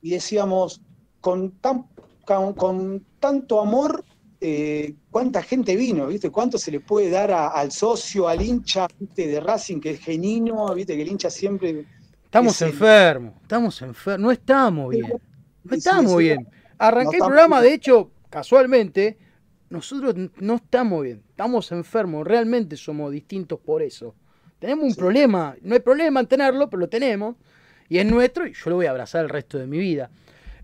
Y 0.01 0.11
decíamos, 0.11 0.80
con, 1.20 1.59
tan, 1.59 1.86
con, 2.24 3.05
tanto 3.18 3.61
amor, 3.61 4.05
eh, 4.41 4.95
cuánta 5.11 5.43
gente 5.43 5.74
vino, 5.74 6.07
¿viste? 6.07 6.30
¿Cuánto 6.30 6.57
se 6.57 6.70
le 6.70 6.78
puede 6.78 7.11
dar 7.11 7.32
al 7.32 7.72
socio, 7.72 8.28
al 8.28 8.41
hincha 8.41 8.86
de 9.16 9.41
Racing, 9.41 9.80
que 9.80 9.91
es 9.91 10.01
genuino, 10.01 10.72
¿viste? 10.72 10.95
Que 10.95 11.03
el 11.03 11.09
hincha 11.09 11.30
siempre... 11.30 11.84
Estamos 12.24 12.62
enfermos, 12.62 13.34
estamos 13.43 13.82
enfermos, 13.82 14.22
no 14.22 14.30
estamos 14.30 14.91
bien, 14.91 15.12
no 15.64 15.74
estamos 15.74 16.16
bien. 16.18 16.47
Arranqué 16.76 17.16
el 17.16 17.24
programa, 17.24 17.61
de 17.61 17.72
hecho, 17.72 18.11
casualmente, 18.28 19.16
nosotros 19.71 20.14
no 20.39 20.57
estamos 20.57 21.03
bien, 21.03 21.23
estamos 21.29 21.71
enfermos, 21.73 22.27
realmente 22.27 22.77
somos 22.77 23.12
distintos 23.12 23.61
por 23.61 23.83
eso. 23.83 24.14
Tenemos 24.59 24.85
un 24.85 24.95
problema, 24.95 25.57
no 25.62 25.75
hay 25.75 25.81
problema 25.81 26.21
en 26.21 26.27
tenerlo, 26.27 26.69
pero 26.69 26.81
lo 26.81 26.89
tenemos, 26.89 27.37
y 27.89 27.99
es 27.99 28.07
nuestro, 28.07 28.47
y 28.47 28.55
yo 28.55 28.71
lo 28.71 28.77
voy 28.77 28.87
a 28.87 28.91
abrazar 28.91 29.25
el 29.25 29.29
resto 29.29 29.59
de 29.59 29.66
mi 29.66 29.79
vida. 29.79 30.11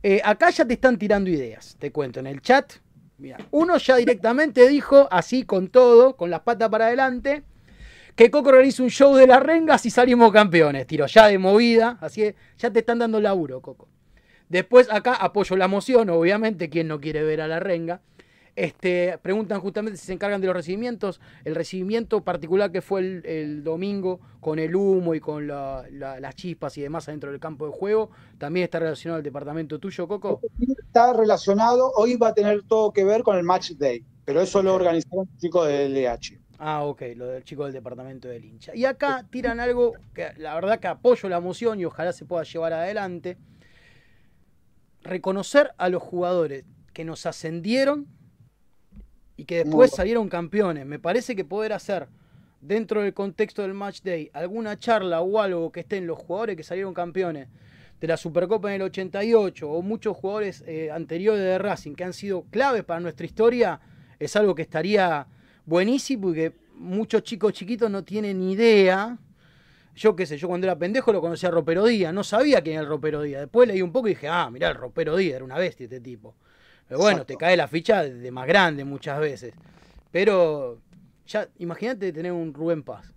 Eh, 0.02 0.20
acá 0.24 0.50
ya 0.50 0.64
te 0.64 0.74
están 0.74 0.98
tirando 0.98 1.30
ideas, 1.30 1.76
te 1.78 1.90
cuento, 1.92 2.20
en 2.20 2.26
el 2.26 2.42
chat. 2.42 2.72
Mira, 3.18 3.38
uno 3.52 3.76
ya 3.78 3.96
directamente 3.96 4.68
dijo, 4.68 5.08
así 5.10 5.44
con 5.44 5.68
todo, 5.68 6.16
con 6.16 6.30
las 6.30 6.40
patas 6.40 6.68
para 6.68 6.86
adelante, 6.86 7.44
que 8.14 8.30
Coco 8.30 8.50
organiza 8.50 8.82
un 8.82 8.90
show 8.90 9.14
de 9.14 9.26
las 9.26 9.42
rengas 9.42 9.86
y 9.86 9.90
salimos 9.90 10.32
campeones. 10.32 10.86
Tiro 10.86 11.06
ya 11.06 11.26
de 11.28 11.38
movida, 11.38 11.98
así 12.00 12.22
que 12.22 12.34
ya 12.58 12.70
te 12.70 12.80
están 12.80 12.98
dando 12.98 13.20
laburo, 13.20 13.60
Coco. 13.60 13.88
Después 14.48 14.88
acá 14.92 15.14
apoyo 15.14 15.56
la 15.56 15.68
moción, 15.68 16.10
obviamente, 16.10 16.68
quien 16.68 16.88
no 16.88 17.00
quiere 17.00 17.22
ver 17.22 17.40
a 17.40 17.48
la 17.48 17.60
renga. 17.60 18.00
Este, 18.56 19.18
preguntan 19.20 19.60
justamente 19.60 19.98
si 19.98 20.06
se 20.06 20.12
encargan 20.12 20.40
de 20.40 20.46
los 20.46 20.54
recibimientos. 20.54 21.20
El 21.44 21.54
recibimiento 21.56 22.22
particular 22.22 22.70
que 22.70 22.82
fue 22.82 23.00
el, 23.00 23.64
domingo 23.64 24.20
con 24.40 24.58
el 24.58 24.76
humo 24.76 25.14
y 25.14 25.20
con 25.20 25.48
las 25.48 26.34
chispas 26.36 26.78
y 26.78 26.82
demás 26.82 27.08
adentro 27.08 27.30
del 27.30 27.40
campo 27.40 27.66
de 27.66 27.72
juego, 27.72 28.10
también 28.38 28.64
está 28.64 28.78
relacionado 28.78 29.16
al 29.16 29.22
departamento 29.22 29.78
tuyo, 29.78 30.06
Coco. 30.06 30.40
Está 30.78 31.12
relacionado, 31.12 31.90
hoy 31.96 32.16
va 32.16 32.28
a 32.28 32.34
tener 32.34 32.62
todo 32.62 32.92
que 32.92 33.04
ver 33.04 33.22
con 33.22 33.36
el 33.36 33.42
match 33.42 33.72
day, 33.72 34.04
pero 34.24 34.40
eso 34.40 34.62
lo 34.62 34.74
organizaron 34.74 35.26
los 35.30 35.40
chicos 35.40 35.66
del 35.66 35.94
DH. 35.94 36.38
Ah, 36.58 36.84
ok, 36.84 37.02
lo 37.16 37.26
del 37.26 37.42
chico 37.42 37.64
del 37.64 37.72
departamento 37.72 38.28
del 38.28 38.44
hincha. 38.44 38.74
Y 38.74 38.84
acá 38.84 39.26
tiran 39.28 39.58
algo 39.58 39.94
que 40.14 40.32
la 40.36 40.54
verdad 40.54 40.78
que 40.78 40.86
apoyo 40.86 41.28
la 41.28 41.40
moción 41.40 41.80
y 41.80 41.84
ojalá 41.84 42.12
se 42.12 42.24
pueda 42.24 42.44
llevar 42.44 42.72
adelante. 42.72 43.36
Reconocer 45.02 45.72
a 45.76 45.88
los 45.88 46.02
jugadores 46.02 46.64
que 46.92 47.04
nos 47.04 47.26
ascendieron 47.26 48.06
y 49.36 49.44
que 49.44 49.64
después 49.64 49.90
salieron 49.90 50.28
campeones. 50.28 50.86
Me 50.86 50.98
parece 50.98 51.34
que 51.34 51.44
poder 51.44 51.72
hacer 51.72 52.08
dentro 52.60 53.02
del 53.02 53.12
contexto 53.12 53.62
del 53.62 53.74
match 53.74 54.00
day 54.02 54.30
alguna 54.32 54.78
charla 54.78 55.20
o 55.20 55.40
algo 55.40 55.70
que 55.70 55.80
estén 55.80 56.06
los 56.06 56.18
jugadores 56.18 56.56
que 56.56 56.62
salieron 56.62 56.94
campeones 56.94 57.48
de 58.00 58.08
la 58.08 58.16
Supercopa 58.16 58.68
en 58.68 58.76
el 58.76 58.82
88 58.82 59.70
o 59.70 59.82
muchos 59.82 60.16
jugadores 60.16 60.64
eh, 60.66 60.90
anteriores 60.90 61.42
de 61.42 61.58
Racing 61.58 61.94
que 61.94 62.04
han 62.04 62.12
sido 62.12 62.44
claves 62.50 62.84
para 62.84 63.00
nuestra 63.00 63.26
historia, 63.26 63.80
es 64.18 64.36
algo 64.36 64.54
que 64.54 64.62
estaría 64.62 65.26
buenísimo 65.66 66.30
y 66.30 66.34
que 66.34 66.52
muchos 66.74 67.22
chicos 67.22 67.52
chiquitos 67.52 67.90
no 67.90 68.04
tienen 68.04 68.40
ni 68.40 68.52
idea. 68.52 69.16
Yo 69.96 70.16
qué 70.16 70.26
sé, 70.26 70.36
yo 70.36 70.48
cuando 70.48 70.66
era 70.66 70.76
pendejo 70.76 71.12
lo 71.12 71.20
conocía 71.20 71.48
a 71.48 71.52
Ropero 71.52 71.84
Díaz, 71.84 72.12
no 72.12 72.24
sabía 72.24 72.60
quién 72.62 72.74
era 72.74 72.82
el 72.82 72.88
Ropero 72.88 73.22
Díaz. 73.22 73.42
Después 73.42 73.68
leí 73.68 73.80
un 73.80 73.92
poco 73.92 74.08
y 74.08 74.10
dije, 74.10 74.28
ah, 74.28 74.50
mirá, 74.50 74.68
el 74.68 74.74
Ropero 74.74 75.16
Díaz 75.16 75.36
era 75.36 75.44
una 75.44 75.58
bestia 75.58 75.84
este 75.84 76.00
tipo. 76.00 76.34
Pero 76.88 77.00
bueno, 77.00 77.24
te 77.24 77.36
cae 77.36 77.56
la 77.56 77.68
ficha 77.68 78.02
de 78.02 78.30
más 78.30 78.46
grande 78.46 78.84
muchas 78.84 79.18
veces. 79.18 79.54
Pero 80.10 80.78
ya, 81.26 81.48
imagínate 81.58 82.12
tener 82.12 82.32
un 82.32 82.52
Rubén 82.52 82.82
Paz. 82.82 83.10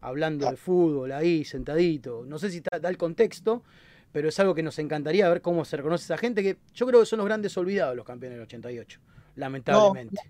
hablando 0.00 0.50
de 0.50 0.56
fútbol 0.56 1.12
ahí, 1.12 1.44
sentadito. 1.44 2.24
No 2.26 2.38
sé 2.38 2.50
si 2.50 2.60
da 2.60 2.90
el 2.90 2.98
contexto, 2.98 3.62
pero 4.12 4.28
es 4.28 4.38
algo 4.38 4.54
que 4.54 4.62
nos 4.62 4.78
encantaría 4.78 5.28
ver 5.28 5.40
cómo 5.40 5.64
se 5.64 5.76
reconoce 5.76 6.04
esa 6.04 6.18
gente, 6.18 6.42
que 6.42 6.58
yo 6.74 6.86
creo 6.86 7.00
que 7.00 7.06
son 7.06 7.16
los 7.18 7.26
grandes 7.26 7.56
olvidados 7.56 7.96
los 7.96 8.04
campeones 8.04 8.36
del 8.36 8.44
88, 8.44 9.00
lamentablemente. 9.36 10.20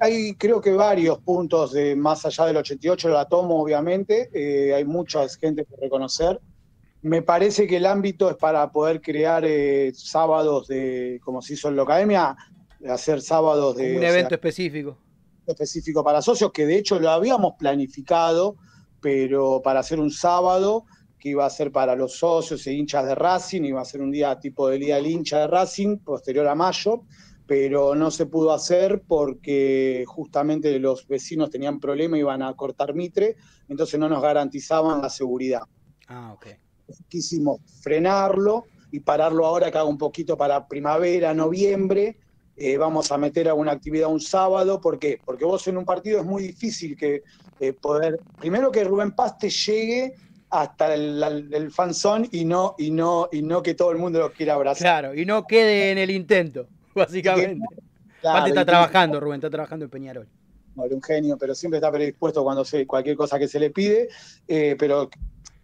hay 0.00 0.34
creo 0.34 0.60
que 0.60 0.72
varios 0.72 1.18
puntos 1.20 1.72
de 1.72 1.96
más 1.96 2.26
allá 2.26 2.46
del 2.46 2.58
88, 2.58 3.08
la 3.08 3.24
tomo 3.24 3.62
obviamente, 3.62 4.28
eh, 4.34 4.74
hay 4.74 4.84
mucha 4.84 5.26
gente 5.28 5.64
que 5.64 5.74
reconocer. 5.80 6.38
Me 7.04 7.20
parece 7.20 7.66
que 7.66 7.76
el 7.76 7.84
ámbito 7.84 8.30
es 8.30 8.36
para 8.36 8.72
poder 8.72 9.02
crear 9.02 9.44
eh, 9.44 9.92
sábados 9.94 10.68
de, 10.68 11.20
como 11.22 11.42
se 11.42 11.52
hizo 11.52 11.68
en 11.68 11.76
la 11.76 11.82
academia, 11.82 12.34
hacer 12.88 13.20
sábados 13.20 13.76
de... 13.76 13.98
Un 13.98 14.04
evento 14.04 14.34
específico. 14.34 14.96
Específico 15.46 16.02
para 16.02 16.22
socios, 16.22 16.50
que 16.50 16.64
de 16.64 16.78
hecho 16.78 16.98
lo 16.98 17.10
habíamos 17.10 17.56
planificado, 17.58 18.56
pero 19.02 19.60
para 19.62 19.80
hacer 19.80 20.00
un 20.00 20.10
sábado 20.10 20.86
que 21.18 21.28
iba 21.28 21.44
a 21.44 21.50
ser 21.50 21.70
para 21.70 21.94
los 21.94 22.16
socios 22.16 22.66
e 22.66 22.72
hinchas 22.72 23.04
de 23.04 23.14
Racing, 23.14 23.64
iba 23.64 23.82
a 23.82 23.84
ser 23.84 24.00
un 24.00 24.10
día 24.10 24.40
tipo 24.40 24.70
del 24.70 24.80
día 24.80 24.96
del 24.96 25.06
hincha 25.06 25.40
de 25.40 25.46
Racing, 25.46 25.98
posterior 25.98 26.48
a 26.48 26.54
mayo, 26.54 27.02
pero 27.46 27.94
no 27.94 28.10
se 28.10 28.24
pudo 28.24 28.54
hacer 28.54 29.02
porque 29.06 30.04
justamente 30.06 30.78
los 30.78 31.06
vecinos 31.06 31.50
tenían 31.50 31.80
problema, 31.80 32.16
iban 32.16 32.40
a 32.40 32.54
cortar 32.54 32.94
mitre, 32.94 33.36
entonces 33.68 34.00
no 34.00 34.08
nos 34.08 34.22
garantizaban 34.22 35.02
la 35.02 35.10
seguridad. 35.10 35.60
Ah, 36.08 36.32
ok. 36.32 36.46
Quisimos 37.08 37.60
frenarlo 37.82 38.66
y 38.90 39.00
pararlo 39.00 39.46
ahora 39.46 39.70
que 39.70 39.78
haga 39.78 39.88
un 39.88 39.98
poquito 39.98 40.36
para 40.36 40.68
primavera, 40.68 41.34
noviembre, 41.34 42.16
eh, 42.56 42.76
vamos 42.76 43.10
a 43.10 43.18
meter 43.18 43.48
alguna 43.48 43.72
actividad 43.72 44.08
un 44.08 44.20
sábado. 44.20 44.80
¿Por 44.80 44.98
qué? 44.98 45.18
Porque 45.24 45.44
vos 45.44 45.66
en 45.66 45.76
un 45.76 45.84
partido 45.84 46.20
es 46.20 46.24
muy 46.24 46.44
difícil 46.44 46.96
que 46.96 47.22
eh, 47.60 47.72
poder. 47.72 48.20
Primero 48.38 48.70
que 48.70 48.84
Rubén 48.84 49.12
Paz 49.12 49.38
te 49.38 49.50
llegue 49.50 50.14
hasta 50.50 50.94
el, 50.94 51.50
el, 51.52 51.70
fanzón 51.72 52.28
y 52.30 52.44
no, 52.44 52.76
y, 52.78 52.92
no, 52.92 53.28
y 53.32 53.42
no 53.42 53.60
que 53.60 53.74
todo 53.74 53.90
el 53.90 53.98
mundo 53.98 54.20
lo 54.20 54.32
quiera 54.32 54.54
abrazar. 54.54 54.82
Claro, 54.82 55.14
y 55.14 55.26
no 55.26 55.46
quede 55.46 55.90
en 55.90 55.98
el 55.98 56.10
intento, 56.10 56.68
básicamente. 56.94 57.66
Aparte 58.22 58.50
está 58.50 58.64
trabajando, 58.64 59.18
Rubén, 59.18 59.36
está 59.36 59.50
trabajando 59.50 59.86
en 59.86 59.90
Peñarol. 59.90 60.28
No, 60.76 60.84
un 60.84 61.02
genio, 61.02 61.36
pero 61.36 61.54
siempre 61.54 61.78
está 61.78 61.90
predispuesto 61.90 62.42
cuando 62.42 62.64
se, 62.64 62.86
cualquier 62.86 63.16
cosa 63.16 63.38
que 63.38 63.48
se 63.48 63.58
le 63.58 63.70
pide. 63.70 64.08
Eh, 64.46 64.76
pero 64.78 65.10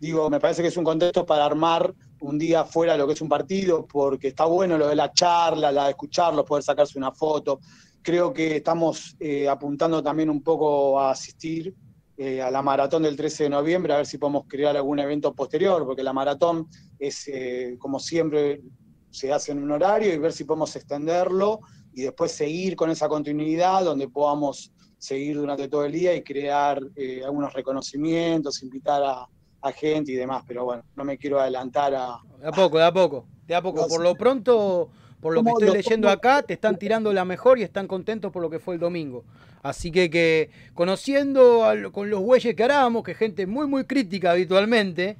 digo, 0.00 0.30
me 0.30 0.40
parece 0.40 0.62
que 0.62 0.68
es 0.68 0.76
un 0.78 0.84
contexto 0.84 1.26
para 1.26 1.44
armar 1.44 1.94
un 2.20 2.38
día 2.38 2.64
fuera 2.64 2.94
de 2.94 2.98
lo 2.98 3.06
que 3.06 3.12
es 3.12 3.20
un 3.20 3.28
partido, 3.28 3.86
porque 3.86 4.28
está 4.28 4.46
bueno 4.46 4.78
lo 4.78 4.88
de 4.88 4.96
la 4.96 5.12
charla, 5.12 5.70
la 5.70 5.84
de 5.84 5.90
escucharlos, 5.90 6.46
poder 6.46 6.64
sacarse 6.64 6.98
una 6.98 7.12
foto. 7.12 7.60
Creo 8.02 8.32
que 8.32 8.56
estamos 8.56 9.14
eh, 9.20 9.46
apuntando 9.46 10.02
también 10.02 10.30
un 10.30 10.42
poco 10.42 10.98
a 10.98 11.10
asistir 11.10 11.74
eh, 12.16 12.40
a 12.40 12.50
la 12.50 12.62
maratón 12.62 13.02
del 13.02 13.14
13 13.14 13.44
de 13.44 13.50
noviembre, 13.50 13.92
a 13.92 13.98
ver 13.98 14.06
si 14.06 14.16
podemos 14.16 14.44
crear 14.48 14.74
algún 14.74 14.98
evento 14.98 15.34
posterior, 15.34 15.84
porque 15.84 16.02
la 16.02 16.14
maratón 16.14 16.66
es, 16.98 17.28
eh, 17.28 17.76
como 17.78 18.00
siempre, 18.00 18.62
se 19.10 19.32
hace 19.32 19.52
en 19.52 19.62
un 19.62 19.70
horario 19.70 20.14
y 20.14 20.18
ver 20.18 20.32
si 20.32 20.44
podemos 20.44 20.74
extenderlo 20.76 21.60
y 21.92 22.02
después 22.02 22.32
seguir 22.32 22.74
con 22.74 22.88
esa 22.90 23.08
continuidad 23.08 23.84
donde 23.84 24.08
podamos 24.08 24.72
seguir 24.96 25.36
durante 25.36 25.68
todo 25.68 25.84
el 25.84 25.92
día 25.92 26.14
y 26.14 26.22
crear 26.22 26.80
algunos 27.24 27.52
reconocimientos, 27.52 28.62
invitar 28.62 29.02
a, 29.02 29.26
a 29.62 29.72
gente 29.72 30.12
y 30.12 30.14
demás, 30.14 30.44
pero 30.46 30.64
bueno, 30.64 30.82
no 30.96 31.04
me 31.04 31.18
quiero 31.18 31.40
adelantar 31.40 31.94
a... 31.94 32.20
De 32.38 32.48
a 32.48 32.52
poco, 32.52 32.78
de 32.78 32.84
a 32.84 32.92
poco, 32.92 33.26
de 33.46 33.54
a 33.54 33.62
poco. 33.62 33.86
Por 33.88 34.02
lo 34.02 34.14
pronto, 34.14 34.90
por 35.20 35.34
lo 35.34 35.42
que 35.42 35.50
estoy 35.50 35.70
leyendo 35.70 36.08
acá, 36.08 36.42
te 36.42 36.54
están 36.54 36.78
tirando 36.78 37.12
la 37.12 37.24
mejor 37.24 37.58
y 37.58 37.62
están 37.62 37.86
contentos 37.86 38.32
por 38.32 38.42
lo 38.42 38.50
que 38.50 38.58
fue 38.58 38.74
el 38.74 38.80
domingo. 38.80 39.24
Así 39.62 39.90
que, 39.90 40.08
que 40.08 40.50
conociendo 40.72 41.66
con 41.92 42.08
los 42.08 42.20
güeyes 42.20 42.54
que 42.54 42.64
haramos, 42.64 43.04
que 43.04 43.14
gente 43.14 43.46
muy, 43.46 43.66
muy 43.66 43.84
crítica 43.84 44.32
habitualmente, 44.32 45.18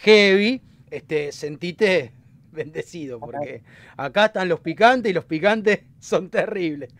heavy, 0.00 0.62
este, 0.90 1.32
sentite 1.32 2.12
bendecido, 2.52 3.20
porque 3.20 3.62
acá 3.98 4.26
están 4.26 4.48
los 4.48 4.60
picantes 4.60 5.10
y 5.10 5.12
los 5.12 5.26
picantes 5.26 5.80
son 6.00 6.30
terribles. 6.30 6.94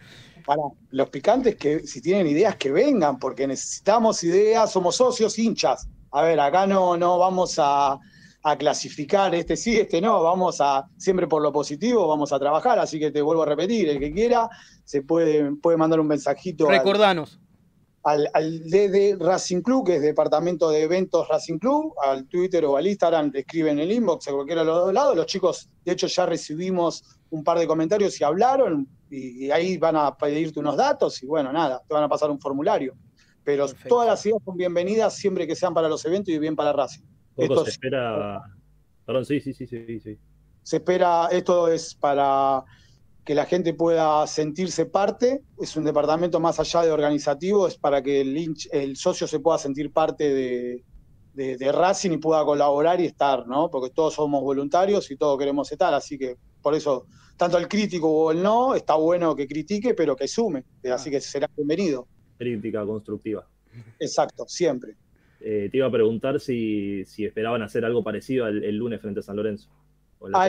Para 0.45 0.63
los 0.91 1.09
picantes 1.09 1.57
que 1.57 1.81
si 1.87 2.01
tienen 2.01 2.27
ideas 2.27 2.55
que 2.57 2.71
vengan, 2.71 3.19
porque 3.19 3.49
necesitamos 3.49 4.23
ideas, 4.23 4.71
somos 4.71 4.95
socios, 4.95 5.39
hinchas 5.39 5.89
a 6.11 6.23
ver, 6.23 6.41
acá 6.41 6.67
no, 6.67 6.97
no 6.97 7.19
vamos 7.19 7.57
a, 7.59 7.99
clasificar 8.61 9.35
este 9.35 9.57
sí, 9.57 9.77
este 9.77 10.01
no, 10.01 10.23
vamos 10.23 10.61
a, 10.61 10.89
siempre 10.97 11.27
por 11.27 11.43
lo 11.43 11.51
positivo, 11.51 12.07
vamos 12.07 12.33
a 12.33 12.39
trabajar, 12.39 12.79
así 12.79 13.01
que 13.01 13.11
te 13.11 13.21
vuelvo 13.21 13.43
a 13.43 13.47
repetir, 13.47 13.89
el 13.89 13.99
que 13.99 14.13
quiera 14.13 14.49
se 14.85 15.03
puede, 15.03 15.51
puede 15.57 15.77
mandar 15.77 15.99
un 15.99 16.07
mensajito. 16.07 16.69
Recordanos. 16.69 17.41
Al, 18.05 18.31
al, 18.33 18.61
DD 18.71 19.17
Racing 19.19 19.63
Club, 19.63 19.87
que 19.87 19.97
es 19.97 20.03
Departamento 20.03 20.71
de 20.71 20.83
Eventos 20.83 21.27
Racing 21.27 21.59
Club, 21.59 21.93
al 22.05 22.29
Twitter 22.29 22.65
o 22.67 22.77
al 22.77 22.87
Instagram, 22.87 23.33
le 23.35 23.41
escriben 23.41 23.81
el 23.81 23.91
inbox 23.91 24.29
a 24.29 24.33
cualquiera 24.33 24.61
de 24.61 24.69
los 24.69 24.77
dos 24.77 24.95
lados. 24.95 25.17
Los 25.17 25.27
chicos, 25.27 25.69
de 25.85 25.91
hecho, 25.91 26.07
ya 26.07 26.25
recibimos 26.25 27.03
un 27.31 27.43
par 27.43 27.59
de 27.59 27.67
comentarios 27.67 28.21
y 28.21 28.23
hablaron, 28.23 28.87
y 29.11 29.51
ahí 29.51 29.77
van 29.77 29.97
a 29.97 30.17
pedirte 30.17 30.61
unos 30.61 30.77
datos, 30.77 31.21
y 31.21 31.27
bueno, 31.27 31.53
nada, 31.53 31.83
te 31.85 31.93
van 31.93 32.05
a 32.05 32.09
pasar 32.09 32.31
un 32.31 32.39
formulario 32.39 32.95
pero 33.47 33.69
todas 33.89 34.09
las 34.09 34.27
ideas 34.27 34.43
son 34.45 34.57
bienvenidas 34.57 35.15
siempre 35.15 35.47
que 35.47 35.55
sean 35.55 35.73
para 35.73 35.89
los 35.89 36.05
eventos 36.05 36.35
y 36.35 36.39
bien 36.41 36.57
para 36.57 36.73
Racing. 36.73 37.05
Esto 37.37 37.63
se 37.63 37.71
espera. 37.71 38.43
Perdón, 39.07 39.25
sí, 39.25 39.39
sí, 39.39 39.55
sí, 39.55 39.69
sí, 39.69 40.01
sí. 40.01 40.19
Se 40.65 40.79
espera, 40.79 41.29
esto 41.31 41.69
es 41.69 41.95
para 41.95 42.65
que 43.25 43.37
la 43.37 43.47
gente 43.47 43.73
pueda 43.73 44.27
sentirse 44.27 44.87
parte, 44.87 45.45
es 45.61 45.77
un 45.77 45.85
departamento 45.85 46.41
más 46.41 46.59
allá 46.59 46.83
de 46.83 46.91
organizativo, 46.91 47.69
es 47.69 47.79
para 47.79 48.03
que 48.03 48.21
el, 48.21 48.53
el 48.73 48.97
socio 48.97 49.29
se 49.29 49.39
pueda 49.39 49.59
sentir 49.59 49.93
parte 49.93 50.35
de, 50.35 50.85
de, 51.35 51.71
Racing 51.73 52.11
y 52.11 52.19
pueda 52.19 52.45
colaborar 52.45 53.01
y 53.01 53.05
estar, 53.05 53.47
¿no? 53.47 53.71
Porque 53.71 53.91
todos 53.91 54.15
somos 54.15 54.43
voluntarios 54.43 55.09
y 55.13 55.17
todos 55.17 55.39
queremos 55.39 55.71
estar, 55.71 55.95
así 55.95 56.19
que 56.19 56.37
por 56.61 56.75
eso, 56.75 57.07
tanto 57.37 57.59
el 57.59 57.69
crítico 57.69 58.09
o 58.09 58.33
el 58.33 58.43
no, 58.43 58.75
está 58.75 58.97
bueno 58.97 59.37
que 59.37 59.47
critique, 59.47 59.95
pero 59.95 60.17
que 60.17 60.27
sume, 60.27 60.65
así 60.93 61.13
que 61.13 61.21
será 61.21 61.49
bienvenido 61.57 62.09
crítica 62.37 62.85
constructiva. 62.85 63.47
Exacto, 63.99 64.45
siempre. 64.47 64.95
Eh, 65.41 65.69
te 65.71 65.77
iba 65.77 65.87
a 65.87 65.91
preguntar 65.91 66.41
si, 66.41 67.03
esperaban 67.19 67.63
hacer 67.63 67.85
algo 67.85 68.03
parecido 68.03 68.47
el, 68.47 68.77
lunes 68.77 69.01
frente 69.01 69.21
a 69.21 69.23
San 69.23 69.37
Lorenzo. 69.37 69.69
la, 70.21 70.49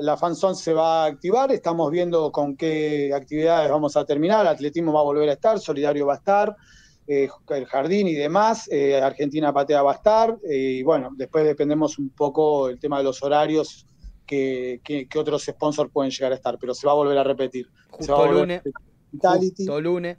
la 0.00 0.16
fanzone 0.16 0.54
se 0.54 0.72
va 0.72 1.04
a 1.04 1.06
activar, 1.06 1.50
estamos 1.50 1.90
viendo 1.90 2.30
con 2.30 2.56
qué 2.56 3.12
actividades 3.12 3.70
vamos 3.70 3.96
a 3.96 4.04
terminar, 4.04 4.42
el 4.42 4.52
atletismo 4.52 4.92
va 4.92 5.00
a 5.00 5.04
volver 5.04 5.28
a 5.28 5.32
estar, 5.32 5.58
Solidario 5.58 6.06
va 6.06 6.14
a 6.14 6.16
estar, 6.18 6.56
eh, 7.08 7.28
el 7.50 7.66
jardín 7.66 8.06
y 8.06 8.14
demás, 8.14 8.68
eh, 8.70 9.00
Argentina 9.00 9.52
Patea 9.52 9.82
va 9.82 9.92
a 9.92 9.96
estar, 9.96 10.38
y 10.48 10.82
bueno, 10.84 11.10
después 11.16 11.44
dependemos 11.44 11.98
un 11.98 12.10
poco 12.10 12.68
el 12.68 12.78
tema 12.78 12.98
de 12.98 13.04
los 13.04 13.22
horarios, 13.22 13.86
que, 14.28 15.08
otros 15.16 15.42
sponsors 15.44 15.90
pueden 15.90 16.10
llegar 16.10 16.32
a 16.32 16.36
estar, 16.36 16.58
pero 16.60 16.74
se 16.74 16.86
va 16.86 16.92
a 16.92 16.96
volver 16.96 17.18
a 17.18 17.24
repetir. 17.24 17.68
Justo 17.90 18.30
lunes. 18.30 18.62
Justo 19.10 19.80
lunes. 19.80 20.18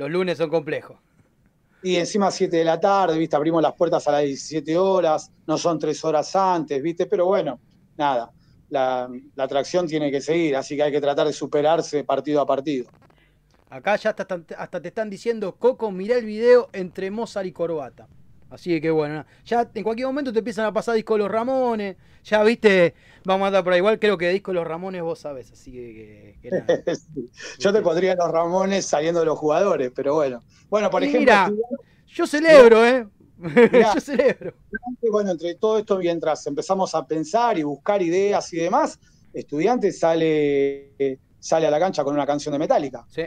Los 0.00 0.10
lunes 0.10 0.38
son 0.38 0.48
complejos. 0.48 0.96
Y 1.82 1.96
encima 1.96 2.30
7 2.30 2.56
de 2.56 2.64
la 2.64 2.80
tarde, 2.80 3.18
¿viste? 3.18 3.36
Abrimos 3.36 3.60
las 3.60 3.74
puertas 3.74 4.08
a 4.08 4.12
las 4.12 4.22
17 4.22 4.78
horas, 4.78 5.30
no 5.46 5.58
son 5.58 5.78
tres 5.78 6.02
horas 6.06 6.34
antes, 6.34 6.82
¿viste? 6.82 7.04
Pero 7.04 7.26
bueno, 7.26 7.60
nada, 7.98 8.32
la, 8.70 9.10
atracción 9.36 9.86
tiene 9.86 10.10
que 10.10 10.22
seguir, 10.22 10.56
así 10.56 10.74
que 10.74 10.84
hay 10.84 10.90
que 10.90 11.02
tratar 11.02 11.26
de 11.26 11.34
superarse 11.34 12.02
partido 12.02 12.40
a 12.40 12.46
partido. 12.46 12.88
Acá 13.68 13.96
ya 13.96 14.08
hasta, 14.08 14.26
hasta 14.56 14.80
te 14.80 14.88
están 14.88 15.10
diciendo, 15.10 15.56
Coco, 15.56 15.90
mirá 15.90 16.16
el 16.16 16.24
video 16.24 16.70
entre 16.72 17.10
Mozart 17.10 17.46
y 17.46 17.52
Corbata. 17.52 18.08
Así 18.50 18.80
que 18.80 18.90
bueno, 18.90 19.24
ya 19.44 19.70
en 19.72 19.84
cualquier 19.84 20.08
momento 20.08 20.32
te 20.32 20.40
empiezan 20.40 20.66
a 20.66 20.72
pasar 20.72 20.96
disco 20.96 21.16
Los 21.16 21.30
Ramones, 21.30 21.96
ya 22.24 22.42
viste, 22.42 22.94
vamos 23.24 23.44
a 23.44 23.46
andar 23.48 23.64
por 23.64 23.72
ahí. 23.72 23.78
Igual 23.78 24.00
creo 24.00 24.18
que 24.18 24.28
disco 24.28 24.52
Los 24.52 24.66
Ramones 24.66 25.02
vos 25.02 25.20
sabés, 25.20 25.52
así 25.52 25.70
que... 25.70 26.36
Yo 27.60 27.72
te 27.72 27.80
pondría 27.80 28.16
Los 28.16 28.30
Ramones 28.30 28.84
saliendo 28.84 29.20
de 29.20 29.26
los 29.26 29.38
jugadores, 29.38 29.92
pero 29.94 30.14
bueno. 30.14 30.42
Bueno, 30.68 30.90
por 30.90 31.02
ejemplo... 31.02 31.20
Mira, 31.20 31.52
yo 32.08 32.26
celebro, 32.26 32.84
¿eh? 32.84 33.06
yo 33.94 34.00
celebro. 34.00 34.52
Bueno, 35.10 35.30
entre 35.30 35.54
todo 35.54 35.78
esto, 35.78 35.98
mientras 35.98 36.44
empezamos 36.46 36.94
a 36.94 37.06
pensar 37.06 37.56
y 37.56 37.62
buscar 37.62 38.02
ideas 38.02 38.52
y 38.52 38.56
demás, 38.56 38.98
estudiante 39.32 39.92
sale, 39.92 41.18
sale 41.38 41.66
a 41.68 41.70
la 41.70 41.78
cancha 41.78 42.02
con 42.02 42.14
una 42.14 42.26
canción 42.26 42.52
de 42.52 42.58
Metallica. 42.58 43.06
Sí. 43.08 43.22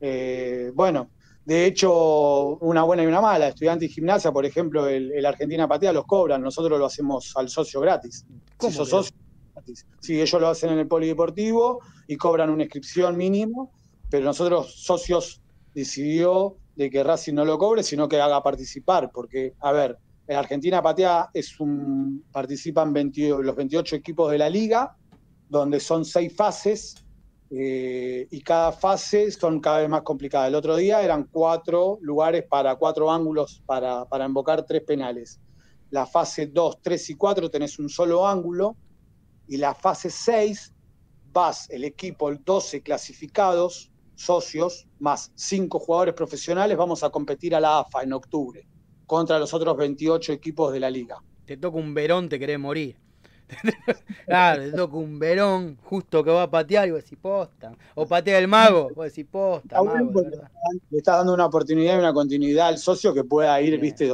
Eh, 0.00 0.70
bueno, 0.74 1.10
de 1.50 1.66
hecho, 1.66 2.58
una 2.58 2.84
buena 2.84 3.02
y 3.02 3.06
una 3.06 3.20
mala. 3.20 3.48
Estudiante 3.48 3.86
y 3.86 3.88
gimnasia, 3.88 4.30
por 4.30 4.46
ejemplo, 4.46 4.86
el, 4.86 5.26
Argentina 5.26 5.66
Patea 5.66 5.92
los 5.92 6.06
cobran, 6.06 6.40
nosotros 6.40 6.78
lo 6.78 6.86
hacemos 6.86 7.32
al 7.34 7.48
socio 7.48 7.80
gratis. 7.80 8.24
¿Cómo 8.56 8.70
si 8.70 8.76
socio, 8.88 9.16
gratis. 9.52 9.84
Sí, 9.98 10.20
ellos 10.20 10.40
lo 10.40 10.46
hacen 10.46 10.70
en 10.70 10.78
el 10.78 10.86
polideportivo 10.86 11.80
y 12.06 12.14
cobran 12.14 12.50
una 12.50 12.62
inscripción 12.62 13.16
mínimo, 13.16 13.72
pero 14.08 14.26
nosotros, 14.26 14.72
socios, 14.76 15.42
decidió 15.74 16.54
de 16.76 16.88
que 16.88 17.02
Racing 17.02 17.34
no 17.34 17.44
lo 17.44 17.58
cobre, 17.58 17.82
sino 17.82 18.08
que 18.08 18.20
haga 18.20 18.40
participar, 18.44 19.10
porque, 19.12 19.54
a 19.58 19.72
ver, 19.72 19.98
el 20.28 20.36
Argentina 20.36 20.80
Patea 20.80 21.30
es 21.34 21.58
un, 21.58 22.26
participan 22.30 22.94
los 22.94 23.56
28 23.56 23.96
equipos 23.96 24.30
de 24.30 24.38
la 24.38 24.48
liga, 24.48 24.96
donde 25.48 25.80
son 25.80 26.04
seis 26.04 26.32
fases, 26.32 26.99
eh, 27.50 28.28
y 28.30 28.40
cada 28.42 28.70
fase 28.70 29.30
son 29.32 29.60
cada 29.60 29.80
vez 29.80 29.88
más 29.88 30.02
complicadas. 30.02 30.48
El 30.48 30.54
otro 30.54 30.76
día 30.76 31.02
eran 31.02 31.24
cuatro 31.24 31.98
lugares 32.00 32.44
para 32.48 32.76
cuatro 32.76 33.10
ángulos 33.10 33.62
para, 33.66 34.04
para 34.04 34.26
invocar 34.26 34.64
tres 34.64 34.82
penales. 34.82 35.40
La 35.90 36.06
fase 36.06 36.46
2, 36.46 36.78
3 36.80 37.10
y 37.10 37.14
4 37.16 37.50
tenés 37.50 37.78
un 37.80 37.88
solo 37.88 38.26
ángulo 38.26 38.76
y 39.48 39.56
la 39.56 39.74
fase 39.74 40.08
6 40.08 40.72
vas 41.32 41.68
el 41.70 41.82
equipo, 41.82 42.32
12 42.32 42.82
clasificados, 42.82 43.90
socios, 44.14 44.86
más 45.00 45.32
5 45.34 45.80
jugadores 45.80 46.14
profesionales, 46.14 46.76
vamos 46.76 47.02
a 47.02 47.10
competir 47.10 47.56
a 47.56 47.60
la 47.60 47.80
AFA 47.80 48.04
en 48.04 48.12
octubre 48.12 48.68
contra 49.06 49.40
los 49.40 49.52
otros 49.52 49.76
28 49.76 50.32
equipos 50.32 50.72
de 50.72 50.78
la 50.78 50.88
liga. 50.88 51.20
Te 51.44 51.56
toca 51.56 51.78
un 51.78 51.92
verón, 51.94 52.28
te 52.28 52.38
querés 52.38 52.60
morir. 52.60 53.00
claro, 54.26 54.88
un 54.92 55.18
verón 55.18 55.78
justo 55.82 56.22
que 56.22 56.30
va 56.30 56.44
a 56.44 56.50
patear 56.50 56.88
y 56.88 56.90
vos 56.92 57.02
decís 57.02 57.18
posta. 57.20 57.72
O 57.94 58.06
patea 58.06 58.38
el 58.38 58.48
mago, 58.48 58.90
vos 58.94 59.06
decís 59.06 59.26
posta. 59.30 59.82
Mago, 59.82 60.22
le 60.90 60.98
estás 60.98 61.18
dando 61.18 61.34
una 61.34 61.46
oportunidad 61.46 61.96
y 61.96 61.98
una 61.98 62.12
continuidad 62.12 62.68
al 62.68 62.78
socio 62.78 63.12
que 63.12 63.24
pueda 63.24 63.60
ir, 63.60 63.78
viste, 63.80 64.12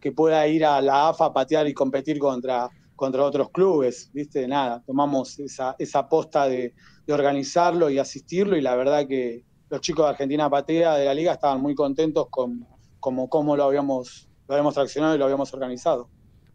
que 0.00 0.12
pueda 0.12 0.46
ir 0.46 0.64
a 0.64 0.80
la 0.80 1.08
AFA 1.08 1.26
a 1.26 1.32
patear 1.32 1.68
y 1.68 1.74
competir 1.74 2.18
contra, 2.18 2.68
contra 2.96 3.24
otros 3.24 3.50
clubes, 3.50 4.10
¿viste? 4.12 4.46
Nada, 4.48 4.82
tomamos 4.84 5.38
esa, 5.38 5.76
esa 5.78 6.08
posta 6.08 6.48
de, 6.48 6.74
organizarlo 7.08 7.90
y 7.90 7.98
asistirlo 7.98 8.56
y 8.56 8.60
la 8.60 8.76
verdad 8.76 9.04
que 9.04 9.44
los 9.68 9.80
chicos 9.80 10.04
de 10.04 10.10
Argentina 10.10 10.48
Patea 10.48 10.94
de 10.94 11.04
la 11.06 11.12
liga 11.12 11.32
estaban 11.32 11.60
muy 11.60 11.74
contentos 11.74 12.28
con 12.30 12.64
cómo 13.00 13.56
lo 13.56 13.64
habíamos, 13.64 14.28
lo 14.46 14.54
habíamos 14.54 14.74
traccionado 14.74 15.16
y 15.16 15.18
lo 15.18 15.24
habíamos 15.24 15.52
organizado. 15.52 16.08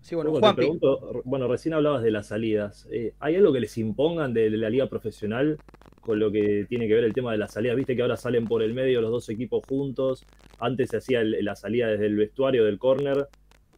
Sí, 0.06 0.14
bueno, 0.14 0.30
Juan, 0.30 0.56
pregunto, 0.56 1.24
bueno, 1.24 1.48
recién 1.48 1.74
hablabas 1.74 2.04
de 2.04 2.12
las 2.12 2.28
salidas. 2.28 2.88
Eh, 2.92 3.16
¿Hay 3.20 3.38
algo 3.38 3.52
que 3.52 3.60
les 3.60 3.76
impongan 3.80 4.36
de, 4.36 4.52
la 4.52 4.70
liga 4.70 4.88
profesional 4.88 5.58
con 6.00 6.20
lo 6.20 6.32
que 6.32 6.68
tiene 6.70 6.88
que 6.88 6.94
ver 6.94 7.06
el 7.06 7.14
tema 7.14 7.32
de 7.32 7.40
las 7.40 7.54
salidas? 7.54 7.76
Viste 7.76 7.96
que 7.96 8.04
ahora 8.04 8.16
salen 8.16 8.46
por 8.46 8.62
el 8.62 8.76
medio 8.76 9.02
los 9.02 9.10
dos 9.10 9.28
equipos 9.30 9.66
juntos. 9.68 10.24
Antes 10.60 10.92
se 10.92 10.98
hacía 10.98 11.24
la 11.24 11.56
salida 11.56 11.88
desde 11.88 12.06
el 12.06 12.18
vestuario 12.18 12.66
del 12.66 12.78
córner, 12.78 13.30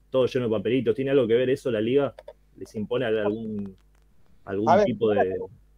todo 0.09 0.25
lleno 0.25 0.47
de 0.47 0.51
papelitos. 0.51 0.95
¿Tiene 0.95 1.11
algo 1.11 1.27
que 1.27 1.35
ver 1.35 1.49
eso 1.49 1.71
la 1.71 1.79
liga? 1.79 2.13
¿Les 2.57 2.75
impone 2.75 3.05
algún, 3.05 3.77
algún 4.43 4.83
tipo 4.83 5.11
de...? 5.11 5.33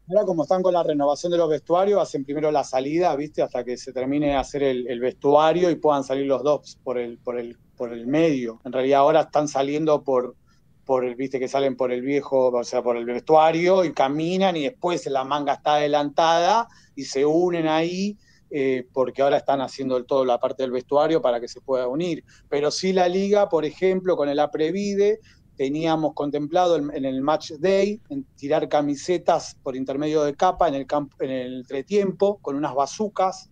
Ahora 0.10 0.26
como 0.26 0.42
están 0.42 0.64
con 0.64 0.74
la 0.74 0.82
renovación 0.82 1.32
de 1.32 1.38
los 1.38 1.48
vestuarios, 1.48 2.02
hacen 2.02 2.26
primero 2.26 2.52
la 2.52 2.64
salida, 2.64 3.16
¿viste? 3.16 3.44
Hasta 3.44 3.64
que 3.64 3.78
se 3.78 3.94
termine 3.94 4.30
de 4.30 4.34
hacer 4.34 4.64
el, 4.64 5.00
vestuario 5.00 5.70
y 5.70 5.76
puedan 5.76 6.04
salir 6.04 6.26
los 6.26 6.42
dos 6.42 6.80
por 6.84 6.98
el, 6.98 7.20
por 7.20 7.38
el, 7.38 7.58
por 7.78 7.94
el 7.94 8.08
medio. 8.08 8.60
En 8.66 8.72
realidad 8.74 9.02
ahora 9.02 9.22
están 9.22 9.48
saliendo 9.48 10.04
por, 10.04 10.36
por 10.84 11.06
el, 11.06 11.14
viste 11.14 11.40
que 11.40 11.48
salen 11.48 11.78
por 11.78 11.92
el 11.92 12.02
viejo, 12.02 12.48
o 12.48 12.64
sea, 12.64 12.82
por 12.82 12.98
el 12.98 13.06
vestuario 13.06 13.86
y 13.86 13.94
caminan 13.94 14.58
y 14.58 14.64
después 14.64 15.06
la 15.06 15.24
manga 15.24 15.54
está 15.54 15.76
adelantada 15.76 16.68
y 16.96 17.04
se 17.04 17.24
unen 17.24 17.68
ahí 17.68 18.18
eh, 18.50 18.88
porque 18.92 19.22
ahora 19.22 19.38
están 19.38 19.62
haciendo 19.62 20.04
todo 20.06 20.26
la 20.26 20.40
parte 20.40 20.64
del 20.64 20.72
vestuario 20.72 21.22
para 21.22 21.40
que 21.40 21.48
se 21.48 21.62
pueda 21.62 21.88
unir. 21.88 22.24
Pero 22.50 22.72
sí 22.72 22.94
la 22.94 23.08
liga, 23.08 23.48
por 23.48 23.64
ejemplo, 23.64 24.18
con 24.18 24.28
el 24.28 24.40
Aprevide, 24.40 25.20
teníamos 25.60 26.14
contemplado 26.14 26.78
en, 26.78 27.04
el 27.04 27.22
match 27.22 27.52
day 27.60 28.00
en 28.08 28.24
tirar 28.38 28.70
camisetas 28.70 29.58
por 29.62 29.76
intermedio 29.76 30.24
de 30.24 30.34
capa 30.34 30.70
en 30.70 30.74
el, 30.74 30.88
campo, 30.88 31.18
en 31.20 31.32
el 31.32 31.54
entretiempo 31.58 32.38
con 32.38 32.56
unas 32.56 32.74
bazucas, 32.74 33.52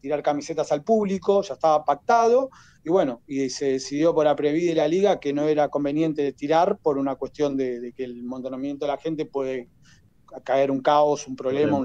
tirar 0.00 0.22
camisetas 0.22 0.70
al 0.70 0.84
público, 0.84 1.42
ya 1.42 1.54
estaba 1.54 1.84
pactado, 1.84 2.50
y 2.84 2.90
bueno, 2.90 3.22
y 3.26 3.50
se 3.50 3.72
decidió 3.72 4.14
por 4.14 4.28
Aprevide 4.28 4.72
la 4.72 4.86
liga 4.86 5.18
que 5.18 5.32
no 5.32 5.48
era 5.48 5.68
conveniente 5.68 6.32
tirar 6.32 6.78
por 6.78 6.96
una 6.96 7.16
cuestión 7.16 7.56
de, 7.56 7.92
que 7.96 8.04
el 8.04 8.22
montonamiento 8.22 8.86
de 8.86 8.92
la 8.92 8.98
gente 8.98 9.26
puede 9.26 9.68
caer 10.44 10.70
un 10.70 10.80
caos, 10.80 11.26
un 11.26 11.34
problema, 11.34 11.84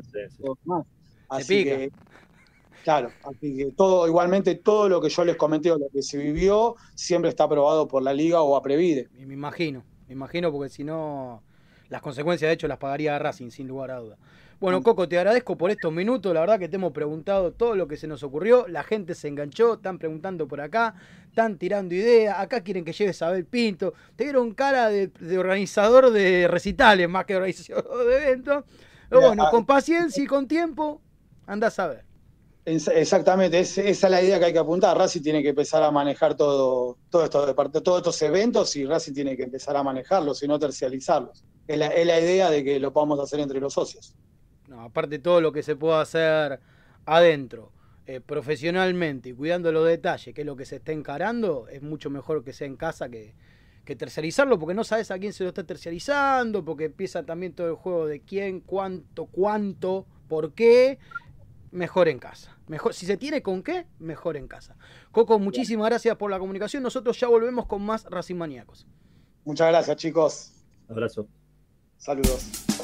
Así 1.30 1.64
que 1.64 1.92
Claro, 2.84 3.12
así 3.24 3.56
que 3.56 3.72
todo, 3.72 4.06
igualmente 4.08 4.56
todo 4.56 4.90
lo 4.90 5.00
que 5.00 5.10
yo 5.10 5.24
les 5.24 5.38
comenté 5.38 5.72
o 5.72 5.78
lo 5.78 5.88
que 5.90 6.02
se 6.02 6.18
vivió 6.18 6.76
siempre 6.96 7.30
está 7.30 7.46
aprobado 7.46 7.88
por 7.88 8.04
la 8.04 8.14
liga 8.14 8.42
o 8.42 8.58
a 8.58 8.62
Previde. 8.62 9.08
Me 9.26 9.34
imagino, 9.34 9.84
me 10.08 10.14
imagino 10.14 10.52
porque 10.52 10.70
si 10.70 10.84
no, 10.84 11.42
las 11.88 12.02
consecuencias 12.02 12.50
de 12.50 12.54
hecho 12.54 12.68
las 12.68 12.80
pagaría 12.80 13.18
Racing 13.18 13.52
sin 13.52 13.70
lugar 13.70 13.92
a 13.92 14.00
duda. 14.00 14.18
Bueno, 14.60 14.80
mm. 14.80 14.84
Coco, 14.84 15.08
te 15.08 15.18
agradezco 15.18 15.58
por 15.58 15.72
estos 15.72 15.92
minutos. 15.92 16.34
La 16.34 16.42
verdad 16.42 16.60
que 16.60 16.70
te 16.70 16.76
hemos 16.76 16.92
preguntado 16.92 17.52
todo 17.52 17.76
lo 17.76 17.88
que 17.88 17.98
se 17.98 18.08
nos 18.08 18.24
ocurrió. 18.24 18.68
La 18.68 18.84
gente 18.84 19.16
se 19.16 19.28
enganchó, 19.28 19.76
están 19.76 19.98
preguntando 19.98 20.48
por 20.48 20.62
acá, 20.62 20.96
están 21.28 21.58
tirando 21.58 21.94
ideas. 21.96 22.40
Acá 22.40 22.62
quieren 22.62 22.84
que 22.84 22.94
lleves 22.94 23.22
a 23.22 23.28
Abel 23.28 23.46
Pinto. 23.46 23.94
Te 24.16 24.24
dieron 24.26 24.54
cara 24.54 24.90
de, 24.90 25.12
organizador 25.38 26.12
de 26.12 26.48
recitales 26.48 27.10
más 27.10 27.26
que 27.26 27.36
organizador 27.36 28.08
de 28.08 28.18
eventos. 28.18 28.64
Pero 29.10 29.22
bueno, 29.28 29.50
con 29.52 29.66
paciencia 29.66 30.24
y 30.24 30.28
con 30.28 30.48
tiempo, 30.48 31.02
andás 31.46 31.78
a 31.80 31.88
ver. 31.88 32.12
Exactamente, 32.66 33.59
esa 33.59 33.82
es 33.82 34.01
la 34.03 34.22
idea 34.22 34.39
que 34.39 34.45
hay 34.45 34.53
que 34.53 34.59
apuntar. 34.59 34.97
Racing 34.97 35.22
tiene 35.22 35.43
que 35.43 35.49
empezar 35.49 35.84
a 35.84 35.91
manejar 35.91 36.36
todo, 36.36 36.97
todo 37.09 37.26
esto 37.26 37.53
todos 37.82 37.97
estos 37.97 38.22
eventos 38.22 38.76
y 38.78 38.86
Racing 38.86 39.14
tiene 39.14 39.36
que 39.36 39.43
empezar 39.43 39.76
a 39.76 39.84
manejarlos 39.84 40.41
y 40.43 40.47
no 40.47 40.57
tercializarlos. 40.57 41.43
Es 41.68 41.78
la, 41.78 42.20
idea 42.20 42.49
de 42.49 42.64
que 42.64 42.80
lo 42.80 42.93
podamos 42.93 43.20
hacer 43.20 43.41
entre 43.41 43.59
los 43.59 43.74
socios. 43.74 44.16
No, 44.68 44.82
aparte 44.82 45.20
todo 45.20 45.41
lo 45.41 45.51
que 45.51 45.61
se 45.61 45.76
pueda 45.76 45.99
hacer 45.99 46.61
adentro, 47.05 47.72
eh, 48.05 48.22
profesionalmente 48.22 49.30
y 49.30 49.34
cuidando 49.34 49.72
los 49.72 49.86
detalles, 49.86 50.34
que 50.34 50.41
es 50.41 50.47
lo 50.47 50.55
que 50.55 50.66
se 50.66 50.78
está 50.78 50.93
encarando, 50.93 51.68
es 51.68 51.82
mucho 51.82 52.09
mejor 52.09 52.45
que 52.45 52.53
sea 52.53 52.68
en 52.68 52.78
casa 52.78 53.09
que, 53.09 53.34
que 53.84 53.95
terciarizarlo, 53.97 54.57
porque 54.57 54.74
no 54.74 54.86
sabes 54.86 55.11
a 55.11 55.20
quién 55.20 55.34
se 55.34 55.43
lo 55.43 55.49
está 55.49 55.66
terciarizando, 55.66 56.64
porque 56.64 56.86
empieza 56.86 57.24
también 57.24 57.53
todo 57.53 57.68
el 57.68 57.76
juego 57.76 58.07
de 58.07 58.22
quién, 58.22 58.61
cuánto, 58.61 59.26
cuánto, 59.26 60.05
por 60.28 60.53
qué, 60.53 60.97
mejor 61.74 62.08
en 62.08 62.20
casa. 62.20 62.56
Mejor, 62.68 62.94
si 62.94 63.06
se 63.06 63.18
tiene 63.18 63.42
con 63.42 63.64
qué, 63.64 63.86
mejor 64.00 64.38
en 64.38 64.48
casa. 64.48 64.76
Coco, 65.12 65.40
muchísimas 65.40 65.90
gracias 65.90 66.16
por 66.16 66.32
la 66.32 66.40
comunicación. 66.40 66.84
Nosotros 66.84 67.20
ya 67.20 67.28
volvemos 67.28 67.66
con 67.66 67.82
más 67.82 68.06
Racing 68.06 68.36
Maníacos. 68.36 68.88
Muchas 69.44 69.68
gracias, 69.70 69.98
chicos. 69.98 70.54
Abrazo. 70.88 71.28
Saludos. 71.98 72.83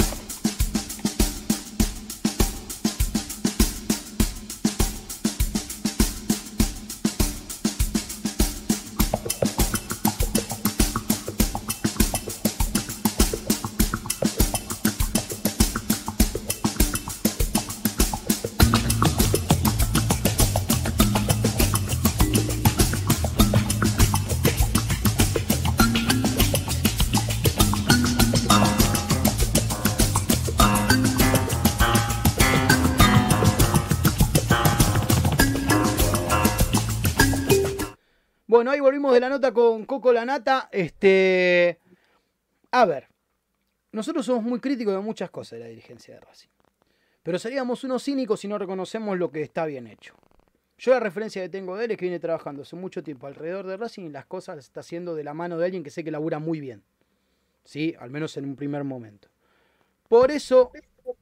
De 39.08 39.20
la 39.20 39.30
nota 39.30 39.54
con 39.54 39.86
Coco 39.86 40.12
Lanata. 40.12 40.68
Este, 40.72 41.80
a 42.72 42.86
ver, 42.86 43.08
nosotros 43.92 44.26
somos 44.26 44.44
muy 44.44 44.60
críticos 44.60 44.94
de 44.94 45.00
muchas 45.00 45.32
cosas 45.32 45.58
de 45.58 45.66
la 45.66 45.70
dirigencia 45.70 46.16
de 46.16 46.20
Racing. 46.20 46.50
Pero 47.24 47.40
seríamos 47.40 47.84
unos 47.84 48.04
cínicos 48.04 48.42
si 48.42 48.48
no 48.48 48.58
reconocemos 48.58 49.18
lo 49.18 49.32
que 49.32 49.42
está 49.42 49.66
bien 49.66 49.88
hecho. 49.88 50.16
Yo 50.78 50.92
la 50.92 51.00
referencia 51.00 51.42
que 51.42 51.50
tengo 51.50 51.76
de 51.76 51.86
él 51.86 51.92
es 51.92 51.98
que 51.98 52.06
viene 52.06 52.20
trabajando 52.20 52.62
hace 52.62 52.76
mucho 52.76 53.04
tiempo 53.04 53.28
alrededor 53.28 53.66
de 53.68 53.78
Racing 53.78 54.04
y 54.04 54.10
las 54.10 54.26
cosas 54.26 54.58
las 54.58 54.66
está 54.66 54.82
haciendo 54.82 55.16
de 55.16 55.24
la 55.24 55.34
mano 55.34 55.58
de 55.58 55.66
alguien 55.66 55.84
que 55.84 55.90
sé 55.90 56.04
que 56.04 56.12
labura 56.12 56.40
muy 56.40 56.60
bien. 56.60 56.84
¿Sí? 57.64 57.96
Al 58.00 58.10
menos 58.10 58.36
en 58.38 58.46
un 58.46 58.56
primer 58.56 58.84
momento. 58.84 59.30
Por 60.08 60.32
eso 60.32 60.72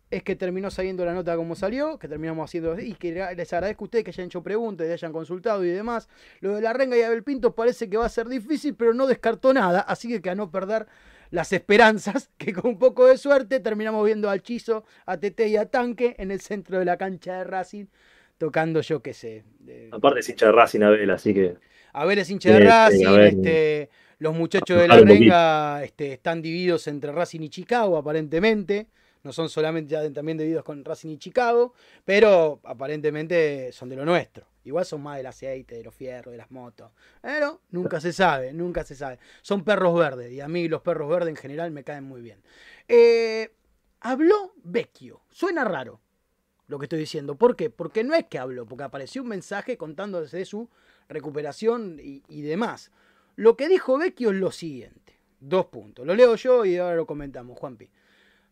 es 0.10 0.24
que 0.24 0.36
terminó 0.36 0.72
saliendo 0.72 1.04
la 1.06 1.14
nota 1.14 1.36
como 1.36 1.56
salió, 1.56 2.00
que 2.00 2.08
terminamos 2.08 2.50
haciendo 2.50 2.80
y 2.80 2.94
que 2.94 3.12
les 3.36 3.54
agradezco 3.54 3.84
a 3.84 3.86
ustedes 3.86 4.04
que 4.06 4.12
hayan 4.12 4.28
hecho 4.28 4.44
preguntas 4.44 4.88
y 4.88 4.92
hayan 4.92 5.12
consultado 5.12 5.64
y 5.66 5.70
demás. 5.70 6.08
Lo 6.40 6.56
de 6.56 6.62
la 6.62 6.74
renga 6.74 6.98
y 6.98 7.02
Abel 7.02 7.24
Pinto 7.24 7.54
parece 7.56 7.90
que 7.90 7.98
va 7.98 8.06
a 8.06 8.10
ser 8.10 8.28
difícil, 8.28 8.76
pero 8.76 8.94
no 8.94 9.08
descartó 9.08 9.54
nada, 9.54 9.82
así 9.82 10.08
que, 10.08 10.22
que 10.22 10.30
a 10.30 10.36
no 10.36 10.50
perder 10.50 10.88
las 11.32 11.52
esperanzas, 11.54 12.30
que 12.38 12.54
con 12.54 12.72
un 12.72 12.80
poco 12.80 13.08
de 13.08 13.18
suerte 13.18 13.60
terminamos 13.60 14.06
viendo 14.06 14.30
al 14.30 14.42
Chizo, 14.42 14.86
a 15.06 15.18
Tete 15.18 15.48
y 15.48 15.58
a 15.58 15.66
Tanque 15.66 16.16
en 16.18 16.32
el 16.32 16.40
centro 16.40 16.80
de 16.80 16.86
la 16.86 16.98
cancha 16.98 17.40
de 17.40 17.44
Racing, 17.44 17.86
tocando 18.38 18.82
yo 18.82 19.02
qué 19.02 19.14
sé. 19.14 19.44
Aparte 19.92 20.22
es 20.22 20.30
hincha 20.30 20.48
de 20.48 20.52
Racing 20.52 20.82
Abel, 20.82 21.10
así 21.10 21.34
que... 21.34 21.56
Abel 21.94 22.20
es 22.20 22.30
hincha 22.30 22.52
de 22.52 22.60
Racing, 22.60 23.20
este, 23.20 23.90
los 24.20 24.34
muchachos 24.36 24.78
de 24.78 24.88
la 24.88 25.00
renga 25.00 25.84
este, 25.84 26.14
están 26.14 26.42
divididos 26.42 26.88
entre 26.88 27.12
Racing 27.12 27.42
y 27.42 27.50
Chicago 27.50 27.98
aparentemente 27.98 28.88
no 29.28 29.34
son 29.34 29.50
solamente 29.50 29.92
ya 29.92 30.14
también 30.14 30.38
debidos 30.38 30.64
con 30.64 30.86
Racing 30.86 31.10
y 31.10 31.18
Chicago, 31.18 31.74
pero 32.06 32.62
aparentemente 32.64 33.74
son 33.74 33.90
de 33.90 33.98
lo 33.98 34.06
nuestro. 34.06 34.48
Igual 34.64 34.86
son 34.86 35.04
más 35.04 35.18
del 35.18 35.26
aceite, 35.26 35.76
de 35.76 35.84
los 35.84 35.94
fierros, 35.94 36.32
de 36.32 36.38
las 36.38 36.50
motos. 36.50 36.92
Pero 37.22 37.60
nunca 37.72 38.00
se 38.00 38.14
sabe, 38.14 38.54
nunca 38.54 38.86
se 38.86 38.96
sabe. 38.96 39.20
Son 39.42 39.66
perros 39.66 39.94
verdes 40.00 40.32
y 40.32 40.40
a 40.40 40.48
mí 40.48 40.70
los 40.70 40.82
perros 40.82 41.10
verdes 41.10 41.28
en 41.28 41.36
general 41.36 41.72
me 41.72 41.84
caen 41.84 42.06
muy 42.06 42.22
bien. 42.22 42.42
Eh, 42.88 43.54
habló 44.00 44.54
Vecchio. 44.64 45.24
Suena 45.30 45.66
raro. 45.66 46.00
lo 46.68 46.80
que 46.80 46.86
estoy 46.86 47.00
diciendo. 47.00 47.36
¿Por 47.36 47.58
qué? 47.58 47.70
Porque 47.70 48.06
no 48.06 48.14
es 48.16 48.28
que 48.28 48.40
habló, 48.40 48.66
porque 48.66 48.86
apareció 48.86 49.24
un 49.24 49.28
mensaje 49.28 49.78
contándose 49.78 50.38
de 50.38 50.46
su 50.46 50.70
recuperación 51.10 52.00
y, 52.02 52.24
y 52.30 52.44
demás. 52.44 52.92
Lo 53.36 53.58
que 53.58 53.68
dijo 53.68 53.98
Vecchio 53.98 54.30
es 54.30 54.38
lo 54.38 54.52
siguiente. 54.52 55.20
Dos 55.42 55.66
puntos. 55.66 56.06
Lo 56.08 56.16
leo 56.16 56.36
yo 56.36 56.64
y 56.64 56.78
ahora 56.78 56.96
lo 56.96 57.06
comentamos, 57.06 57.60
Juanpi. 57.60 57.90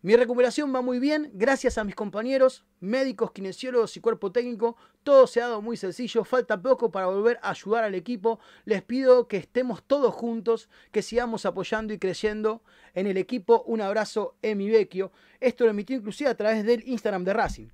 Mi 0.05 0.15
recuperación 0.15 0.71
va 0.71 0.83
muy 0.83 0.99
bien, 0.99 1.31
gracias 1.33 1.79
a 1.79 1.83
mis 1.83 1.95
compañeros, 1.95 2.63
médicos, 2.79 3.31
kinesiólogos 3.31 3.97
y 3.97 4.01
cuerpo 4.01 4.31
técnico. 4.31 4.77
Todo 5.01 5.25
se 5.25 5.41
ha 5.41 5.47
dado 5.47 5.63
muy 5.63 5.77
sencillo, 5.77 6.23
falta 6.23 6.61
poco 6.61 6.91
para 6.91 7.07
volver 7.07 7.39
a 7.41 7.49
ayudar 7.49 7.85
al 7.85 7.95
equipo. 7.95 8.39
Les 8.65 8.83
pido 8.83 9.27
que 9.27 9.37
estemos 9.37 9.81
todos 9.81 10.13
juntos, 10.13 10.69
que 10.91 11.01
sigamos 11.01 11.47
apoyando 11.47 11.91
y 11.91 11.97
creyendo 11.97 12.61
en 12.93 13.07
el 13.07 13.17
equipo. 13.17 13.63
Un 13.65 13.81
abrazo, 13.81 14.35
Emi 14.43 14.69
Vecchio. 14.69 15.11
Esto 15.39 15.63
lo 15.63 15.71
emitió 15.71 15.95
inclusive 15.97 16.29
a 16.29 16.37
través 16.37 16.63
del 16.63 16.87
Instagram 16.87 17.23
de 17.23 17.33
Racing. 17.33 17.67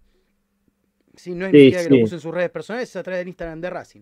Si 1.17 1.31
no 1.35 1.47
es 1.47 1.51
Sí, 1.51 1.69
que 1.73 1.83
lo 1.89 1.95
sí. 1.97 2.01
puso 2.03 2.15
en 2.15 2.21
sus 2.21 2.33
redes 2.33 2.49
personales, 2.49 2.87
es 2.87 2.95
a 2.95 3.03
través 3.03 3.19
del 3.19 3.27
Instagram 3.27 3.59
de 3.59 3.69
Racing. 3.71 4.01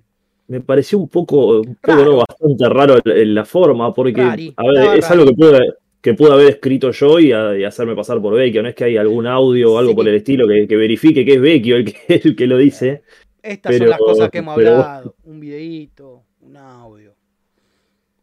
Me 0.50 0.62
pareció 0.62 1.00
un 1.00 1.10
poco, 1.10 1.62
un 1.62 1.74
poco 1.82 1.98
Raro. 1.98 2.06
no, 2.12 2.18
bastante 2.18 2.70
raro 2.70 2.96
la 3.04 3.46
forma, 3.46 3.92
porque, 3.92 4.22
a 4.22 4.36
ver, 4.36 4.98
es 5.00 5.10
raro. 5.10 5.14
algo 5.22 5.26
que 5.26 5.34
pude, 5.34 5.74
que 6.02 6.14
pude 6.14 6.32
haber 6.32 6.50
escrito 6.50 6.92
yo 6.92 7.20
y, 7.20 7.32
a- 7.34 7.58
y 7.58 7.64
hacerme 7.66 7.96
pasar 7.96 8.22
por 8.22 8.34
Vecchio. 8.34 8.62
No 8.64 8.70
es 8.70 8.76
que 8.76 8.86
hay 8.86 8.98
algún 8.98 9.28
audio 9.28 9.74
o 9.74 9.78
algo 9.78 9.92
Sí. 9.92 9.96
por 9.96 10.08
el 10.08 10.16
estilo 10.16 10.48
que, 10.48 10.68
que 10.68 10.76
verifique 10.76 11.26
que 11.26 11.34
es 11.34 11.42
Vecchio 11.42 11.76
el 11.78 11.86
que, 11.86 11.98
el 12.24 12.36
que 12.36 12.48
lo 12.48 12.58
dice. 12.58 13.04
Estas 13.42 13.78
son 13.78 13.90
las 13.90 14.00
cosas 14.00 14.30
que 14.30 14.38
hemos 14.40 14.56
pero 14.56 14.72
hablado. 14.76 15.16
Un 15.24 15.40
videíto, 15.40 16.24
un 16.42 16.58
audio. 16.58 17.16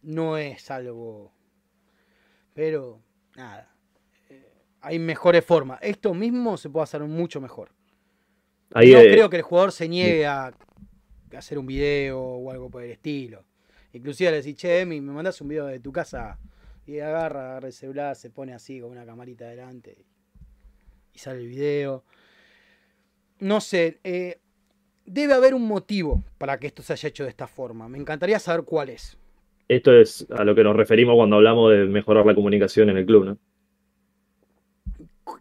No 0.02 0.36
es 0.38 0.70
algo. 0.70 1.32
Pero, 2.54 3.00
nada. 3.36 3.74
Eh, 4.30 4.42
Hay 4.80 4.98
mejores 4.98 5.44
formas. 5.44 5.78
Esto 5.82 6.14
mismo 6.14 6.56
se 6.56 6.70
puede 6.70 6.84
hacer 6.84 7.02
mucho 7.02 7.40
mejor. 7.40 7.70
Ahí, 8.72 8.92
no 8.92 8.98
eh, 9.00 9.10
creo 9.12 9.30
que 9.30 9.36
el 9.36 9.42
jugador 9.42 9.72
se 9.72 9.88
niegue 9.88 10.26
a 10.26 10.52
a 11.34 11.38
hacer 11.38 11.58
un 11.58 11.66
video 11.66 12.18
o 12.18 12.50
algo 12.50 12.70
por 12.70 12.82
el 12.82 12.90
estilo. 12.90 13.44
Inclusive 13.92 14.30
le 14.30 14.36
decís, 14.38 14.56
che, 14.56 14.80
Emi, 14.80 15.02
me 15.02 15.12
mandas 15.12 15.38
un 15.42 15.48
video 15.48 15.66
de 15.66 15.80
tu 15.80 15.92
casa. 15.92 16.38
Y 16.86 17.00
agarra, 17.00 17.50
agarra 17.50 17.66
el 17.66 17.72
celular, 17.72 18.14
se 18.16 18.30
pone 18.30 18.54
así 18.54 18.80
con 18.80 18.90
una 18.90 19.04
camarita 19.04 19.46
adelante 19.46 20.06
y 21.16 21.18
sale 21.18 21.40
el 21.40 21.48
video. 21.48 22.04
No 23.40 23.60
sé, 23.60 23.98
eh, 24.04 24.38
debe 25.04 25.32
haber 25.34 25.54
un 25.54 25.66
motivo 25.66 26.22
para 26.38 26.58
que 26.58 26.66
esto 26.68 26.82
se 26.82 26.92
haya 26.92 27.08
hecho 27.08 27.24
de 27.24 27.30
esta 27.30 27.46
forma. 27.46 27.88
Me 27.88 27.98
encantaría 27.98 28.38
saber 28.38 28.64
cuál 28.64 28.90
es. 28.90 29.18
esto 29.68 29.92
es 29.92 30.26
a 30.30 30.44
lo 30.44 30.54
que 30.54 30.62
nos 30.62 30.76
referimos 30.76 31.16
cuando 31.16 31.36
hablamos 31.36 31.72
de 31.72 31.86
mejorar 31.86 32.24
la 32.24 32.34
comunicación 32.34 32.90
en 32.90 32.98
el 32.98 33.06
club, 33.06 33.24
¿no? 33.24 33.38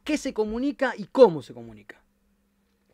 ¿Qué 0.03 0.17
se 0.17 0.33
comunica 0.33 0.93
y 0.97 1.05
cómo 1.05 1.41
se 1.41 1.53
comunica? 1.53 2.01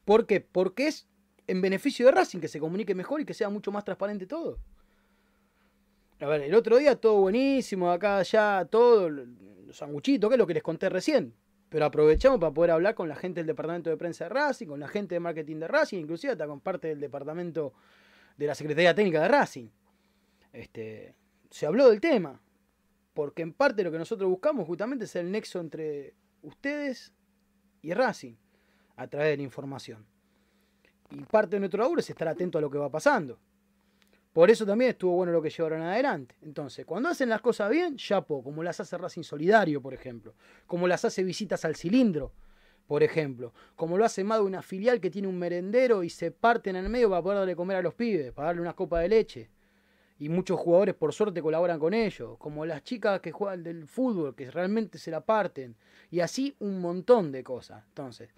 ¿Por 0.06 0.26
qué? 0.26 0.41
Porque 0.41 0.88
es 0.88 1.08
en 1.47 1.62
beneficio 1.62 2.06
de 2.06 2.14
Racing 2.14 2.39
que 2.39 2.47
se 2.47 2.60
comunique 2.60 2.95
mejor 2.95 3.22
y 3.22 3.26
que 3.26 3.34
sea 3.34 3.49
mucho 3.49 3.72
más 3.72 3.84
transparente 3.84 4.26
todo. 4.26 4.60
A 6.22 6.28
ver, 6.28 6.41
el 6.41 6.53
otro 6.53 6.78
día 6.78 6.95
todo 6.95 7.19
buenísimo, 7.19 7.91
acá, 7.91 8.19
allá, 8.19 8.63
todo, 8.65 9.09
los 9.09 9.76
sanguchitos, 9.76 10.30
que 10.30 10.36
es 10.36 10.38
lo 10.38 10.45
que 10.45 10.53
les 10.53 10.61
conté 10.61 10.88
recién. 10.88 11.34
Pero 11.67 11.86
aprovechamos 11.86 12.39
para 12.39 12.53
poder 12.53 12.72
hablar 12.72 12.93
con 12.93 13.09
la 13.09 13.15
gente 13.15 13.39
del 13.39 13.47
departamento 13.47 13.89
de 13.89 13.97
prensa 13.97 14.26
de 14.26 14.30
Racing, 14.30 14.67
con 14.67 14.80
la 14.80 14.88
gente 14.88 15.15
de 15.15 15.19
marketing 15.19 15.55
de 15.57 15.67
Racing, 15.67 15.97
inclusive 15.97 16.34
hasta 16.34 16.45
con 16.45 16.59
parte 16.59 16.89
del 16.89 16.99
departamento 16.99 17.74
de 18.38 18.45
la 18.45 18.53
Secretaría 18.53 18.93
Técnica 18.93 19.19
de 19.24 19.30
Racing. 19.30 19.69
Este, 20.53 21.15
se 21.49 21.65
habló 21.65 21.89
del 21.89 21.99
tema, 21.99 22.39
porque 23.15 23.41
en 23.41 23.53
parte 23.53 23.84
lo 23.84 23.91
que 23.91 23.97
nosotros 23.97 24.30
buscamos 24.30 24.67
justamente 24.67 25.05
es 25.05 25.15
el 25.15 25.32
nexo 25.32 25.59
entre 25.59 26.13
ustedes 26.43 27.13
y 27.82 27.93
Racing 27.93 28.36
a 28.95 29.07
través 29.07 29.30
de 29.32 29.38
la 29.38 29.43
información. 29.43 30.05
Y 31.09 31.22
parte 31.24 31.55
de 31.55 31.61
nuestro 31.61 31.82
laburo 31.82 31.99
es 31.99 32.09
estar 32.11 32.28
atento 32.28 32.59
a 32.59 32.61
lo 32.61 32.69
que 32.69 32.78
va 32.78 32.91
pasando. 32.91 33.39
Por 34.34 34.50
eso 34.50 34.66
también 34.66 34.92
estuvo 34.92 35.16
bueno 35.18 35.34
lo 35.34 35.42
que 35.42 35.50
llevaron 35.50 35.82
adelante. 35.82 36.36
Entonces, 36.42 36.86
cuando 36.86 37.10
hacen 37.10 37.28
las 37.28 37.42
cosas 37.42 37.70
bien, 37.70 37.98
chapo, 37.98 38.42
como 38.42 38.64
las 38.64 38.80
hace 38.80 38.98
Racing 38.98 39.24
Solidario, 39.24 39.82
por 39.82 39.94
ejemplo, 39.94 40.36
como 40.68 40.88
las 40.88 41.04
hace 41.04 41.24
Visitas 41.24 41.66
al 41.66 41.76
Cilindro, 41.76 42.32
por 42.88 43.04
ejemplo, 43.04 43.54
como 43.76 43.98
lo 43.98 44.06
hace 44.06 44.24
más 44.24 44.40
de 44.40 44.46
una 44.46 44.62
filial 44.62 45.02
que 45.02 45.10
tiene 45.10 45.28
un 45.28 45.38
merendero 45.38 46.04
y 46.04 46.10
se 46.10 46.32
parten 46.32 46.78
en 46.78 46.86
el 46.86 46.90
medio 46.90 47.10
para 47.10 47.22
poder 47.22 47.40
darle 47.40 47.56
comer 47.56 47.78
a 47.78 47.82
los 47.82 47.94
pibes, 47.94 48.32
para 48.32 48.48
darle 48.48 48.62
una 48.62 48.74
copa 48.74 49.00
de 49.00 49.10
leche. 49.10 49.50
Y 50.18 50.30
muchos 50.30 50.60
jugadores, 50.60 50.96
por 50.96 51.14
suerte, 51.14 51.42
colaboran 51.42 51.80
con 51.80 51.94
ellos, 51.94 52.38
como 52.38 52.66
las 52.66 52.84
chicas 52.84 53.20
que 53.22 53.32
juegan 53.32 53.64
del 53.64 53.88
fútbol, 53.88 54.36
que 54.36 54.50
realmente 54.52 54.98
se 54.98 55.12
la 55.12 55.22
parten, 55.22 55.76
y 56.10 56.20
así 56.20 56.56
un 56.60 56.80
montón 56.80 57.32
de 57.32 57.44
cosas. 57.44 57.84
Entonces, 57.88 58.30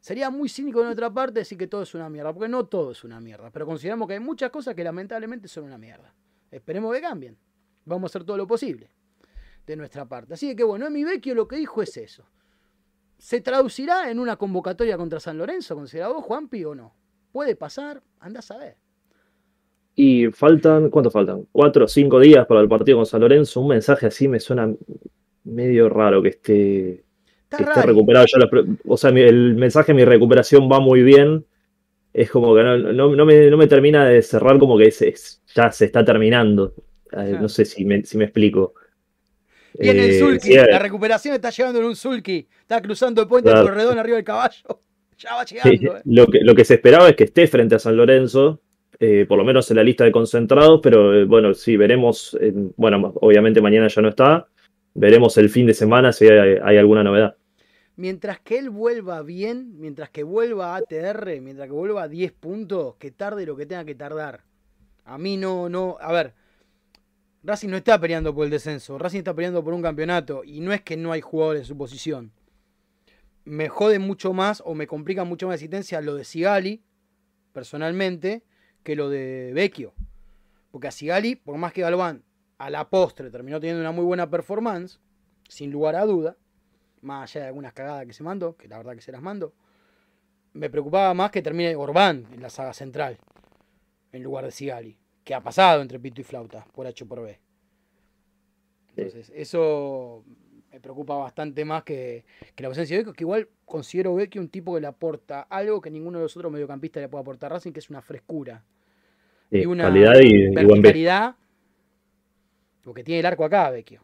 Sería 0.00 0.30
muy 0.30 0.48
cínico 0.48 0.80
de 0.80 0.86
nuestra 0.86 1.12
parte 1.12 1.40
decir 1.40 1.58
que 1.58 1.66
todo 1.66 1.82
es 1.82 1.94
una 1.94 2.08
mierda, 2.08 2.32
porque 2.32 2.48
no 2.48 2.66
todo 2.66 2.92
es 2.92 3.04
una 3.04 3.20
mierda, 3.20 3.50
pero 3.50 3.66
consideramos 3.66 4.08
que 4.08 4.14
hay 4.14 4.20
muchas 4.20 4.50
cosas 4.50 4.74
que 4.74 4.82
lamentablemente 4.82 5.46
son 5.46 5.64
una 5.64 5.76
mierda. 5.76 6.14
Esperemos 6.50 6.94
que 6.94 7.02
cambien. 7.02 7.36
Vamos 7.84 8.04
a 8.04 8.10
hacer 8.10 8.24
todo 8.24 8.38
lo 8.38 8.46
posible 8.46 8.90
de 9.66 9.76
nuestra 9.76 10.06
parte. 10.08 10.34
Así 10.34 10.56
que 10.56 10.64
bueno, 10.64 10.86
Emi 10.86 11.04
Vecchio 11.04 11.34
lo 11.34 11.46
que 11.46 11.56
dijo 11.56 11.82
es 11.82 11.96
eso. 11.98 12.24
¿Se 13.18 13.42
traducirá 13.42 14.10
en 14.10 14.18
una 14.18 14.36
convocatoria 14.36 14.96
contra 14.96 15.20
San 15.20 15.36
Lorenzo, 15.36 15.74
considera 15.74 16.08
vos, 16.08 16.24
Juanpi, 16.24 16.64
o 16.64 16.74
no? 16.74 16.94
Puede 17.30 17.54
pasar, 17.54 18.02
andás 18.18 18.50
a 18.50 18.56
ver. 18.56 18.76
Y 19.94 20.28
faltan, 20.28 20.88
¿cuánto 20.88 21.10
faltan? 21.10 21.46
Cuatro 21.52 21.84
o 21.84 21.88
cinco 21.88 22.18
días 22.18 22.46
para 22.46 22.60
el 22.60 22.68
partido 22.68 22.96
con 22.96 23.06
San 23.06 23.20
Lorenzo. 23.20 23.60
Un 23.60 23.68
mensaje 23.68 24.06
así 24.06 24.28
me 24.28 24.40
suena 24.40 24.74
medio 25.44 25.90
raro 25.90 26.22
que 26.22 26.28
esté, 26.30 27.04
que 27.56 27.62
esté 27.64 27.82
recuperado 27.82 28.26
o 28.86 28.96
sea, 28.96 29.10
el 29.10 29.54
mensaje, 29.54 29.92
mi 29.94 30.04
recuperación 30.04 30.70
va 30.70 30.80
muy 30.80 31.02
bien. 31.02 31.44
Es 32.12 32.30
como 32.30 32.54
que 32.56 32.62
no, 32.62 32.76
no- 32.78 33.14
no 33.14 33.24
me, 33.26 33.48
no 33.50 33.56
me 33.56 33.66
termina 33.66 34.04
de 34.06 34.22
cerrar 34.22 34.58
como 34.58 34.76
que 34.78 34.90
se- 34.90 35.14
ya 35.54 35.70
se 35.70 35.84
está 35.86 36.04
terminando. 36.04 36.74
Claro. 37.08 37.40
No 37.40 37.48
sé 37.48 37.64
si 37.64 37.84
me, 37.84 38.04
si 38.04 38.16
me 38.18 38.24
explico. 38.24 38.74
Viene 39.78 40.04
el 40.06 40.10
Eh, 40.36 40.40
sí, 40.40 40.54
la 40.54 40.78
recuperación 40.80 41.34
está 41.34 41.50
llegando 41.50 41.78
en 41.80 41.84
un 41.86 41.96
Sulky. 41.96 42.48
Está 42.62 42.80
cruzando 42.82 43.22
el 43.22 43.28
puente 43.28 43.50
del 43.50 43.62
corredor 43.64 43.98
arriba 43.98 44.16
del 44.16 44.24
caballo. 44.24 44.62
Ya 45.22 45.34
va 45.34 45.44
llegando. 45.44 45.98
eh. 45.98 46.02
lo, 46.06 46.26
que, 46.28 46.38
lo 46.40 46.54
que 46.54 46.64
se 46.64 46.74
esperaba 46.74 47.06
es 47.10 47.14
que 47.14 47.24
esté 47.24 47.46
frente 47.46 47.74
a 47.74 47.78
San 47.78 47.94
Lorenzo, 47.94 48.62
eh, 48.98 49.26
por 49.28 49.36
lo 49.36 49.44
menos 49.44 49.70
en 49.70 49.76
la 49.76 49.82
lista 49.84 50.02
de 50.02 50.12
concentrados, 50.12 50.80
pero 50.82 51.12
eh, 51.14 51.24
bueno, 51.26 51.52
sí, 51.52 51.76
veremos, 51.76 52.34
en- 52.40 52.72
bueno, 52.78 53.12
obviamente 53.20 53.60
mañana 53.60 53.86
ya 53.88 54.00
no 54.00 54.08
está, 54.08 54.46
veremos 54.94 55.36
el 55.36 55.50
fin 55.50 55.66
de 55.66 55.74
semana 55.74 56.10
si 56.14 56.26
hay, 56.26 56.56
hay 56.64 56.78
alguna 56.78 57.04
novedad. 57.04 57.36
Mientras 57.96 58.40
que 58.40 58.58
él 58.58 58.70
vuelva 58.70 59.22
bien, 59.22 59.78
mientras 59.78 60.10
que 60.10 60.22
vuelva 60.22 60.74
a 60.74 60.78
ATR, 60.78 61.40
mientras 61.40 61.68
que 61.68 61.74
vuelva 61.74 62.04
a 62.04 62.08
10 62.08 62.32
puntos, 62.32 62.96
que 62.96 63.10
tarde 63.10 63.44
lo 63.44 63.56
que 63.56 63.66
tenga 63.66 63.84
que 63.84 63.94
tardar. 63.94 64.44
A 65.04 65.18
mí 65.18 65.36
no, 65.36 65.68
no, 65.68 65.96
a 66.00 66.12
ver, 66.12 66.34
Racing 67.42 67.68
no 67.68 67.78
está 67.78 67.98
peleando 67.98 68.34
por 68.34 68.44
el 68.44 68.50
descenso, 68.50 68.98
Racing 68.98 69.18
está 69.18 69.34
peleando 69.34 69.64
por 69.64 69.74
un 69.74 69.82
campeonato 69.82 70.44
y 70.44 70.60
no 70.60 70.72
es 70.72 70.82
que 70.82 70.96
no 70.96 71.12
hay 71.12 71.20
jugadores 71.20 71.62
en 71.62 71.66
su 71.66 71.76
posición. 71.76 72.32
Me 73.44 73.68
jode 73.68 73.98
mucho 73.98 74.32
más 74.32 74.62
o 74.64 74.74
me 74.74 74.86
complica 74.86 75.24
mucho 75.24 75.46
más 75.46 75.52
la 75.52 75.56
existencia 75.56 76.00
lo 76.00 76.14
de 76.14 76.24
Sigali, 76.24 76.82
personalmente, 77.52 78.44
que 78.82 78.94
lo 78.94 79.08
de 79.08 79.52
Vecchio. 79.54 79.94
Porque 80.70 80.88
a 80.88 80.90
Sigali, 80.90 81.34
por 81.34 81.56
más 81.56 81.72
que 81.72 81.82
Galván 81.82 82.22
a 82.60 82.68
la 82.68 82.90
postre 82.90 83.30
terminó 83.30 83.58
teniendo 83.58 83.80
una 83.80 83.90
muy 83.90 84.04
buena 84.04 84.28
performance, 84.28 85.00
sin 85.48 85.70
lugar 85.70 85.96
a 85.96 86.04
duda, 86.04 86.36
más 87.02 87.30
allá 87.30 87.42
de 87.42 87.48
algunas 87.48 87.72
cagadas 87.72 88.06
que 88.06 88.12
se 88.12 88.22
mandó, 88.22 88.56
que 88.56 88.68
la 88.68 88.78
verdad 88.78 88.94
que 88.94 89.00
se 89.00 89.12
las 89.12 89.22
mandó, 89.22 89.52
me 90.52 90.68
preocupaba 90.70 91.14
más 91.14 91.30
que 91.30 91.42
termine 91.42 91.74
Orbán 91.76 92.26
en 92.32 92.42
la 92.42 92.50
saga 92.50 92.72
central, 92.72 93.18
en 94.12 94.22
lugar 94.22 94.44
de 94.44 94.50
Sigali, 94.50 94.98
que 95.24 95.34
ha 95.34 95.40
pasado 95.40 95.82
entre 95.82 95.98
pito 96.00 96.20
y 96.20 96.24
flauta, 96.24 96.66
por 96.72 96.86
H 96.86 97.04
por 97.06 97.22
B. 97.22 97.38
Entonces, 98.96 99.30
eso 99.34 100.24
me 100.72 100.80
preocupa 100.80 101.14
bastante 101.16 101.64
más 101.64 101.84
que, 101.84 102.24
que 102.54 102.62
la 102.62 102.68
ausencia 102.68 102.96
de 102.96 103.02
Vecchio, 103.02 103.14
que 103.14 103.24
igual 103.24 103.48
considero 103.64 104.14
Vecchio 104.14 104.40
un 104.40 104.48
tipo 104.48 104.74
que 104.74 104.80
le 104.80 104.86
aporta 104.86 105.42
algo 105.42 105.80
que 105.80 105.90
ninguno 105.90 106.18
de 106.18 106.24
los 106.24 106.36
otros 106.36 106.52
mediocampistas 106.52 107.02
le 107.02 107.08
puede 107.08 107.22
aportar 107.22 107.52
a 107.52 107.54
Racing, 107.54 107.72
que 107.72 107.80
es 107.80 107.90
una 107.90 108.02
frescura 108.02 108.64
Sí, 109.50 109.58
y 109.58 109.66
una 109.66 109.84
calidad 109.84 110.14
y, 110.22 110.44
y 110.44 110.54
verticalidad, 110.54 111.34
porque 112.82 113.02
tiene 113.02 113.20
el 113.20 113.26
arco 113.26 113.44
acá, 113.44 113.70
Vecchio. 113.70 114.00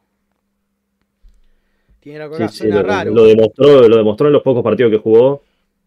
Tiene 2.06 2.24
Sí, 2.36 2.58
sí, 2.58 2.68
lo, 2.68 2.84
raro. 2.84 3.12
lo 3.12 3.24
demostró, 3.24 3.88
lo 3.88 3.96
demostró 3.96 4.28
en 4.28 4.34
los 4.34 4.42
pocos 4.44 4.62
partidos 4.62 4.92
que 4.92 4.98
jugó. 4.98 5.42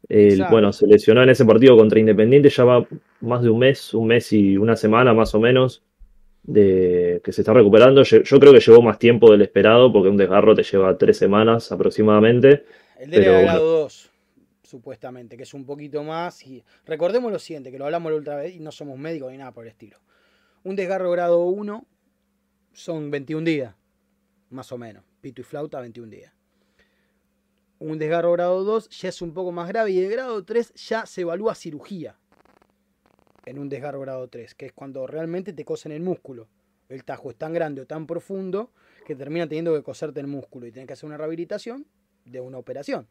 El- 0.10 0.44
bueno, 0.52 0.74
se 0.74 0.86
lesionó 0.86 1.24
en 1.24 1.30
ese 1.30 1.46
partido 1.46 1.78
contra 1.78 1.98
Independiente, 1.98 2.50
ya 2.50 2.66
va 2.66 2.86
más 3.22 3.42
de 3.42 3.50
un 3.50 3.60
mes, 3.60 3.94
un 3.94 4.08
mes 4.08 4.34
y 4.34 4.58
una 4.58 4.76
semana 4.76 5.14
más 5.14 5.34
o 5.34 5.40
menos, 5.40 5.82
de 6.44 7.22
que 7.24 7.32
se 7.32 7.40
está 7.40 7.54
recuperando. 7.54 8.04
Yo, 8.04 8.22
yo 8.22 8.38
creo 8.38 8.52
que 8.52 8.60
llevó 8.60 8.82
más 8.82 9.00
tiempo 9.00 9.32
del 9.32 9.44
esperado, 9.44 9.94
porque 9.94 10.10
un 10.10 10.18
desgarro 10.18 10.54
te 10.54 10.64
lleva 10.64 10.98
tres 10.98 11.16
semanas 11.16 11.72
aproximadamente. 11.72 12.66
El 13.00 13.12
de 13.12 13.22
grado 13.22 13.84
2, 13.84 14.10
supuestamente, 14.62 15.38
que 15.38 15.44
es 15.44 15.54
un 15.54 15.66
poquito 15.66 16.04
más. 16.04 16.46
Y 16.46 16.62
recordemos 16.86 17.32
lo 17.32 17.40
siguiente, 17.40 17.72
que 17.72 17.80
lo 17.80 17.86
hablamos 17.86 18.12
la 18.12 18.18
otra 18.18 18.36
vez 18.36 18.54
y 18.54 18.60
no 18.60 18.74
somos 18.74 18.98
médicos 19.00 19.32
ni 19.32 19.38
nada 19.38 19.54
por 19.54 19.64
el 19.64 19.70
estilo. 19.70 19.96
Un 20.66 20.76
desgarro 20.76 21.12
grado 21.12 21.46
1 21.46 21.86
son 22.74 23.10
21 23.10 23.46
días, 23.46 23.74
más 24.50 24.70
o 24.74 24.78
menos. 24.78 25.06
Pito 25.22 25.42
y 25.42 25.44
flauta, 25.44 25.80
21 25.82 26.10
días. 26.10 26.34
Un 27.80 27.98
desgarro 27.98 28.32
grado 28.34 28.64
2 28.64 28.90
ya 28.90 29.10
es 29.10 29.22
un 29.22 29.34
poco 29.34 29.52
más 29.52 29.68
grave 29.70 29.92
y 29.92 30.00
el 30.00 30.12
grado 30.12 30.44
3 30.44 30.74
ya 30.74 31.06
se 31.06 31.22
evalúa 31.22 31.56
cirugía 31.56 32.18
en 33.46 33.58
un 33.58 33.70
desgarro 33.70 34.02
grado 34.02 34.28
3, 34.28 34.54
que 34.56 34.68
es 34.68 34.74
cuando 34.74 35.08
realmente 35.08 35.54
te 35.54 35.66
cosen 35.66 35.92
el 35.92 36.02
músculo. 36.02 36.48
El 36.90 37.04
tajo 37.04 37.30
es 37.30 37.38
tan 37.38 37.54
grande 37.54 37.82
o 37.82 37.88
tan 37.88 38.06
profundo 38.06 38.72
que 39.06 39.16
termina 39.16 39.48
teniendo 39.48 39.74
que 39.74 39.84
coserte 39.84 40.20
el 40.20 40.28
músculo 40.28 40.68
y 40.68 40.72
tienes 40.72 40.88
que 40.88 40.94
hacer 40.94 41.08
una 41.08 41.18
rehabilitación 41.18 41.86
de 42.26 42.42
una 42.42 42.58
operación. 42.58 43.08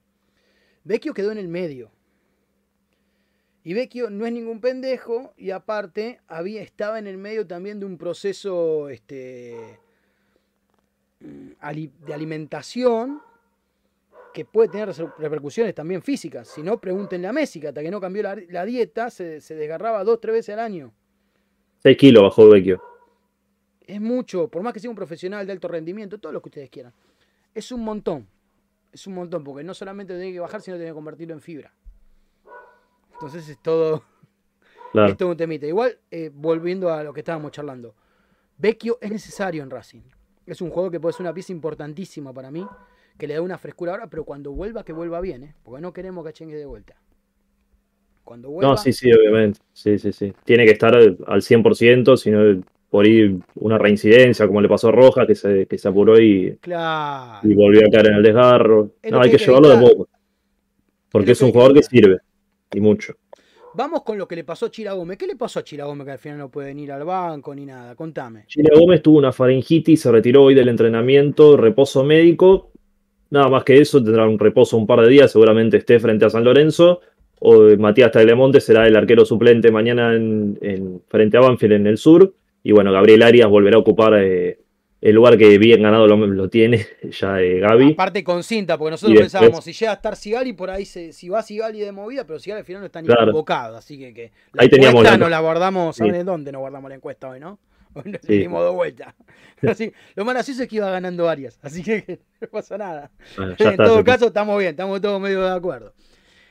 Vecchio 0.84 1.14
quedó 1.14 1.32
en 1.32 1.38
el 1.38 1.48
medio. 1.48 1.90
Y 3.64 3.74
Vecchio 3.74 4.10
no 4.10 4.26
es 4.26 4.32
ningún 4.32 4.60
pendejo 4.60 5.34
y 5.36 5.50
aparte 5.50 6.20
había, 6.26 6.62
estaba 6.62 6.98
en 6.98 7.06
el 7.06 7.18
medio 7.18 7.46
también 7.46 7.80
de 7.80 7.86
un 7.86 7.98
proceso 7.98 8.88
este, 8.88 9.78
de 11.20 12.14
alimentación 12.14 13.20
que 14.32 14.44
puede 14.44 14.68
tener 14.68 14.88
repercusiones 15.18 15.74
también 15.74 16.02
físicas. 16.02 16.48
Si 16.48 16.62
no, 16.62 16.78
pregúntenle 16.80 17.26
a 17.28 17.32
Messi, 17.32 17.60
que 17.60 17.68
hasta 17.68 17.82
que 17.82 17.90
no 17.90 18.00
cambió 18.00 18.22
la, 18.22 18.64
dieta, 18.64 19.10
se, 19.10 19.40
se, 19.40 19.54
desgarraba 19.54 20.04
dos, 20.04 20.20
tres 20.20 20.34
veces 20.34 20.52
al 20.54 20.60
año. 20.60 20.92
6 21.82 21.96
kilos 21.96 22.22
bajó 22.22 22.48
Vecchio. 22.48 22.82
Es 23.86 24.00
mucho, 24.00 24.48
por 24.48 24.62
más 24.62 24.72
que 24.72 24.80
sea 24.80 24.90
un 24.90 24.96
profesional 24.96 25.46
de 25.46 25.52
alto 25.52 25.68
rendimiento, 25.68 26.18
todo 26.18 26.32
lo 26.32 26.42
que 26.42 26.50
ustedes 26.50 26.70
quieran. 26.70 26.92
Es 27.54 27.72
un 27.72 27.82
montón. 27.82 28.28
Es 28.92 29.06
un 29.06 29.14
montón, 29.14 29.44
porque 29.44 29.64
no 29.64 29.74
solamente 29.74 30.14
tiene 30.14 30.32
que 30.32 30.40
bajar, 30.40 30.60
sino 30.60 30.76
tiene 30.76 30.90
que 30.90 30.94
convertirlo 30.94 31.34
en 31.34 31.40
fibra. 31.40 31.72
Entonces 33.14 33.48
es 33.48 33.58
todo, 33.60 34.04
es 34.94 35.16
todo 35.16 35.30
un 35.30 35.36
temita. 35.36 35.66
Igual, 35.66 35.98
eh, 36.10 36.30
volviendo 36.32 36.92
a 36.92 37.02
lo 37.02 37.12
que 37.12 37.20
estábamos 37.20 37.50
charlando. 37.52 37.94
Vecchio 38.56 38.98
es 39.00 39.10
necesario 39.10 39.62
en 39.62 39.70
Racing. 39.70 40.02
Es 40.48 40.60
un 40.62 40.70
juego 40.70 40.90
que 40.90 40.98
puede 40.98 41.12
ser 41.12 41.22
una 41.22 41.34
pieza 41.34 41.52
importantísima 41.52 42.32
para 42.32 42.50
mí 42.50 42.66
que 43.18 43.26
le 43.26 43.34
da 43.34 43.42
una 43.42 43.58
frescura 43.58 43.92
ahora, 43.92 44.06
pero 44.06 44.24
cuando 44.24 44.52
vuelva, 44.52 44.84
que 44.84 44.92
vuelva 44.92 45.20
bien, 45.20 45.42
¿eh? 45.42 45.54
porque 45.64 45.82
no 45.82 45.92
queremos 45.92 46.24
que 46.24 46.32
chengue 46.32 46.56
de 46.56 46.64
vuelta. 46.64 46.94
Cuando 48.22 48.50
vuelva... 48.50 48.70
No, 48.70 48.76
sí, 48.76 48.92
sí, 48.92 49.10
obviamente. 49.12 49.60
Sí, 49.72 49.98
sí, 49.98 50.12
sí. 50.12 50.32
Tiene 50.44 50.64
que 50.64 50.72
estar 50.72 50.94
al 50.94 51.42
100%, 51.42 52.16
sino 52.16 52.62
por 52.88 53.06
ir 53.06 53.38
una 53.56 53.76
reincidencia, 53.76 54.46
como 54.46 54.60
le 54.60 54.68
pasó 54.68 54.88
a 54.88 54.92
Roja, 54.92 55.26
que 55.26 55.34
se, 55.34 55.66
que 55.66 55.76
se 55.76 55.88
apuró 55.88 56.18
y, 56.20 56.58
y 57.42 57.54
volvió 57.54 57.86
a 57.86 57.90
caer 57.90 58.08
en 58.08 58.14
el 58.14 58.22
desgarro. 58.22 58.92
no, 59.10 59.20
hay 59.20 59.30
que, 59.30 59.38
llevarlo 59.38 59.68
de 59.68 59.78
poco. 59.78 60.08
Porque 61.10 61.32
es, 61.32 61.42
un 61.42 61.50
jugador 61.50 61.74
que 61.74 61.82
sirve, 61.82 62.18
y 62.72 62.80
mucho. 62.80 63.14
Vamos 63.78 64.02
con 64.02 64.18
lo 64.18 64.26
que 64.26 64.34
le 64.34 64.42
pasó 64.42 64.66
a 64.66 64.70
Chira 64.72 64.94
Gómez. 64.94 65.16
¿Qué 65.18 65.28
le 65.28 65.36
pasó 65.36 65.60
a 65.60 65.62
Chira 65.62 65.84
Gómez 65.84 66.04
que 66.04 66.10
al 66.10 66.18
final 66.18 66.38
no 66.38 66.48
puede 66.48 66.72
ir 66.72 66.90
al 66.90 67.04
banco 67.04 67.54
ni 67.54 67.64
nada? 67.64 67.94
Contame. 67.94 68.42
Chira 68.48 68.76
Gómez 68.76 69.00
tuvo 69.02 69.18
una 69.18 69.30
faringitis, 69.30 70.00
se 70.00 70.10
retiró 70.10 70.42
hoy 70.42 70.54
del 70.56 70.68
entrenamiento, 70.68 71.56
reposo 71.56 72.02
médico, 72.02 72.72
Nada 73.30 73.48
más 73.48 73.62
que 73.62 73.78
eso, 73.78 74.02
tendrá 74.02 74.26
un 74.26 74.38
reposo 74.38 74.76
un 74.76 74.86
par 74.86 75.02
de 75.02 75.08
días, 75.08 75.30
seguramente 75.30 75.76
esté 75.76 76.00
frente 76.00 76.24
a 76.24 76.30
San 76.30 76.42
Lorenzo. 76.42 77.02
O 77.38 77.76
Matías 77.78 78.10
Tagliamonte 78.10 78.60
será 78.60 78.84
el 78.88 78.96
arquero 78.96 79.24
suplente 79.24 79.70
mañana 79.70 80.12
en, 80.12 81.00
frente 81.06 81.36
a 81.36 81.40
Banfield 81.40 81.74
en 81.74 81.86
el 81.86 81.98
sur. 81.98 82.34
Y 82.64 82.72
bueno, 82.72 82.90
Gabriel 82.90 83.22
Arias 83.22 83.48
volverá 83.48 83.76
a 83.76 83.80
ocupar 83.80 84.14
eh, 84.18 84.58
el 85.00 85.14
lugar 85.14 85.38
que 85.38 85.58
bien 85.58 85.82
ganado 85.82 86.06
lo, 86.06 86.48
tiene 86.48 86.86
ya 87.10 87.40
eh, 87.40 87.60
Gaby. 87.60 87.92
Aparte 87.92 88.24
con 88.24 88.42
cinta, 88.42 88.76
porque 88.76 88.92
nosotros 88.92 89.18
pensábamos, 89.18 89.64
si 89.64 89.72
llega 89.72 89.92
a 89.92 89.94
estar 89.94 90.16
Sigali, 90.16 90.52
por 90.52 90.70
ahí 90.70 90.84
si 90.84 91.28
va 91.28 91.42
Sigali 91.42 91.80
de 91.80 91.92
movida, 91.92 92.24
pero 92.24 92.38
Sigali 92.38 92.60
al 92.60 92.64
final 92.64 92.82
no 92.82 92.86
está 92.86 93.00
ni 93.00 93.08
convocado. 93.08 93.76
Así 93.76 93.98
que, 93.98 94.32
la 94.52 94.62
ahí 94.62 94.68
teníamos 94.68 95.04
la... 95.04 95.16
no 95.16 95.28
la 95.28 95.40
guardamos, 95.40 95.96
¿saben 95.96 96.26
dónde 96.26 96.52
nos 96.52 96.60
guardamos 96.60 96.88
la 96.88 96.96
encuesta 96.96 97.28
hoy, 97.28 97.40
no? 97.40 97.58
Bueno, 97.94 98.18
sí. 98.22 98.38
dimos 98.38 98.62
dos 98.62 98.74
vueltas. 98.74 99.14
Así, 99.66 99.92
lo 100.14 100.24
más 100.24 100.34
gracioso 100.34 100.62
es 100.62 100.68
que 100.68 100.76
iba 100.76 100.90
ganando 100.90 101.28
Arias, 101.28 101.58
así 101.62 101.82
que 101.82 102.20
no 102.40 102.46
pasa 102.48 102.78
nada. 102.78 103.10
en 103.36 103.76
todo 103.76 104.04
caso, 104.04 104.26
estamos 104.26 104.58
bien, 104.58 104.70
estamos 104.70 105.00
todos 105.00 105.20
medio 105.20 105.42
de 105.42 105.50
acuerdo. 105.50 105.94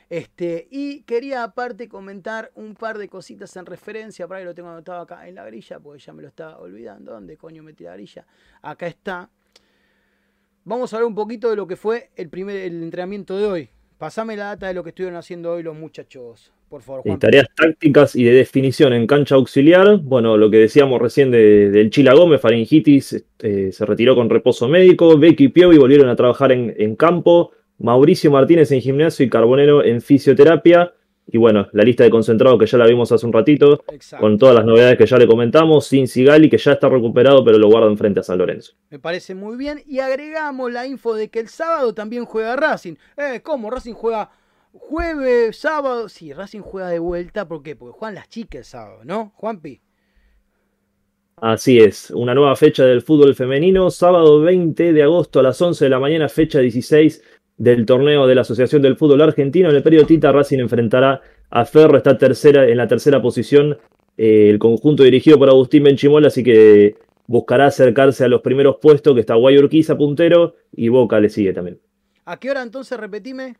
Este, 0.09 0.67
y 0.71 1.01
quería 1.01 1.43
aparte 1.43 1.89
comentar 1.89 2.51
un 2.55 2.75
par 2.75 2.97
de 2.97 3.09
cositas 3.09 3.55
en 3.57 3.65
referencia, 3.65 4.27
para 4.27 4.39
que 4.39 4.45
lo 4.45 4.55
tengo 4.55 4.69
anotado 4.69 5.01
acá 5.01 5.27
en 5.27 5.35
la 5.35 5.45
grilla, 5.45 5.79
porque 5.79 5.99
ya 5.99 6.13
me 6.13 6.21
lo 6.21 6.29
estaba 6.29 6.57
olvidando. 6.59 7.11
¿Dónde 7.11 7.37
coño 7.37 7.63
metí 7.63 7.83
la 7.83 7.93
grilla? 7.93 8.25
Acá 8.61 8.87
está. 8.87 9.29
Vamos 10.63 10.91
a 10.91 10.97
hablar 10.97 11.07
un 11.07 11.15
poquito 11.15 11.49
de 11.49 11.55
lo 11.55 11.67
que 11.67 11.75
fue 11.75 12.09
el 12.15 12.29
primer 12.29 12.57
entrenamiento 12.57 13.37
de 13.37 13.45
hoy. 13.45 13.69
Pasame 13.97 14.35
la 14.35 14.45
data 14.45 14.67
de 14.67 14.73
lo 14.73 14.83
que 14.83 14.89
estuvieron 14.89 15.17
haciendo 15.17 15.53
hoy 15.53 15.63
los 15.63 15.75
muchachos. 15.75 16.51
Por 16.69 16.81
favor, 16.81 17.03
Juan. 17.03 17.17
tareas 17.17 17.47
tácticas 17.55 18.15
y 18.15 18.25
de 18.25 18.33
definición 18.33 18.91
en 18.91 19.07
cancha 19.07 19.35
auxiliar. 19.35 19.99
Bueno, 19.99 20.35
lo 20.35 20.51
que 20.51 20.57
decíamos 20.57 21.01
recién 21.01 21.31
del 21.31 21.89
Chila 21.89 22.13
Gómez, 22.13 22.41
faringitis, 22.41 23.13
este, 23.13 23.71
se 23.71 23.85
retiró 23.85 24.15
con 24.15 24.29
reposo 24.29 24.67
médico. 24.67 25.17
Becky 25.17 25.45
y 25.45 25.47
Piovi 25.47 25.77
volvieron 25.77 26.09
a 26.09 26.15
trabajar 26.17 26.51
en, 26.51 26.95
campo. 26.97 27.51
Mauricio 27.79 28.31
Martínez 28.31 28.71
en 28.71 28.81
gimnasio 28.81 29.25
y 29.25 29.29
Carbonero 29.29 29.83
en 29.83 30.01
fisioterapia. 30.01 30.93
Y 31.29 31.37
bueno, 31.37 31.67
la 31.73 31.83
lista 31.83 32.03
de 32.03 32.09
concentrados 32.09 32.57
que 32.57 32.65
ya 32.65 32.77
la 32.77 32.85
vimos 32.85 33.11
hace 33.11 33.25
un 33.25 33.33
ratito, 33.33 33.83
con 34.17 34.37
todas 34.37 34.55
las 34.55 34.63
novedades 34.63 34.97
que 34.97 35.05
ya 35.05 35.17
le 35.17 35.27
comentamos, 35.27 35.85
sin 35.85 36.07
Sigali, 36.07 36.49
que 36.49 36.57
ya 36.57 36.71
está 36.71 36.87
recuperado, 36.87 37.43
pero 37.43 37.57
lo 37.57 37.67
guardan 37.67 37.97
frente 37.97 38.21
a 38.21 38.23
San 38.23 38.37
Lorenzo. 38.37 38.73
Me 38.89 38.97
parece 38.97 39.35
muy 39.35 39.57
bien. 39.57 39.83
Y 39.85 39.99
agregamos 39.99 40.71
la 40.71 40.87
info 40.87 41.15
de 41.15 41.29
que 41.29 41.39
el 41.39 41.49
sábado 41.49 41.93
también 41.93 42.23
juega 42.23 42.55
Racing. 42.55 42.95
Eh, 43.17 43.41
¿Cómo? 43.43 43.69
Racing 43.69 43.93
juega 43.93 44.29
Jueves, 44.79 45.57
sábado. 45.57 46.09
Sí, 46.09 46.33
Racing 46.33 46.61
juega 46.61 46.89
de 46.89 46.99
vuelta. 46.99 47.47
¿Por 47.47 47.63
qué? 47.63 47.75
Porque 47.75 47.97
juegan 47.97 48.15
las 48.15 48.29
chicas 48.29 48.59
el 48.59 48.65
sábado, 48.65 48.99
¿no? 49.03 49.31
Juanpi. 49.35 49.81
Así 51.39 51.77
es, 51.77 52.09
una 52.09 52.33
nueva 52.33 52.55
fecha 52.55 52.83
del 52.83 53.03
fútbol 53.03 53.35
femenino, 53.35 53.91
sábado 53.91 54.41
20 54.41 54.91
de 54.91 55.03
agosto 55.03 55.39
a 55.39 55.43
las 55.43 55.61
11 55.61 55.85
de 55.85 55.89
la 55.89 55.99
mañana, 55.99 56.29
fecha 56.29 56.57
16 56.57 57.23
del 57.57 57.85
torneo 57.85 58.27
de 58.27 58.35
la 58.35 58.41
Asociación 58.41 58.81
del 58.81 58.95
Fútbol 58.95 59.21
Argentino. 59.21 59.69
En 59.69 59.75
el 59.75 59.83
periodo 59.83 60.05
Tita, 60.05 60.31
Racing 60.31 60.59
enfrentará 60.59 61.21
a 61.49 61.65
Ferro, 61.65 61.97
está 61.97 62.17
tercera, 62.17 62.67
en 62.67 62.77
la 62.77 62.87
tercera 62.87 63.21
posición 63.21 63.77
eh, 64.17 64.49
el 64.49 64.59
conjunto 64.59 65.03
dirigido 65.03 65.37
por 65.37 65.49
Agustín 65.49 65.83
Benchimola, 65.83 66.27
así 66.27 66.43
que 66.43 66.95
buscará 67.27 67.67
acercarse 67.67 68.23
a 68.23 68.27
los 68.27 68.41
primeros 68.41 68.77
puestos, 68.81 69.13
que 69.13 69.19
está 69.21 69.35
Guayurquiza 69.35 69.97
puntero 69.97 70.55
y 70.71 70.89
Boca 70.89 71.19
le 71.19 71.29
sigue 71.29 71.53
también. 71.53 71.79
¿A 72.25 72.37
qué 72.39 72.51
hora 72.51 72.61
entonces 72.61 72.99
repetime? 72.99 73.57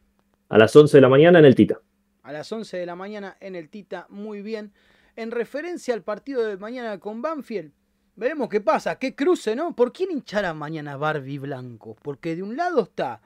A 0.50 0.58
las 0.58 0.76
11 0.76 0.98
de 0.98 1.02
la 1.02 1.10
mañana 1.10 1.40
en 1.40 1.46
el 1.46 1.56
Tita. 1.56 1.80
A 2.24 2.32
las 2.32 2.52
11 2.52 2.78
de 2.78 2.86
la 2.86 2.96
mañana 2.96 3.38
en 3.40 3.56
el 3.56 3.70
Tita, 3.70 4.08
muy 4.10 4.42
bien. 4.42 4.74
En 5.16 5.32
referencia 5.32 5.94
al 5.94 6.04
partido 6.04 6.44
de 6.44 6.58
mañana 6.58 7.00
con 7.00 7.22
Banfield, 7.22 7.72
veremos 8.16 8.50
qué 8.50 8.62
pasa, 8.62 9.00
qué 9.00 9.16
cruce, 9.16 9.56
¿no? 9.56 9.76
¿Por 9.76 9.92
quién 9.92 10.12
hinchará 10.12 10.54
mañana 10.54 10.98
Barbie 10.98 11.40
Blanco? 11.40 11.96
Porque 12.02 12.36
de 12.36 12.44
un 12.44 12.56
lado 12.58 12.84
está 12.84 13.22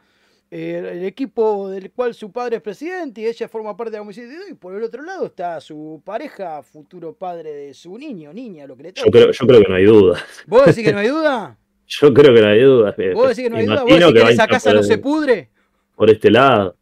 eh, 0.54 0.92
el 0.96 1.06
equipo 1.06 1.70
del 1.70 1.92
cual 1.92 2.14
su 2.14 2.30
padre 2.30 2.58
es 2.58 2.62
presidente 2.62 3.22
y 3.22 3.26
ella 3.26 3.48
forma 3.48 3.78
parte 3.78 3.92
de 3.92 3.98
la 3.98 4.02
comisión 4.02 4.28
y 4.50 4.54
por 4.54 4.76
el 4.76 4.84
otro 4.84 5.02
lado 5.02 5.28
está 5.28 5.62
su 5.62 6.02
pareja, 6.04 6.62
futuro 6.62 7.14
padre 7.14 7.54
de 7.54 7.74
su 7.74 7.98
niño, 7.98 8.34
niña, 8.34 8.68
lo 8.68 8.76
que 8.76 8.84
le 8.84 8.92
toca. 8.92 9.06
Yo 9.06 9.12
creo, 9.12 9.32
yo 9.32 9.48
creo 9.48 9.62
que 9.62 9.70
no 9.70 9.76
hay 9.76 9.86
duda. 9.86 10.22
¿Vos 10.48 10.66
decís 10.66 10.84
que 10.84 10.92
no 10.92 11.00
hay 11.00 11.08
duda? 11.08 11.58
yo 11.88 12.14
creo 12.14 12.36
que 12.36 12.42
no 12.42 12.48
hay 12.50 12.62
duda. 12.62 12.96
¿Vos 13.14 13.30
decís 13.30 13.44
que 13.46 13.50
no 13.50 13.56
hay 13.56 13.66
duda? 13.66 13.84
¿Vos 13.84 13.98
decís 13.98 14.14
que, 14.14 14.32
esa 14.34 14.48
casa 14.48 14.74
no 14.74 14.84
se 14.84 14.98
pudre? 14.98 15.50
Por 15.96 16.10
este 16.10 16.30
lado. 16.30 16.76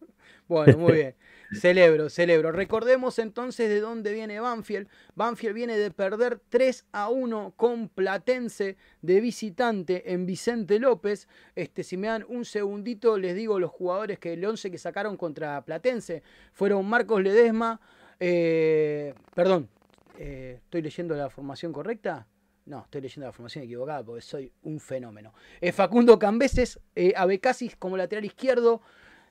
Bueno, 0.48 0.76
muy 0.76 0.94
bien. 0.94 1.16
Celebro, 1.52 2.10
celebro. 2.10 2.52
Recordemos 2.52 3.18
entonces 3.18 3.70
de 3.70 3.80
dónde 3.80 4.14
viene 4.14 4.40
Banfield. 4.40 4.88
Banfield 5.16 5.56
viene 5.56 5.78
de 5.78 5.90
perder 5.90 6.40
3 6.50 6.86
a 6.92 7.10
1 7.10 7.54
con 7.56 7.90
Platense 7.90 8.78
de 9.02 9.20
visitante 9.20 10.14
en 10.14 10.28
Vicente 10.28 10.78
López. 10.78 11.28
Este, 11.56 11.84
si 11.84 11.98
me 11.98 12.08
dan 12.08 12.24
un 12.28 12.46
segundito, 12.46 13.18
les 13.18 13.36
digo 13.36 13.60
los 13.60 13.72
jugadores 13.72 14.20
que 14.20 14.34
el 14.34 14.46
11 14.46 14.70
que 14.70 14.78
sacaron 14.78 15.18
contra 15.18 15.64
Platense 15.66 16.22
fueron 16.54 16.86
Marcos 16.88 17.24
Ledesma. 17.24 17.82
Eh, 18.20 19.16
perdón, 19.34 19.70
eh, 20.20 20.60
¿estoy 20.64 20.84
leyendo 20.84 21.16
la 21.16 21.32
formación 21.32 21.74
correcta? 21.74 22.28
No, 22.66 22.82
estoy 22.84 23.02
leyendo 23.02 23.26
la 23.26 23.32
formación 23.32 23.64
equivocada 23.64 24.04
porque 24.04 24.22
soy 24.22 24.52
un 24.62 24.80
fenómeno. 24.80 25.34
Eh, 25.62 25.72
Facundo 25.72 26.20
Cambeses, 26.20 26.80
Abecasis 27.16 27.76
como 27.76 27.98
lateral 27.98 28.26
izquierdo. 28.26 28.82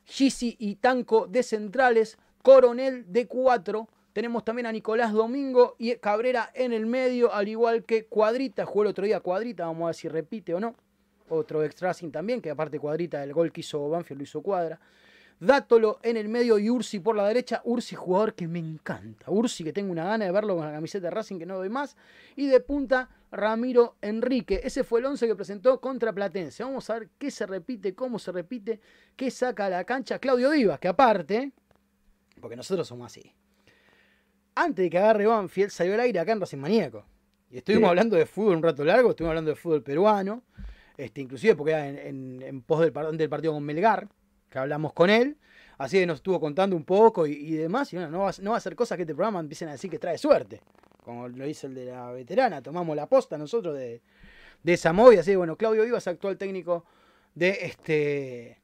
Gisi 0.09 0.57
y 0.59 0.77
Tanco 0.77 1.27
de 1.27 1.43
centrales, 1.43 2.19
Coronel 2.43 3.05
de 3.13 3.27
4. 3.27 3.89
Tenemos 4.15 4.43
también 4.43 4.67
a 4.67 4.73
Nicolás 4.73 5.13
Domingo 5.13 5.77
y 5.79 5.95
Cabrera 5.97 6.51
en 6.55 6.73
el 6.73 6.87
medio, 6.87 7.33
al 7.33 7.47
igual 7.47 7.85
que 7.85 8.07
Cuadrita. 8.07 8.65
Jugó 8.65 8.83
el 8.83 8.89
otro 8.89 9.05
día 9.05 9.21
Cuadrita, 9.21 9.67
vamos 9.67 9.83
a 9.83 9.87
ver 9.87 9.95
si 9.95 10.09
repite 10.09 10.55
o 10.55 10.61
no. 10.61 10.75
Otro 11.29 11.63
extra 11.63 11.93
también, 12.11 12.41
que 12.41 12.51
aparte 12.51 12.81
Cuadrita 12.81 13.21
del 13.21 13.35
gol 13.35 13.53
que 13.53 13.61
hizo 13.61 13.91
Banfield 13.91 14.21
lo 14.21 14.25
hizo 14.25 14.41
Cuadra. 14.41 14.81
Dátolo 15.41 16.01
en 16.03 16.17
el 16.17 16.29
medio 16.29 16.59
y 16.59 16.69
Ursi 16.69 16.99
por 16.99 17.15
la 17.15 17.29
derecha. 17.29 17.61
Ursi, 17.65 17.95
jugador 17.95 18.35
que 18.35 18.49
me 18.49 18.59
encanta. 18.59 19.31
Ursi, 19.31 19.63
que 19.63 19.73
tengo 19.73 19.93
una 19.93 20.05
gana 20.05 20.25
de 20.25 20.33
verlo 20.33 20.57
con 20.57 20.67
la 20.67 20.73
camiseta 20.73 21.07
de 21.07 21.11
Racing 21.13 21.39
que 21.39 21.47
no 21.47 21.57
doy 21.57 21.69
más. 21.69 21.97
Y 22.35 22.49
de 22.49 22.59
punta, 22.59 23.09
Ramiro 23.31 23.97
Enrique. 24.03 24.61
Ese 24.65 24.83
fue 24.83 24.99
el 24.99 25.07
11 25.07 25.29
que 25.29 25.37
presentó 25.37 25.81
contra 25.81 26.13
Platense. 26.13 26.65
Vamos 26.65 26.91
a 26.91 26.99
ver 26.99 27.11
qué 27.19 27.31
se 27.31 27.47
repite, 27.47 27.95
cómo 27.95 28.19
se 28.19 28.33
repite, 28.33 28.81
qué 29.15 29.31
saca 29.31 29.67
a 29.67 29.71
la 29.71 29.85
cancha 29.85 30.19
Claudio 30.19 30.51
Vivas, 30.51 30.81
que 30.81 30.89
aparte, 30.89 31.53
porque 32.41 32.57
nosotros 32.57 32.89
somos 32.89 33.07
así. 33.07 33.33
Antes 34.57 34.85
de 34.85 34.91
que 34.91 34.99
agarre 34.99 35.27
Banfield, 35.27 35.71
salió 35.71 35.95
al 35.95 36.01
aire 36.01 36.19
acá 36.19 36.33
en 36.33 36.41
Racing 36.41 36.59
Maníaco. 36.59 37.05
Y 37.51 37.59
estuvimos 37.59 37.89
hablando 37.89 38.17
de 38.17 38.27
fútbol 38.27 38.57
un 38.57 38.63
rato 38.63 38.85
largo, 38.85 39.11
estuvimos 39.11 39.31
hablando 39.31 39.51
de 39.51 39.57
fútbol 39.57 39.85
peruano. 39.85 40.43
Este, 40.97 41.21
inclusive 41.21 41.55
porque 41.55 41.73
era 41.73 41.87
en, 41.87 42.63
pos 42.67 42.81
del, 42.81 43.17
del 43.17 43.29
partido 43.29 43.53
con 43.53 43.63
Melgar 43.63 44.09
que 44.49 44.59
hablamos 44.59 44.93
con 44.93 45.11
él. 45.11 45.37
Así 45.79 45.99
que 45.99 46.07
nos 46.07 46.17
estuvo 46.17 46.41
contando 46.41 46.75
un 46.75 46.85
poco 46.85 47.27
y, 47.27 47.53
demás. 47.53 47.93
Y 47.93 47.97
bueno, 47.97 48.11
no 48.11 48.19
va, 48.21 48.33
no 48.43 48.51
va 48.51 48.57
a 48.57 48.61
ser 48.61 48.75
cosas 48.75 48.97
que 48.97 49.03
este 49.03 49.15
programa 49.15 49.41
empiecen 49.41 49.69
a 49.69 49.73
decir 49.73 49.91
que 49.91 49.99
trae 49.99 50.19
suerte. 50.19 50.61
Como 51.05 51.29
lo 51.29 51.45
dice 51.45 51.69
el 51.69 51.75
de 51.75 51.87
la 51.87 52.11
veterana. 52.11 52.61
Tomamos 52.61 52.97
la 52.97 53.07
posta 53.07 53.39
nosotros 53.39 53.77
de, 53.77 54.03
de 54.63 54.73
esa 54.73 54.93
movida. 54.93 55.21
Así 55.21 55.31
que 55.31 55.37
bueno, 55.37 55.57
Claudio 55.57 55.85
Vivas, 55.85 56.07
actual 56.09 56.37
técnico 56.37 56.85
de 57.35 57.59
este 57.63 58.59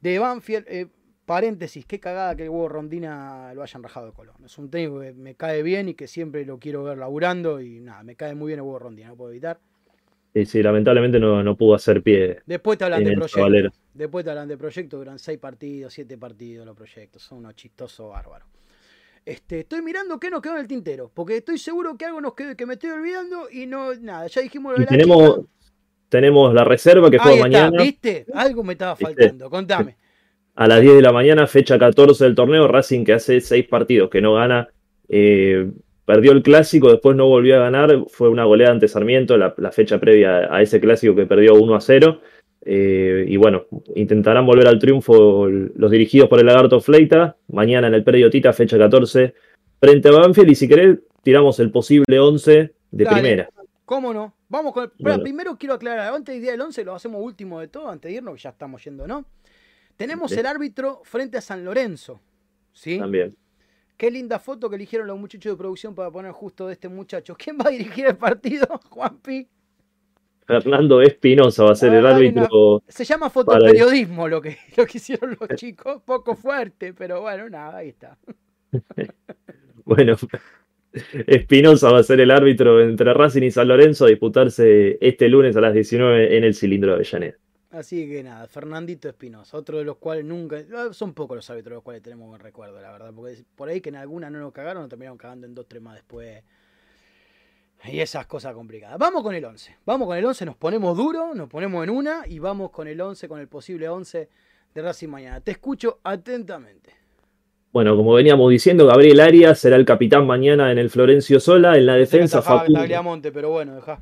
de 0.00 0.18
Banfield. 0.18 0.66
Eh, 0.68 0.86
paréntesis, 1.24 1.86
qué 1.86 1.98
cagada 1.98 2.36
que 2.36 2.44
el 2.44 2.50
huevo 2.50 2.68
Rondina 2.68 3.54
lo 3.54 3.62
hayan 3.62 3.82
rajado 3.82 4.06
de 4.06 4.12
Colón. 4.12 4.36
Es 4.44 4.58
un 4.58 4.70
técnico 4.70 5.00
que 5.00 5.14
me 5.14 5.34
cae 5.34 5.62
bien 5.62 5.88
y 5.88 5.94
que 5.94 6.06
siempre 6.06 6.44
lo 6.44 6.58
quiero 6.58 6.84
ver 6.84 6.98
laburando. 6.98 7.60
Y 7.60 7.80
nada, 7.80 8.02
me 8.02 8.16
cae 8.16 8.34
muy 8.34 8.48
bien 8.48 8.58
el 8.58 8.64
huevo 8.64 8.78
Rondina, 8.78 9.08
no 9.08 9.16
puedo 9.16 9.30
evitar. 9.30 9.58
Sí, 10.34 10.46
sí, 10.46 10.62
lamentablemente 10.62 11.20
no, 11.20 11.42
no 11.44 11.56
pudo 11.56 11.76
hacer 11.76 12.02
pie. 12.02 12.40
Después 12.44 12.76
te 12.76 12.84
hablan 12.84 13.04
de 13.04 13.14
tablero. 13.32 13.70
Después 13.92 14.24
te 14.24 14.30
hablan 14.32 14.48
de 14.48 14.56
proyectos, 14.56 14.98
duran 14.98 15.18
seis 15.18 15.38
partidos, 15.38 15.92
siete 15.92 16.18
partidos 16.18 16.66
los 16.66 16.76
proyectos. 16.76 17.22
Son 17.22 17.38
unos 17.38 17.54
chistosos 17.54 18.10
bárbaros. 18.10 18.48
Este, 19.24 19.60
estoy 19.60 19.80
mirando 19.80 20.18
qué 20.18 20.30
nos 20.30 20.42
quedó 20.42 20.54
en 20.54 20.60
el 20.62 20.66
tintero, 20.66 21.10
porque 21.14 21.36
estoy 21.38 21.56
seguro 21.56 21.96
que 21.96 22.04
algo 22.04 22.20
nos 22.20 22.34
quedó 22.34 22.54
que 22.56 22.66
me 22.66 22.74
estoy 22.74 22.90
olvidando 22.90 23.48
y 23.50 23.66
no, 23.66 23.94
nada, 23.94 24.26
ya 24.26 24.42
dijimos 24.42 24.72
lo 24.72 24.78
de 24.78 24.82
Y 24.82 24.86
la 24.86 24.90
tenemos, 24.90 25.36
chica. 25.36 25.48
tenemos 26.08 26.52
la 26.52 26.64
reserva 26.64 27.10
que 27.10 27.18
juega 27.18 27.36
mañana 27.36 27.82
¿viste? 27.82 28.26
Algo 28.34 28.64
me 28.64 28.72
estaba 28.74 28.96
¿Viste? 28.98 29.04
faltando, 29.04 29.48
contame. 29.48 29.96
a 30.56 30.66
las 30.68 30.80
10 30.80 30.96
de 30.96 31.02
la 31.02 31.12
mañana, 31.12 31.46
fecha 31.46 31.78
14 31.78 32.24
del 32.24 32.34
torneo. 32.34 32.68
Racing 32.68 33.04
que 33.04 33.14
hace 33.14 33.40
seis 33.40 33.66
partidos 33.68 34.10
que 34.10 34.20
no 34.20 34.34
gana. 34.34 34.68
eh, 35.08 35.70
perdió 36.04 36.32
el 36.32 36.42
clásico, 36.42 36.90
después 36.90 37.16
no 37.16 37.26
volvió 37.26 37.56
a 37.56 37.60
ganar. 37.60 38.04
Fue 38.08 38.28
una 38.28 38.44
goleada 38.44 38.72
ante 38.72 38.88
Sarmiento, 38.88 39.36
la, 39.36 39.54
la 39.56 39.72
fecha 39.72 39.98
previa 39.98 40.54
a 40.54 40.62
ese 40.62 40.80
clásico 40.80 41.14
que 41.14 41.26
perdió 41.26 41.54
1 41.54 41.74
a 41.74 41.80
0. 41.80 42.20
Eh, 42.66 43.26
y 43.28 43.36
bueno, 43.36 43.66
intentarán 43.94 44.46
volver 44.46 44.66
al 44.66 44.78
triunfo 44.78 45.48
los 45.48 45.90
dirigidos 45.90 46.28
por 46.28 46.40
el 46.40 46.46
Lagarto 46.46 46.80
Fleita. 46.80 47.36
Mañana 47.48 47.88
en 47.88 47.94
el 47.94 48.04
Predio 48.04 48.30
Tita, 48.30 48.52
fecha 48.52 48.78
14, 48.78 49.34
frente 49.80 50.08
a 50.08 50.12
Banfield. 50.12 50.50
Y 50.50 50.54
si 50.54 50.68
querés, 50.68 50.98
tiramos 51.22 51.60
el 51.60 51.70
posible 51.70 52.18
11 52.18 52.74
de 52.90 53.04
Dale. 53.04 53.20
primera. 53.20 53.48
¿Cómo 53.84 54.14
no? 54.14 54.34
Vamos 54.48 54.72
con. 54.72 54.90
Bueno. 54.98 55.22
primero 55.22 55.58
quiero 55.58 55.74
aclarar, 55.74 56.14
antes 56.14 56.34
del 56.34 56.42
día 56.42 56.52
del 56.52 56.60
11 56.62 56.84
lo 56.84 56.94
hacemos 56.94 57.22
último 57.22 57.60
de 57.60 57.68
todo, 57.68 57.88
antes 57.88 58.10
de 58.10 58.16
irnos, 58.16 58.42
ya 58.42 58.50
estamos 58.50 58.82
yendo, 58.82 59.06
¿no? 59.06 59.26
Tenemos 59.96 60.32
el 60.32 60.46
árbitro 60.46 61.02
frente 61.04 61.38
a 61.38 61.40
San 61.40 61.64
Lorenzo. 61.64 62.20
¿Sí? 62.72 62.98
También. 62.98 63.36
Qué 63.96 64.10
linda 64.10 64.38
foto 64.38 64.68
que 64.68 64.76
eligieron 64.76 65.06
los 65.06 65.18
muchachos 65.18 65.52
de 65.52 65.56
producción 65.56 65.94
para 65.94 66.10
poner 66.10 66.32
justo 66.32 66.66
de 66.66 66.72
este 66.74 66.88
muchacho. 66.88 67.34
¿Quién 67.38 67.58
va 67.58 67.68
a 67.68 67.70
dirigir 67.70 68.06
el 68.06 68.16
partido? 68.16 68.66
Juanpi. 68.90 69.46
Fernando 70.46 71.00
Espinosa 71.00 71.64
va 71.64 71.72
a 71.72 71.74
ser 71.74 71.94
el 71.94 72.04
Ah, 72.06 72.14
árbitro. 72.14 72.82
Se 72.86 73.04
llama 73.04 73.30
fotoperiodismo 73.30 74.28
lo 74.28 74.42
que, 74.42 74.58
lo 74.76 74.84
que 74.84 74.98
hicieron 74.98 75.36
los 75.40 75.48
chicos. 75.56 76.02
Poco 76.04 76.36
fuerte, 76.36 76.92
pero 76.92 77.22
bueno, 77.22 77.48
nada, 77.48 77.78
ahí 77.78 77.88
está. 77.88 78.18
Bueno, 79.84 80.16
Espinosa 81.26 81.90
va 81.90 82.00
a 82.00 82.02
ser 82.02 82.20
el 82.20 82.30
árbitro 82.30 82.82
entre 82.82 83.14
Racing 83.14 83.42
y 83.42 83.50
San 83.50 83.68
Lorenzo 83.68 84.04
a 84.04 84.08
disputarse 84.08 84.98
este 85.00 85.28
lunes 85.28 85.56
a 85.56 85.60
las 85.60 85.72
19 85.72 86.36
en 86.36 86.44
el 86.44 86.54
cilindro 86.54 86.90
de 86.90 86.96
Avellaneda. 86.96 87.36
Así 87.74 88.08
que 88.08 88.22
nada, 88.22 88.46
Fernandito 88.46 89.08
Espinosa, 89.08 89.56
otro 89.56 89.78
de 89.78 89.84
los 89.84 89.96
cuales 89.96 90.24
nunca. 90.24 90.62
ah, 90.76 90.88
Son 90.92 91.12
pocos 91.12 91.36
los 91.36 91.50
árbitros 91.50 91.72
de 91.72 91.74
los 91.74 91.82
cuales 91.82 92.02
tenemos 92.02 92.28
buen 92.28 92.40
recuerdo, 92.40 92.80
la 92.80 92.92
verdad. 92.92 93.12
Porque 93.12 93.44
por 93.56 93.68
ahí 93.68 93.80
que 93.80 93.88
en 93.88 93.96
alguna 93.96 94.30
no 94.30 94.38
nos 94.38 94.52
cagaron, 94.52 94.82
nos 94.82 94.88
terminaron 94.88 95.18
cagando 95.18 95.46
en 95.46 95.56
dos, 95.56 95.66
tres 95.68 95.82
más 95.82 95.94
después. 95.94 96.44
Y 97.86 97.98
esas 97.98 98.26
cosas 98.26 98.54
complicadas. 98.54 98.96
Vamos 98.96 99.24
con 99.24 99.34
el 99.34 99.44
11. 99.44 99.76
Vamos 99.84 100.06
con 100.06 100.16
el 100.16 100.24
11, 100.24 100.46
nos 100.46 100.56
ponemos 100.56 100.96
duro, 100.96 101.34
nos 101.34 101.48
ponemos 101.48 101.82
en 101.82 101.90
una 101.90 102.22
y 102.26 102.38
vamos 102.38 102.70
con 102.70 102.86
el 102.86 103.00
11, 103.00 103.28
con 103.28 103.40
el 103.40 103.48
posible 103.48 103.88
11 103.88 104.28
de 104.72 104.82
Racing 104.82 105.08
mañana. 105.08 105.40
Te 105.40 105.50
escucho 105.50 105.98
atentamente. 106.04 106.92
Bueno, 107.72 107.96
como 107.96 108.14
veníamos 108.14 108.48
diciendo, 108.50 108.86
Gabriel 108.86 109.18
Arias 109.18 109.58
será 109.58 109.74
el 109.74 109.84
capitán 109.84 110.28
mañana 110.28 110.70
en 110.70 110.78
el 110.78 110.90
Florencio 110.90 111.40
Sola. 111.40 111.76
En 111.76 111.86
la 111.86 111.96
defensa, 111.96 112.40
Facundo, 112.40 112.80
pero 113.32 113.50
bueno, 113.50 113.74
deja. 113.74 114.00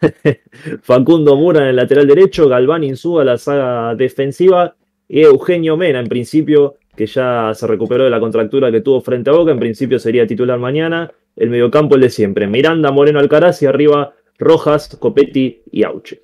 Facundo 0.82 1.36
Mura 1.36 1.62
en 1.62 1.68
el 1.68 1.76
lateral 1.76 2.06
derecho, 2.06 2.48
Galván 2.48 2.84
Insúa 2.84 3.24
la 3.24 3.38
saga 3.38 3.94
defensiva 3.94 4.76
y 5.08 5.20
Eugenio 5.22 5.76
Mena, 5.76 6.00
en 6.00 6.08
principio, 6.08 6.76
que 6.96 7.06
ya 7.06 7.52
se 7.54 7.66
recuperó 7.66 8.04
de 8.04 8.10
la 8.10 8.20
contractura 8.20 8.70
que 8.70 8.80
tuvo 8.80 9.00
frente 9.00 9.30
a 9.30 9.32
Boca, 9.32 9.52
en 9.52 9.58
principio 9.58 9.98
sería 9.98 10.26
titular 10.26 10.58
mañana. 10.58 11.10
El 11.36 11.50
mediocampo 11.50 11.94
el 11.94 12.00
de 12.00 12.10
siempre, 12.10 12.46
Miranda, 12.48 12.90
Moreno 12.90 13.20
Alcaraz 13.20 13.62
y 13.62 13.66
arriba 13.66 14.14
Rojas, 14.38 14.96
Copetti 14.96 15.62
y 15.70 15.84
Auche. 15.84 16.22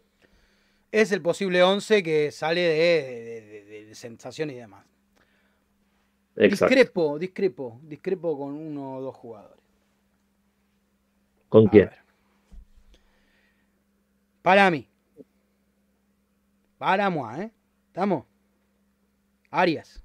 Es 0.90 1.12
el 1.12 1.22
posible 1.22 1.62
11 1.62 2.02
que 2.02 2.30
sale 2.32 2.60
de, 2.60 2.74
de, 2.76 3.84
de- 3.86 3.94
sensaciones 3.94 4.56
y 4.56 4.58
demás. 4.58 4.84
Exacto. 6.36 6.74
Discrepo, 6.74 7.18
discrepo, 7.18 7.80
discrepo 7.84 8.36
con 8.36 8.54
uno 8.54 8.96
o 8.96 9.00
dos 9.02 9.14
jugadores. 9.14 9.62
¿Con 11.48 11.68
A 11.68 11.70
quién? 11.70 11.90
ver. 11.90 12.03
Para 14.44 14.70
mí. 14.70 14.86
Para 16.76 17.08
moi, 17.08 17.40
¿eh? 17.40 17.50
¿Estamos? 17.86 18.26
Arias. 19.50 20.04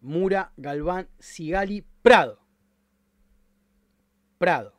Mura, 0.00 0.52
Galván, 0.56 1.08
Sigali, 1.18 1.84
Prado. 2.02 2.38
Prado. 4.38 4.78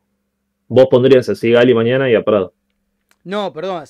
Vos 0.69 0.87
pondrías 0.89 1.27
a 1.27 1.35
Sigali 1.35 1.73
mañana 1.73 2.09
y 2.09 2.15
a 2.15 2.23
Prado. 2.23 2.53
No, 3.25 3.51
perdón. 3.51 3.83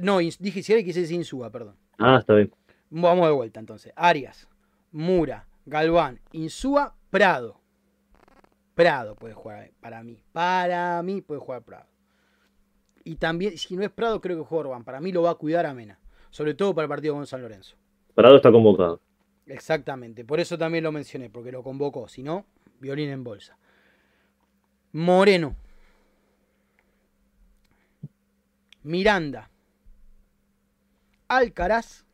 No, 0.00 0.18
dije 0.20 0.62
Sigali, 0.62 0.82
quise 0.82 1.02
decir 1.02 1.16
Insúa, 1.16 1.50
perdón. 1.50 1.76
Ah, 1.98 2.16
está 2.20 2.32
bien. 2.32 2.50
Vamos 2.88 3.26
de 3.26 3.34
vuelta 3.34 3.60
entonces. 3.60 3.92
Arias, 3.94 4.48
Mura, 4.90 5.46
Galván, 5.66 6.18
Insúa, 6.32 6.96
Prado. 7.10 7.60
Prado 8.74 9.16
puede 9.16 9.34
jugar 9.34 9.58
ahí, 9.64 9.72
para 9.80 10.02
mí. 10.02 10.18
Para 10.32 11.02
mí 11.02 11.20
puede 11.20 11.40
jugar 11.40 11.62
Prado. 11.62 11.97
Y 13.04 13.16
también, 13.16 13.56
si 13.56 13.76
no 13.76 13.82
es 13.82 13.90
Prado, 13.90 14.20
creo 14.20 14.36
que 14.38 14.44
juega 14.44 14.68
Orbán. 14.68 14.84
Para 14.84 15.00
mí 15.00 15.12
lo 15.12 15.22
va 15.22 15.30
a 15.30 15.34
cuidar 15.34 15.66
a 15.66 15.74
Mena. 15.74 15.98
Sobre 16.30 16.54
todo 16.54 16.74
para 16.74 16.84
el 16.84 16.88
partido 16.88 17.14
con 17.14 17.26
San 17.26 17.40
Lorenzo. 17.42 17.76
Prado 18.14 18.36
está 18.36 18.52
convocado. 18.52 19.00
Exactamente. 19.46 20.24
Por 20.24 20.40
eso 20.40 20.58
también 20.58 20.84
lo 20.84 20.92
mencioné, 20.92 21.30
porque 21.30 21.52
lo 21.52 21.62
convocó. 21.62 22.08
Si 22.08 22.22
no, 22.22 22.44
violín 22.80 23.08
en 23.08 23.24
bolsa. 23.24 23.58
Moreno. 24.92 25.56
Miranda. 28.82 29.50
Alcaraz. 31.28 32.04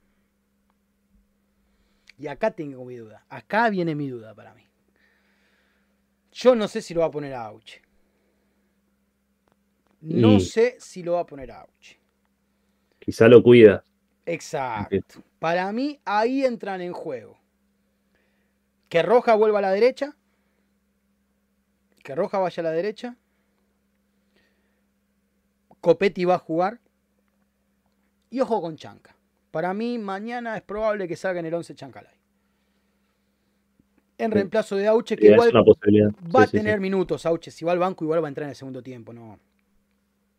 Y 2.18 2.28
acá 2.28 2.52
tengo 2.52 2.84
mi 2.84 2.96
duda. 2.96 3.24
Acá 3.28 3.68
viene 3.70 3.94
mi 3.94 4.08
duda 4.08 4.34
para 4.34 4.54
mí. 4.54 4.62
Yo 6.32 6.54
no 6.54 6.68
sé 6.68 6.82
si 6.82 6.94
lo 6.94 7.00
va 7.00 7.06
a 7.06 7.10
poner 7.10 7.34
a 7.34 7.46
Auche. 7.46 7.83
No 10.04 10.34
Y- 10.34 10.40
sé 10.40 10.76
si 10.78 11.02
lo 11.02 11.14
va 11.14 11.20
a 11.20 11.26
poner 11.26 11.50
Auche. 11.50 11.98
Quizá 12.98 13.26
lo 13.28 13.42
cuida. 13.42 13.82
Exacto. 14.26 15.22
Para 15.38 15.70
mí 15.72 15.98
ahí 16.04 16.44
entran 16.44 16.80
en 16.80 16.92
juego. 16.92 17.38
Que 18.88 19.02
Roja 19.02 19.34
vuelva 19.34 19.58
a 19.58 19.62
la 19.62 19.70
derecha. 19.72 20.14
Que 22.02 22.14
Roja 22.14 22.38
vaya 22.38 22.60
a 22.60 22.64
la 22.64 22.70
derecha. 22.70 23.16
Copetti 25.80 26.24
va 26.24 26.34
a 26.36 26.38
jugar. 26.38 26.80
Y 28.30 28.40
ojo 28.40 28.60
con 28.60 28.76
Chanca. 28.76 29.14
Para 29.50 29.72
mí 29.74 29.98
mañana 29.98 30.56
es 30.56 30.62
probable 30.62 31.06
que 31.06 31.16
salga 31.16 31.40
en 31.40 31.46
el 31.46 31.54
11 31.54 31.74
Chancalay. 31.74 32.14
En 34.18 34.30
Sí. 34.30 34.34
reemplazo 34.34 34.76
de 34.76 34.86
Auche, 34.86 35.16
que 35.16 35.26
igual 35.32 35.50
va 35.54 36.42
a 36.42 36.46
Sí, 36.46 36.52
tener 36.52 36.80
minutos 36.80 37.26
Auche. 37.26 37.50
Si 37.50 37.64
va 37.64 37.72
al 37.72 37.78
banco, 37.78 38.04
igual 38.04 38.22
va 38.22 38.28
a 38.28 38.30
entrar 38.30 38.44
en 38.44 38.50
el 38.50 38.56
segundo 38.56 38.82
tiempo. 38.82 39.12
No, 39.12 39.38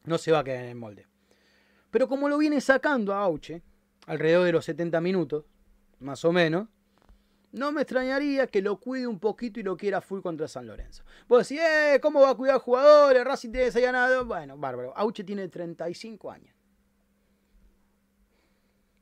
no 0.05 0.17
se 0.17 0.31
va 0.31 0.39
a 0.39 0.43
quedar 0.43 0.63
en 0.63 0.69
el 0.69 0.75
molde. 0.75 1.07
Pero 1.91 2.07
como 2.07 2.27
lo 2.29 2.37
viene 2.37 2.61
sacando 2.61 3.13
a 3.13 3.19
Auche, 3.19 3.61
alrededor 4.07 4.45
de 4.45 4.51
los 4.51 4.65
70 4.65 4.99
minutos, 5.01 5.45
más 5.99 6.25
o 6.25 6.31
menos, 6.31 6.67
no 7.55 7.71
me 7.71 7.81
extrañaría 7.81 8.47
que 8.47 8.61
lo 8.61 8.77
cuide 8.79 9.07
un 9.07 9.19
poquito 9.19 9.59
y 9.59 9.63
lo 9.63 9.77
quiera 9.77 10.01
full 10.01 10.21
contra 10.21 10.47
San 10.47 10.67
Lorenzo. 10.67 11.03
Vos 11.27 11.47
decís, 11.47 11.63
eh, 11.63 11.99
¿cómo 12.01 12.19
va 12.19 12.31
a 12.31 12.35
cuidar 12.35 12.59
jugadores? 12.59 13.23
Racing 13.23 13.51
tiene 13.51 13.67
que 13.67 13.71
ser 13.71 13.83
ganado. 13.83 14.25
Bueno, 14.25 14.57
bárbaro. 14.57 14.93
Auche 14.97 15.23
tiene 15.23 15.47
35 15.47 16.31
años. 16.31 16.53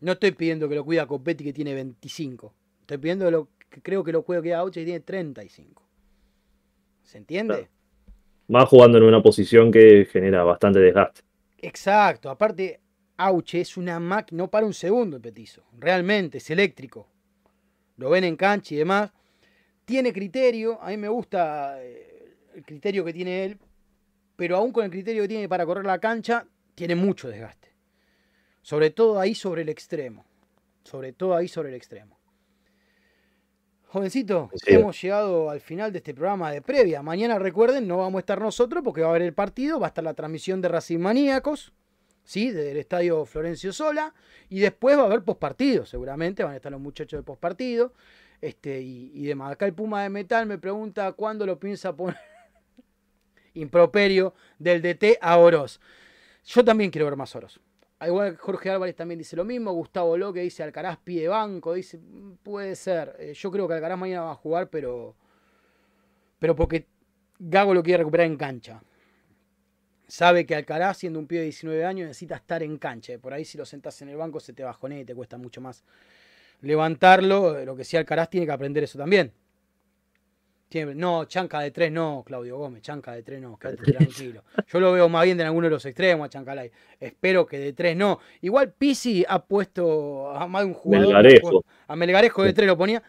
No 0.02 0.12
estoy 0.12 0.32
pidiendo 0.32 0.70
que 0.70 0.76
lo 0.76 0.86
cuida 0.86 1.08
Copetti 1.08 1.44
que 1.44 1.54
tiene 1.54 1.74
25. 1.74 2.54
Estoy 2.82 2.98
pidiendo 3.00 3.26
que, 3.26 3.32
lo, 3.32 3.50
que 3.70 3.82
creo 3.82 4.04
que 4.04 4.12
lo 4.12 4.24
cuida 4.24 4.60
Auche 4.60 4.82
que 4.82 4.86
tiene 4.86 5.00
35. 5.00 5.82
¿Se 7.02 7.18
entiende? 7.18 7.70
Va 8.54 8.66
jugando 8.66 8.98
en 8.98 9.06
una 9.06 9.22
posición 9.22 9.72
que 9.72 10.06
genera 10.12 10.44
bastante 10.44 10.80
desgaste. 10.80 11.22
Exacto, 11.58 12.30
aparte, 12.30 12.80
Auche 13.18 13.62
es 13.62 13.78
una 13.78 14.00
máquina, 14.00 14.44
no 14.44 14.50
para 14.50 14.66
un 14.66 14.74
segundo 14.74 15.16
el 15.16 15.22
petizo, 15.22 15.64
realmente 15.80 16.40
es 16.40 16.50
eléctrico. 16.50 17.08
Lo 17.98 18.10
ven 18.10 18.24
en 18.24 18.36
cancha 18.36 18.74
y 18.74 18.78
demás. 18.78 19.12
Tiene 19.86 20.12
criterio, 20.12 20.82
a 20.82 20.90
mí 20.90 20.98
me 20.98 21.08
gusta 21.08 21.82
eh, 21.82 22.36
el 22.56 22.64
criterio 22.64 23.06
que 23.06 23.14
tiene 23.14 23.46
él, 23.46 23.58
pero 24.36 24.58
aún 24.58 24.72
con 24.72 24.86
el 24.86 24.92
criterio 24.92 25.22
que 25.24 25.28
tiene 25.28 25.50
para 25.50 25.66
correr 25.66 25.86
la 25.86 26.00
cancha, 26.00 26.46
tiene 26.76 26.96
mucho 26.96 27.30
desgaste. 27.30 27.70
Sobre 28.62 28.90
todo 28.90 29.20
ahí 29.20 29.36
sobre 29.36 29.62
el 29.62 29.70
extremo. 29.70 30.26
Sobre 30.84 31.14
todo 31.14 31.36
ahí 31.36 31.48
sobre 31.48 31.70
el 31.70 31.76
extremo. 31.76 32.18
Jovencito, 33.94 34.50
Sí. 34.56 34.74
hemos 34.74 35.00
llegado 35.00 35.52
al 35.52 35.60
final 35.62 35.92
de 35.92 36.00
este 36.00 36.16
programa 36.16 36.52
de 36.52 36.64
previa. 36.64 37.04
Mañana 37.04 37.38
recuerden, 37.38 37.88
no 37.88 37.98
vamos 37.98 38.16
a 38.16 38.20
estar 38.22 38.42
nosotros 38.42 38.82
porque 38.84 39.02
va 39.02 39.08
a 39.08 39.10
haber 39.12 39.22
el 39.22 39.34
partido, 39.36 39.80
va 39.80 39.86
a 39.86 39.90
estar 39.90 40.04
la 40.04 40.16
transmisión 40.16 40.62
de 40.62 40.68
Racing 40.68 40.98
Maníacos, 40.98 41.74
¿sí? 42.24 42.50
Del 42.50 42.78
estadio 42.78 43.24
Florencio 43.26 43.72
Sola. 43.72 44.16
Y 44.50 44.62
después 44.62 44.98
va 44.98 45.04
a 45.04 45.06
haber 45.06 45.22
postpartido, 45.24 45.86
seguramente, 45.86 46.44
van 46.44 46.54
a 46.54 46.56
estar 46.56 46.72
los 46.72 46.82
muchachos 46.82 47.20
de 47.20 47.24
postpartido. 47.24 47.94
Este, 48.42 48.82
y, 48.82 49.12
y 49.14 49.26
demás. 49.28 49.52
Acá 49.52 49.68
el 49.68 49.76
Puma 49.76 50.02
de 50.02 50.10
Metal 50.10 50.48
me 50.48 50.58
pregunta 50.58 51.12
cuándo 51.12 51.46
lo 51.46 51.60
piensa 51.60 51.96
poner 51.96 52.18
improperio 53.54 54.34
del 54.58 54.82
DT 54.82 55.20
a 55.22 55.38
Oroz. 55.38 55.80
Yo 56.46 56.66
también 56.66 56.90
quiero 56.90 57.06
ver 57.06 57.16
más 57.16 57.36
Oroz. 57.36 57.60
Ah, 58.04 58.08
Igual 58.08 58.36
Jorge 58.36 58.70
Álvarez 58.70 58.96
también 58.98 59.18
dice 59.18 59.38
lo 59.38 59.46
mismo. 59.46 59.72
Gustavo 59.72 60.18
Loque 60.18 60.42
dice 60.42 60.62
Alcaraz 60.62 60.98
pie 60.98 61.30
banco. 61.30 61.74
Dice, 61.74 61.98
"Mm, 62.00 62.34
puede 62.44 62.76
ser. 62.76 63.16
Eh, 63.18 63.34
yo 63.34 63.50
creo 63.50 63.66
que 63.68 63.76
Alcaraz 63.76 63.98
mañana 63.98 64.24
va 64.24 64.32
a 64.32 64.36
jugar, 64.36 64.70
pero. 64.70 65.16
Pero 66.40 66.56
porque 66.56 66.86
Gago 67.40 67.74
lo 67.74 67.82
quiere 67.84 68.00
recuperar 68.00 68.28
en 68.28 68.38
cancha. 68.38 68.82
Sabe 70.08 70.46
que 70.46 70.56
Alcaraz, 70.56 70.98
siendo 70.98 71.18
un 71.20 71.28
pibe 71.28 71.40
de 71.40 71.46
19 71.46 71.86
años, 71.86 72.08
necesita 72.08 72.36
estar 72.36 72.62
en 72.62 72.78
cancha. 72.78 73.18
Por 73.20 73.34
ahí, 73.34 73.46
si 73.46 73.58
lo 73.58 73.66
sentas 73.66 74.02
en 74.02 74.10
el 74.10 74.18
banco, 74.18 74.40
se 74.40 74.54
te 74.54 74.64
bajonea 74.64 75.00
y 75.00 75.06
te 75.06 75.16
cuesta 75.16 75.38
mucho 75.38 75.62
más 75.62 75.84
levantarlo. 76.62 77.64
Lo 77.66 77.76
que 77.76 77.86
sí, 77.86 77.98
Alcaraz 77.98 78.30
tiene 78.30 78.46
que 78.46 78.52
aprender 78.52 78.84
eso 78.84 78.98
también. 78.98 79.32
No, 80.96 81.26
chanca 81.26 81.60
de 81.60 81.72
tres 81.72 81.92
no, 81.92 82.24
Claudio 82.26 82.58
Gómez, 82.58 82.82
chanca 82.82 83.14
de 83.14 83.22
tres 83.24 83.42
no, 83.42 83.58
quédate 83.58 83.92
tranquilo. 83.92 84.44
Yo 84.68 84.80
lo 84.80 84.92
veo 84.92 85.08
más 85.10 85.24
bien 85.26 85.38
de 85.38 85.44
alguno 85.44 85.68
de 85.68 85.72
los 85.72 85.86
extremos 85.86 86.26
a 86.26 86.30
Chancalay. 86.30 86.72
Espero 87.00 87.46
que 87.46 87.60
de 87.60 87.74
tres 87.74 87.96
no. 87.96 88.20
Igual 88.42 88.74
Pisi 88.74 89.24
ha 89.28 89.44
puesto 89.46 90.30
a 90.32 90.48
más 90.48 90.64
de 90.64 90.68
un 90.70 90.74
jugador. 90.74 91.08
Melgarejo. 91.08 91.64
A 91.88 91.96
Melgarejo 91.96 92.44
de 92.44 92.54
tres 92.54 92.68
lo 92.68 92.78
ponía. 92.78 93.04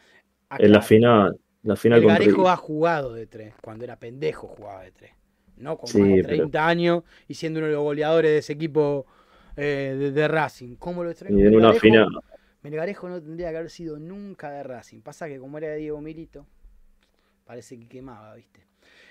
Acá, 0.49 0.65
En 0.65 0.73
la 0.73 0.83
final, 0.83 1.39
la 1.63 1.77
final 1.77 2.01
Melgarejo 2.01 2.49
ha 2.49 2.57
jugado 2.57 3.15
de 3.15 3.27
tres. 3.27 3.55
Cuando 3.63 3.85
era 3.85 3.97
pendejo 3.99 4.47
jugaba 4.49 4.83
de 4.83 4.91
tres. 4.93 5.11
No 5.57 5.79
con 5.79 5.89
Sí, 5.89 5.99
más 6.01 6.09
de 6.11 6.23
pero- 6.25 6.37
30 6.37 6.67
años 6.67 7.03
y 7.29 7.35
siendo 7.35 7.61
uno 7.61 7.69
de 7.69 7.75
los 7.75 7.83
goleadores 7.83 8.31
de 8.31 8.39
ese 8.39 8.53
equipo 8.53 9.07
eh, 9.57 9.95
de, 9.99 10.11
de 10.11 10.29
Racing. 10.29 10.77
¿Cómo 10.77 11.05
lo 11.05 11.11
extraño? 11.11 11.39
y 11.39 11.43
en 11.47 11.55
una 11.55 11.69
Melgarejo- 11.73 11.81
final. 11.81 12.09
Melgarejo 12.63 13.09
no 13.09 13.23
tendría 13.23 13.51
que 13.51 13.57
haber 13.59 13.71
sido 13.71 13.99
nunca 13.99 14.51
de 14.51 14.63
Racing. 14.63 15.01
Pasa 15.01 15.29
que 15.29 15.39
como 15.39 15.59
era 15.59 15.69
de 15.69 15.77
Diego 15.77 16.01
Milito, 16.01 16.47
parece 17.45 17.79
que 17.79 17.89
quemaba, 17.89 18.35
¿viste? 18.35 18.65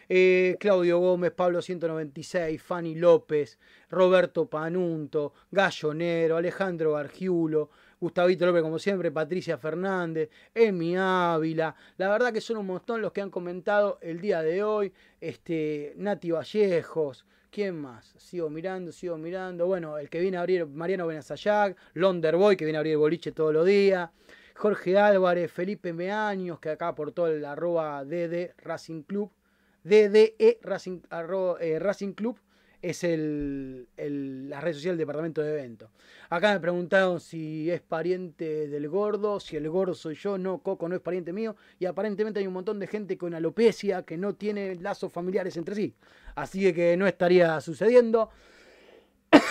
Eh, 0.10 0.58
Claudio 0.60 1.00
Gómez, 1.00 1.32
Pablo 1.32 1.62
196, 1.62 2.62
Fanny 2.62 2.96
López, 2.96 3.58
Roberto 3.90 4.50
Panunto, 4.50 5.34
Gallonero, 5.50 6.38
Alejandro 6.38 6.94
Gargiulo, 6.94 7.70
Gustavito 8.00 8.46
López, 8.46 8.62
como 8.62 8.80
siempre, 8.80 9.12
Patricia 9.12 9.58
Fernández, 9.58 10.30
Emi 10.54 10.96
Ávila. 10.98 11.74
La 11.98 12.10
verdad 12.10 12.34
que 12.34 12.42
son 12.42 12.58
un 12.58 12.68
montón 12.68 13.02
los 13.02 13.14
que 13.14 13.22
han 13.22 13.30
comentado 13.30 13.98
el 14.02 14.20
día 14.20 14.42
de 14.42 14.62
hoy. 14.62 14.92
Este, 15.22 15.94
Nati 15.96 16.32
Vallejos. 16.32 17.26
¿Quién 17.50 17.78
más? 17.78 18.14
Sigo 18.18 18.50
mirando, 18.50 18.92
sigo 18.92 19.18
mirando. 19.18 19.68
Bueno, 19.68 19.98
el 19.98 20.10
que 20.10 20.20
viene 20.20 20.38
a 20.38 20.42
abrir, 20.42 20.66
Mariano 20.66 21.08
Benazayac, 21.08 21.78
Londerboy, 21.94 22.58
que 22.58 22.66
viene 22.66 22.78
a 22.78 22.80
abrir 22.80 22.94
el 22.94 22.98
boliche 22.98 23.32
todos 23.32 23.54
los 23.54 23.66
días. 23.66 24.10
Jorge 24.56 24.98
Álvarez, 24.98 25.52
Felipe 25.52 25.94
Meaños, 25.94 26.60
que 26.60 26.70
acá 26.70 26.90
aportó 26.90 27.28
el 27.28 27.44
arroba 27.46 28.04
DD 28.06 28.54
Racing 28.58 29.04
Club. 29.04 29.32
DDE 29.84 30.60
Racing, 30.62 31.02
eh, 31.60 31.80
Racing 31.80 32.14
Club 32.14 32.38
es 32.82 33.04
el, 33.04 33.88
el- 33.98 34.50
la 34.50 34.60
red 34.62 34.74
social 34.74 34.94
del 34.94 35.00
departamento 35.00 35.42
de 35.42 35.52
eventos. 35.54 35.90
Acá 36.30 36.54
me 36.54 36.60
preguntaron 36.60 37.20
si 37.20 37.70
es 37.72 37.82
pariente 37.82 38.68
del 38.68 38.90
gordo, 38.90 39.40
si 39.40 39.56
el 39.56 39.70
gordo 39.70 39.94
soy 39.94 40.16
yo, 40.16 40.38
no, 40.38 40.60
Coco 40.60 40.88
no 40.90 40.96
es 40.96 41.02
pariente 41.02 41.32
mío, 41.34 41.56
y 41.80 41.86
aparentemente 41.86 42.40
hay 42.40 42.48
un 42.48 42.54
montón 42.54 42.80
de 42.80 42.88
gente 42.88 43.18
con 43.18 43.34
alopecia 43.34 44.04
que 44.04 44.18
no 44.18 44.36
tiene 44.36 44.76
lazos 44.76 45.12
familiares 45.12 45.56
entre 45.58 45.76
sí. 45.76 45.96
Así 46.36 46.74
que 46.74 46.98
no 46.98 47.08
estaría 47.08 47.60
sucediendo. 47.62 48.30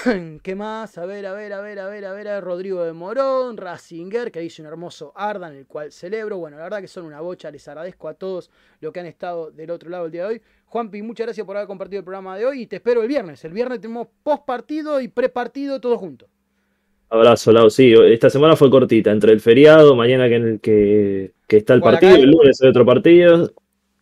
¿Qué 0.42 0.54
más? 0.56 0.98
A 0.98 1.06
ver, 1.06 1.26
a 1.26 1.32
ver, 1.32 1.52
a 1.52 1.60
ver, 1.60 1.78
a 1.78 1.88
ver, 1.88 2.04
a 2.04 2.12
ver, 2.12 2.28
a 2.28 2.34
ver, 2.34 2.44
Rodrigo 2.44 2.82
de 2.82 2.92
Morón, 2.92 3.56
Racinger, 3.56 4.32
que 4.32 4.42
hizo 4.42 4.62
un 4.62 4.66
hermoso 4.66 5.12
Ardan, 5.14 5.54
el 5.54 5.66
cual 5.66 5.92
celebro. 5.92 6.38
Bueno, 6.38 6.56
la 6.56 6.64
verdad 6.64 6.80
que 6.80 6.88
son 6.88 7.04
una 7.04 7.20
bocha, 7.20 7.50
les 7.50 7.66
agradezco 7.68 8.08
a 8.08 8.14
todos 8.14 8.50
los 8.80 8.92
que 8.92 9.00
han 9.00 9.06
estado 9.06 9.50
del 9.52 9.70
otro 9.70 9.90
lado 9.90 10.06
el 10.06 10.12
día 10.12 10.22
de 10.22 10.28
hoy. 10.28 10.42
Juanpi, 10.66 11.02
muchas 11.02 11.26
gracias 11.26 11.46
por 11.46 11.56
haber 11.56 11.68
compartido 11.68 12.00
el 12.00 12.04
programa 12.04 12.36
de 12.36 12.46
hoy 12.46 12.62
y 12.62 12.66
te 12.66 12.76
espero 12.76 13.02
el 13.02 13.08
viernes. 13.08 13.44
El 13.44 13.52
viernes 13.52 13.80
tenemos 13.80 14.08
post 14.22 14.44
partido 14.44 15.00
y 15.00 15.08
pre 15.08 15.28
partido 15.28 15.80
todo 15.80 15.96
juntos. 15.98 16.28
Abrazo, 17.08 17.52
Lau. 17.52 17.70
Sí, 17.70 17.92
esta 17.92 18.30
semana 18.30 18.56
fue 18.56 18.70
cortita, 18.70 19.12
entre 19.12 19.32
el 19.32 19.40
feriado, 19.40 19.94
mañana 19.94 20.28
que, 20.28 20.58
que, 20.60 21.32
que 21.46 21.56
está 21.58 21.74
el 21.74 21.80
partido, 21.80 22.16
el 22.16 22.30
lunes 22.30 22.60
hay 22.60 22.70
otro 22.70 22.84
partido, 22.86 23.52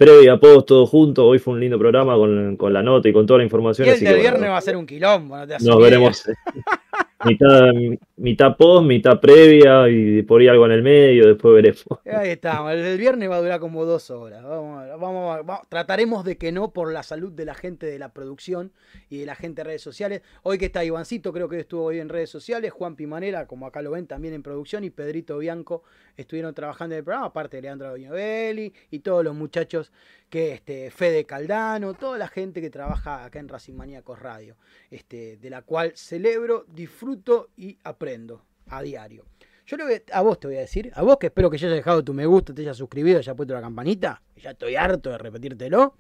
previa, 0.01 0.39
post, 0.39 0.69
todo 0.69 0.87
junto. 0.87 1.27
Hoy 1.27 1.39
fue 1.39 1.53
un 1.53 1.61
lindo 1.61 1.79
programa 1.79 2.15
con, 2.15 2.57
con 2.57 2.73
la 2.73 2.83
nota 2.83 3.07
y 3.07 3.13
con 3.13 3.27
toda 3.27 3.39
la 3.39 3.45
información. 3.45 3.87
Y 3.87 3.91
el 3.91 3.97
así 3.97 4.05
del 4.07 4.15
que, 4.15 4.21
bueno, 4.21 4.31
viernes 4.31 4.51
va 4.51 4.57
a 4.57 4.63
ser 4.63 4.77
un 4.79 4.87
quilombo, 4.87 5.37
no 5.37 5.47
te 5.47 5.59
Nos 5.61 5.79
veremos. 5.79 6.25
mitad, 7.25 7.71
mitad 8.17 8.57
post, 8.57 8.87
mitad 8.87 9.21
previa 9.21 9.89
y 9.89 10.23
por 10.23 10.41
ahí 10.41 10.49
algo 10.49 10.67
en 10.67 10.73
el 10.73 10.83
medio, 10.83 11.27
después 11.27 11.55
veremos. 11.55 11.85
Ahí 12.07 12.31
estamos, 12.31 12.73
el 12.73 12.99
viernes 12.99 13.31
va 13.31 13.37
a 13.37 13.41
durar 13.43 13.61
como 13.61 13.85
dos 13.85 14.11
horas. 14.11 14.43
Vamos, 14.43 15.47
vamos- 15.47 15.69
trataremos 15.69 16.25
de 16.25 16.37
que 16.39 16.53
no 16.53 16.73
por 16.73 16.93
la 16.93 17.03
salud 17.03 17.33
de 17.33 17.45
la 17.45 17.55
gente 17.55 17.87
de 17.87 17.99
la 17.99 18.13
producción 18.13 18.73
y 19.09 19.19
de 19.19 19.27
la 19.27 19.35
gente 19.35 19.61
de 19.61 19.65
redes 19.65 19.83
sociales. 19.83 20.23
Hoy 20.43 20.59
que 20.59 20.67
está 20.67 20.85
Ivancito, 20.85 21.33
creo 21.33 21.49
que 21.49 21.61
estuvo 21.61 21.85
hoy 21.85 21.99
en 21.99 22.09
redes 22.09 22.31
sociales, 22.31 22.73
Juan 22.73 22.97
Pimanera, 22.97 23.47
como 23.47 23.67
acá 23.67 23.83
lo 23.83 23.93
ven, 23.93 24.07
también 24.07 24.35
en 24.35 24.43
producción, 24.43 24.85
y 24.85 24.91
Pedrito 24.91 25.39
Bianco 25.39 25.83
estuvieron 26.17 26.55
trabajando 26.55 26.95
en 26.95 26.99
el 26.99 27.05
programa, 27.05 27.27
aparte 27.27 27.59
de 27.59 27.63
Leandro 27.63 27.91
Doñovelli 27.91 28.73
y 28.91 28.99
todos 29.01 29.25
los 29.25 29.35
muchachos 29.35 29.93
que 30.31 30.53
este 30.53 30.91
Fede 30.91 31.27
Caldano, 31.27 31.95
toda 31.95 32.17
la 32.17 32.29
gente 32.29 32.61
que 32.61 32.71
trabaja 32.71 33.25
acá 33.25 33.41
en 33.41 33.49
Racing 33.49 33.75
Maníacos 33.75 34.19
Radio, 34.19 34.57
este, 34.91 35.37
de 35.37 35.51
la 35.51 35.63
cual 35.63 35.93
celebro, 35.97 36.65
disfruto 36.73 37.49
y 37.57 37.77
aprendo 37.83 38.43
a 38.69 38.81
diario. 38.81 39.25
Yo 39.67 39.77
lo 39.77 39.87
que 39.87 40.05
a 40.13 40.23
vos 40.23 40.39
te 40.41 40.47
voy 40.47 40.57
a 40.57 40.61
decir, 40.61 40.91
a 40.95 41.03
vos 41.03 41.19
que 41.19 41.27
espero 41.27 41.51
que 41.51 41.59
ya 41.59 41.67
hayas 41.67 41.79
dejado 41.79 42.03
tu 42.03 42.15
me 42.15 42.27
gusta, 42.27 42.55
te 42.55 42.63
hayas 42.63 42.77
suscribido, 42.77 43.19
hayas 43.19 43.37
puesto 43.37 43.55
la 43.55 43.61
campanita, 43.61 44.23
ya 44.37 44.51
estoy 44.51 44.77
harto 44.77 45.11
de 45.11 45.19
repetírtelo. 45.19 45.95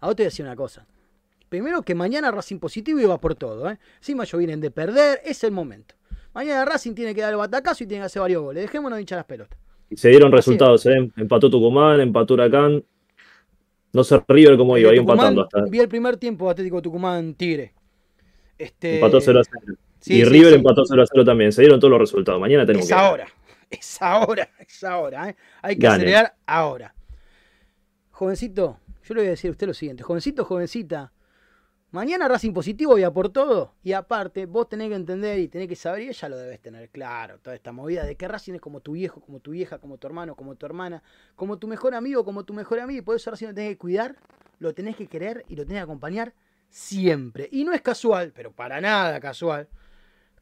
A 0.00 0.06
vos 0.06 0.16
te 0.16 0.22
voy 0.22 0.26
a 0.26 0.30
decir 0.30 0.44
una 0.44 0.56
cosa. 0.56 0.86
Primero 1.50 1.82
que 1.82 1.94
mañana 1.94 2.30
Racing 2.30 2.58
positivo 2.58 2.98
y 3.00 3.04
va 3.04 3.20
por 3.20 3.34
todo, 3.34 3.70
¿eh? 3.70 3.78
Encima 3.98 4.24
ellos 4.24 4.38
vienen 4.38 4.60
de 4.60 4.70
perder, 4.70 5.20
es 5.24 5.44
el 5.44 5.52
momento. 5.52 5.94
Mañana 6.32 6.64
Racing 6.64 6.94
tiene 6.94 7.14
que 7.14 7.20
dar 7.20 7.32
el 7.32 7.38
batacazo 7.38 7.84
y 7.84 7.86
tiene 7.86 8.02
que 8.02 8.06
hacer 8.06 8.22
varios 8.22 8.42
goles. 8.42 8.62
Dejémonos 8.62 8.96
de 8.96 9.02
hinchar 9.02 9.18
las 9.18 9.26
pelotas. 9.26 9.58
Y 9.90 9.96
se 9.96 10.08
dieron 10.08 10.30
resultados, 10.30 10.86
¿eh? 10.86 11.10
Empató 11.16 11.50
Tucumán, 11.50 12.00
empató 12.00 12.34
Huracán. 12.34 12.84
No 13.92 14.04
sé 14.04 14.20
River 14.28 14.56
cómo 14.56 14.76
iba, 14.78 14.90
ahí 14.90 14.98
empatando 14.98 15.42
hasta. 15.42 15.64
Vi 15.68 15.80
el 15.80 15.88
primer 15.88 16.16
tiempo 16.16 16.48
Atlético 16.48 16.80
Tucumán 16.80 17.34
Tigre. 17.34 17.74
Este, 18.58 18.96
Empató 18.96 19.20
0 19.20 19.40
a 19.40 19.42
0. 19.44 19.78
sí, 20.00 20.14
y 20.14 20.16
sí, 20.18 20.24
River 20.24 20.50
sí. 20.50 20.54
empató 20.56 20.84
0 20.84 21.02
a 21.02 21.06
0 21.06 21.24
también. 21.24 21.50
Se 21.52 21.62
dieron 21.62 21.80
todos 21.80 21.90
los 21.90 22.00
resultados. 22.00 22.40
Mañana 22.40 22.64
tenemos 22.66 22.84
Es 22.88 22.94
que. 22.94 23.00
ahora. 23.00 23.26
Es 23.70 24.02
ahora. 24.02 24.48
Es 24.58 24.82
ahora. 24.84 25.28
¿eh? 25.30 25.36
Hay 25.62 25.76
que 25.76 25.82
Ganen. 25.86 26.00
acelerar 26.00 26.34
ahora. 26.46 26.92
Jovencito, 28.10 28.78
yo 29.04 29.14
le 29.14 29.20
voy 29.22 29.28
a 29.28 29.30
decir 29.30 29.48
a 29.48 29.52
usted 29.52 29.66
lo 29.68 29.74
siguiente. 29.74 30.02
Jovencito, 30.02 30.44
jovencita. 30.44 31.12
Mañana 31.92 32.28
Racing 32.28 32.52
positivo 32.52 32.98
y 32.98 33.02
a 33.02 33.10
por 33.10 33.30
todo. 33.30 33.74
Y 33.82 33.94
aparte, 33.94 34.46
vos 34.46 34.68
tenés 34.68 34.90
que 34.90 34.94
entender 34.94 35.40
y 35.40 35.48
tenés 35.48 35.66
que 35.66 35.74
saber, 35.74 36.02
y 36.02 36.08
ella 36.08 36.28
lo 36.28 36.36
debes 36.36 36.60
tener 36.60 36.88
claro, 36.90 37.40
toda 37.40 37.56
esta 37.56 37.72
movida 37.72 38.04
de 38.04 38.14
que 38.14 38.28
Racing 38.28 38.54
es 38.54 38.60
como 38.60 38.80
tu 38.80 38.92
viejo, 38.92 39.20
como 39.20 39.40
tu 39.40 39.50
vieja, 39.50 39.78
como 39.78 39.98
tu 39.98 40.06
hermano, 40.06 40.36
como 40.36 40.54
tu 40.54 40.66
hermana, 40.66 41.02
como 41.34 41.58
tu 41.58 41.66
mejor 41.66 41.96
amigo, 41.96 42.24
como 42.24 42.44
tu 42.44 42.54
mejor 42.54 42.78
amigo. 42.78 43.00
Y 43.00 43.02
por 43.02 43.16
eso 43.16 43.32
Racing 43.32 43.48
lo 43.48 43.54
tenés 43.54 43.72
que 43.72 43.78
cuidar, 43.78 44.16
lo 44.60 44.72
tenés 44.72 44.94
que 44.94 45.08
querer 45.08 45.44
y 45.48 45.56
lo 45.56 45.64
tenés 45.64 45.80
que 45.80 45.84
acompañar 45.84 46.32
siempre. 46.68 47.48
Y 47.50 47.64
no 47.64 47.72
es 47.72 47.82
casual, 47.82 48.32
pero 48.36 48.52
para 48.52 48.80
nada 48.80 49.18
casual, 49.18 49.68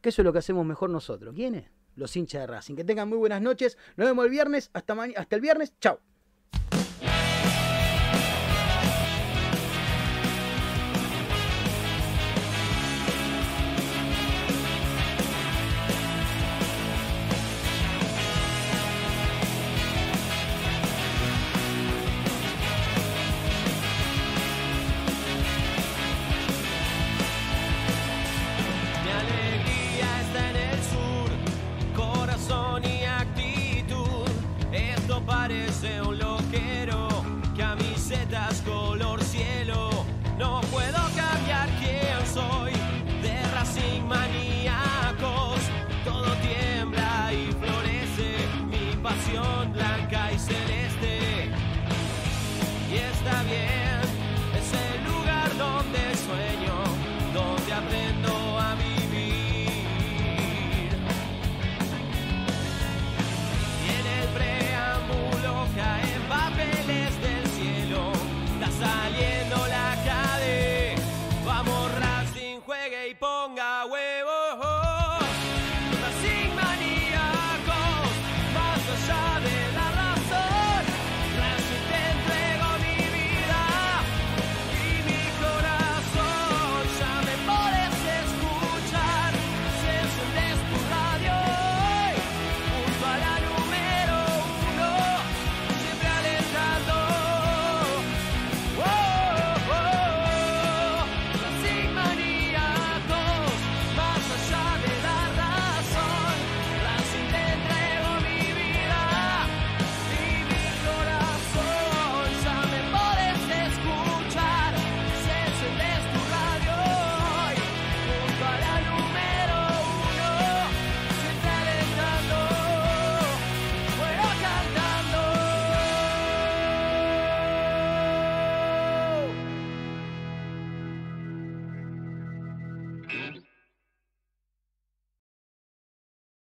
que 0.01 0.09
eso 0.09 0.21
es 0.21 0.25
lo 0.25 0.31
que 0.31 0.39
hacemos 0.39 0.63
mejor 0.67 0.91
nosotros. 0.91 1.33
¿Quiénes? 1.33 1.65
Los 1.95 2.15
hinchas 2.15 2.41
de 2.41 2.47
Racing. 2.47 2.75
Que 2.75 2.83
tengan 2.83 3.09
muy 3.09 3.17
buenas 3.17 3.41
noches. 3.41 3.75
Nos 3.97 4.07
vemos 4.07 4.23
el 4.23 4.31
viernes. 4.31 4.69
Hasta, 4.73 4.93
hasta 5.15 5.35
el 5.35 5.41
viernes. 5.41 5.73
Chao. 5.81 5.99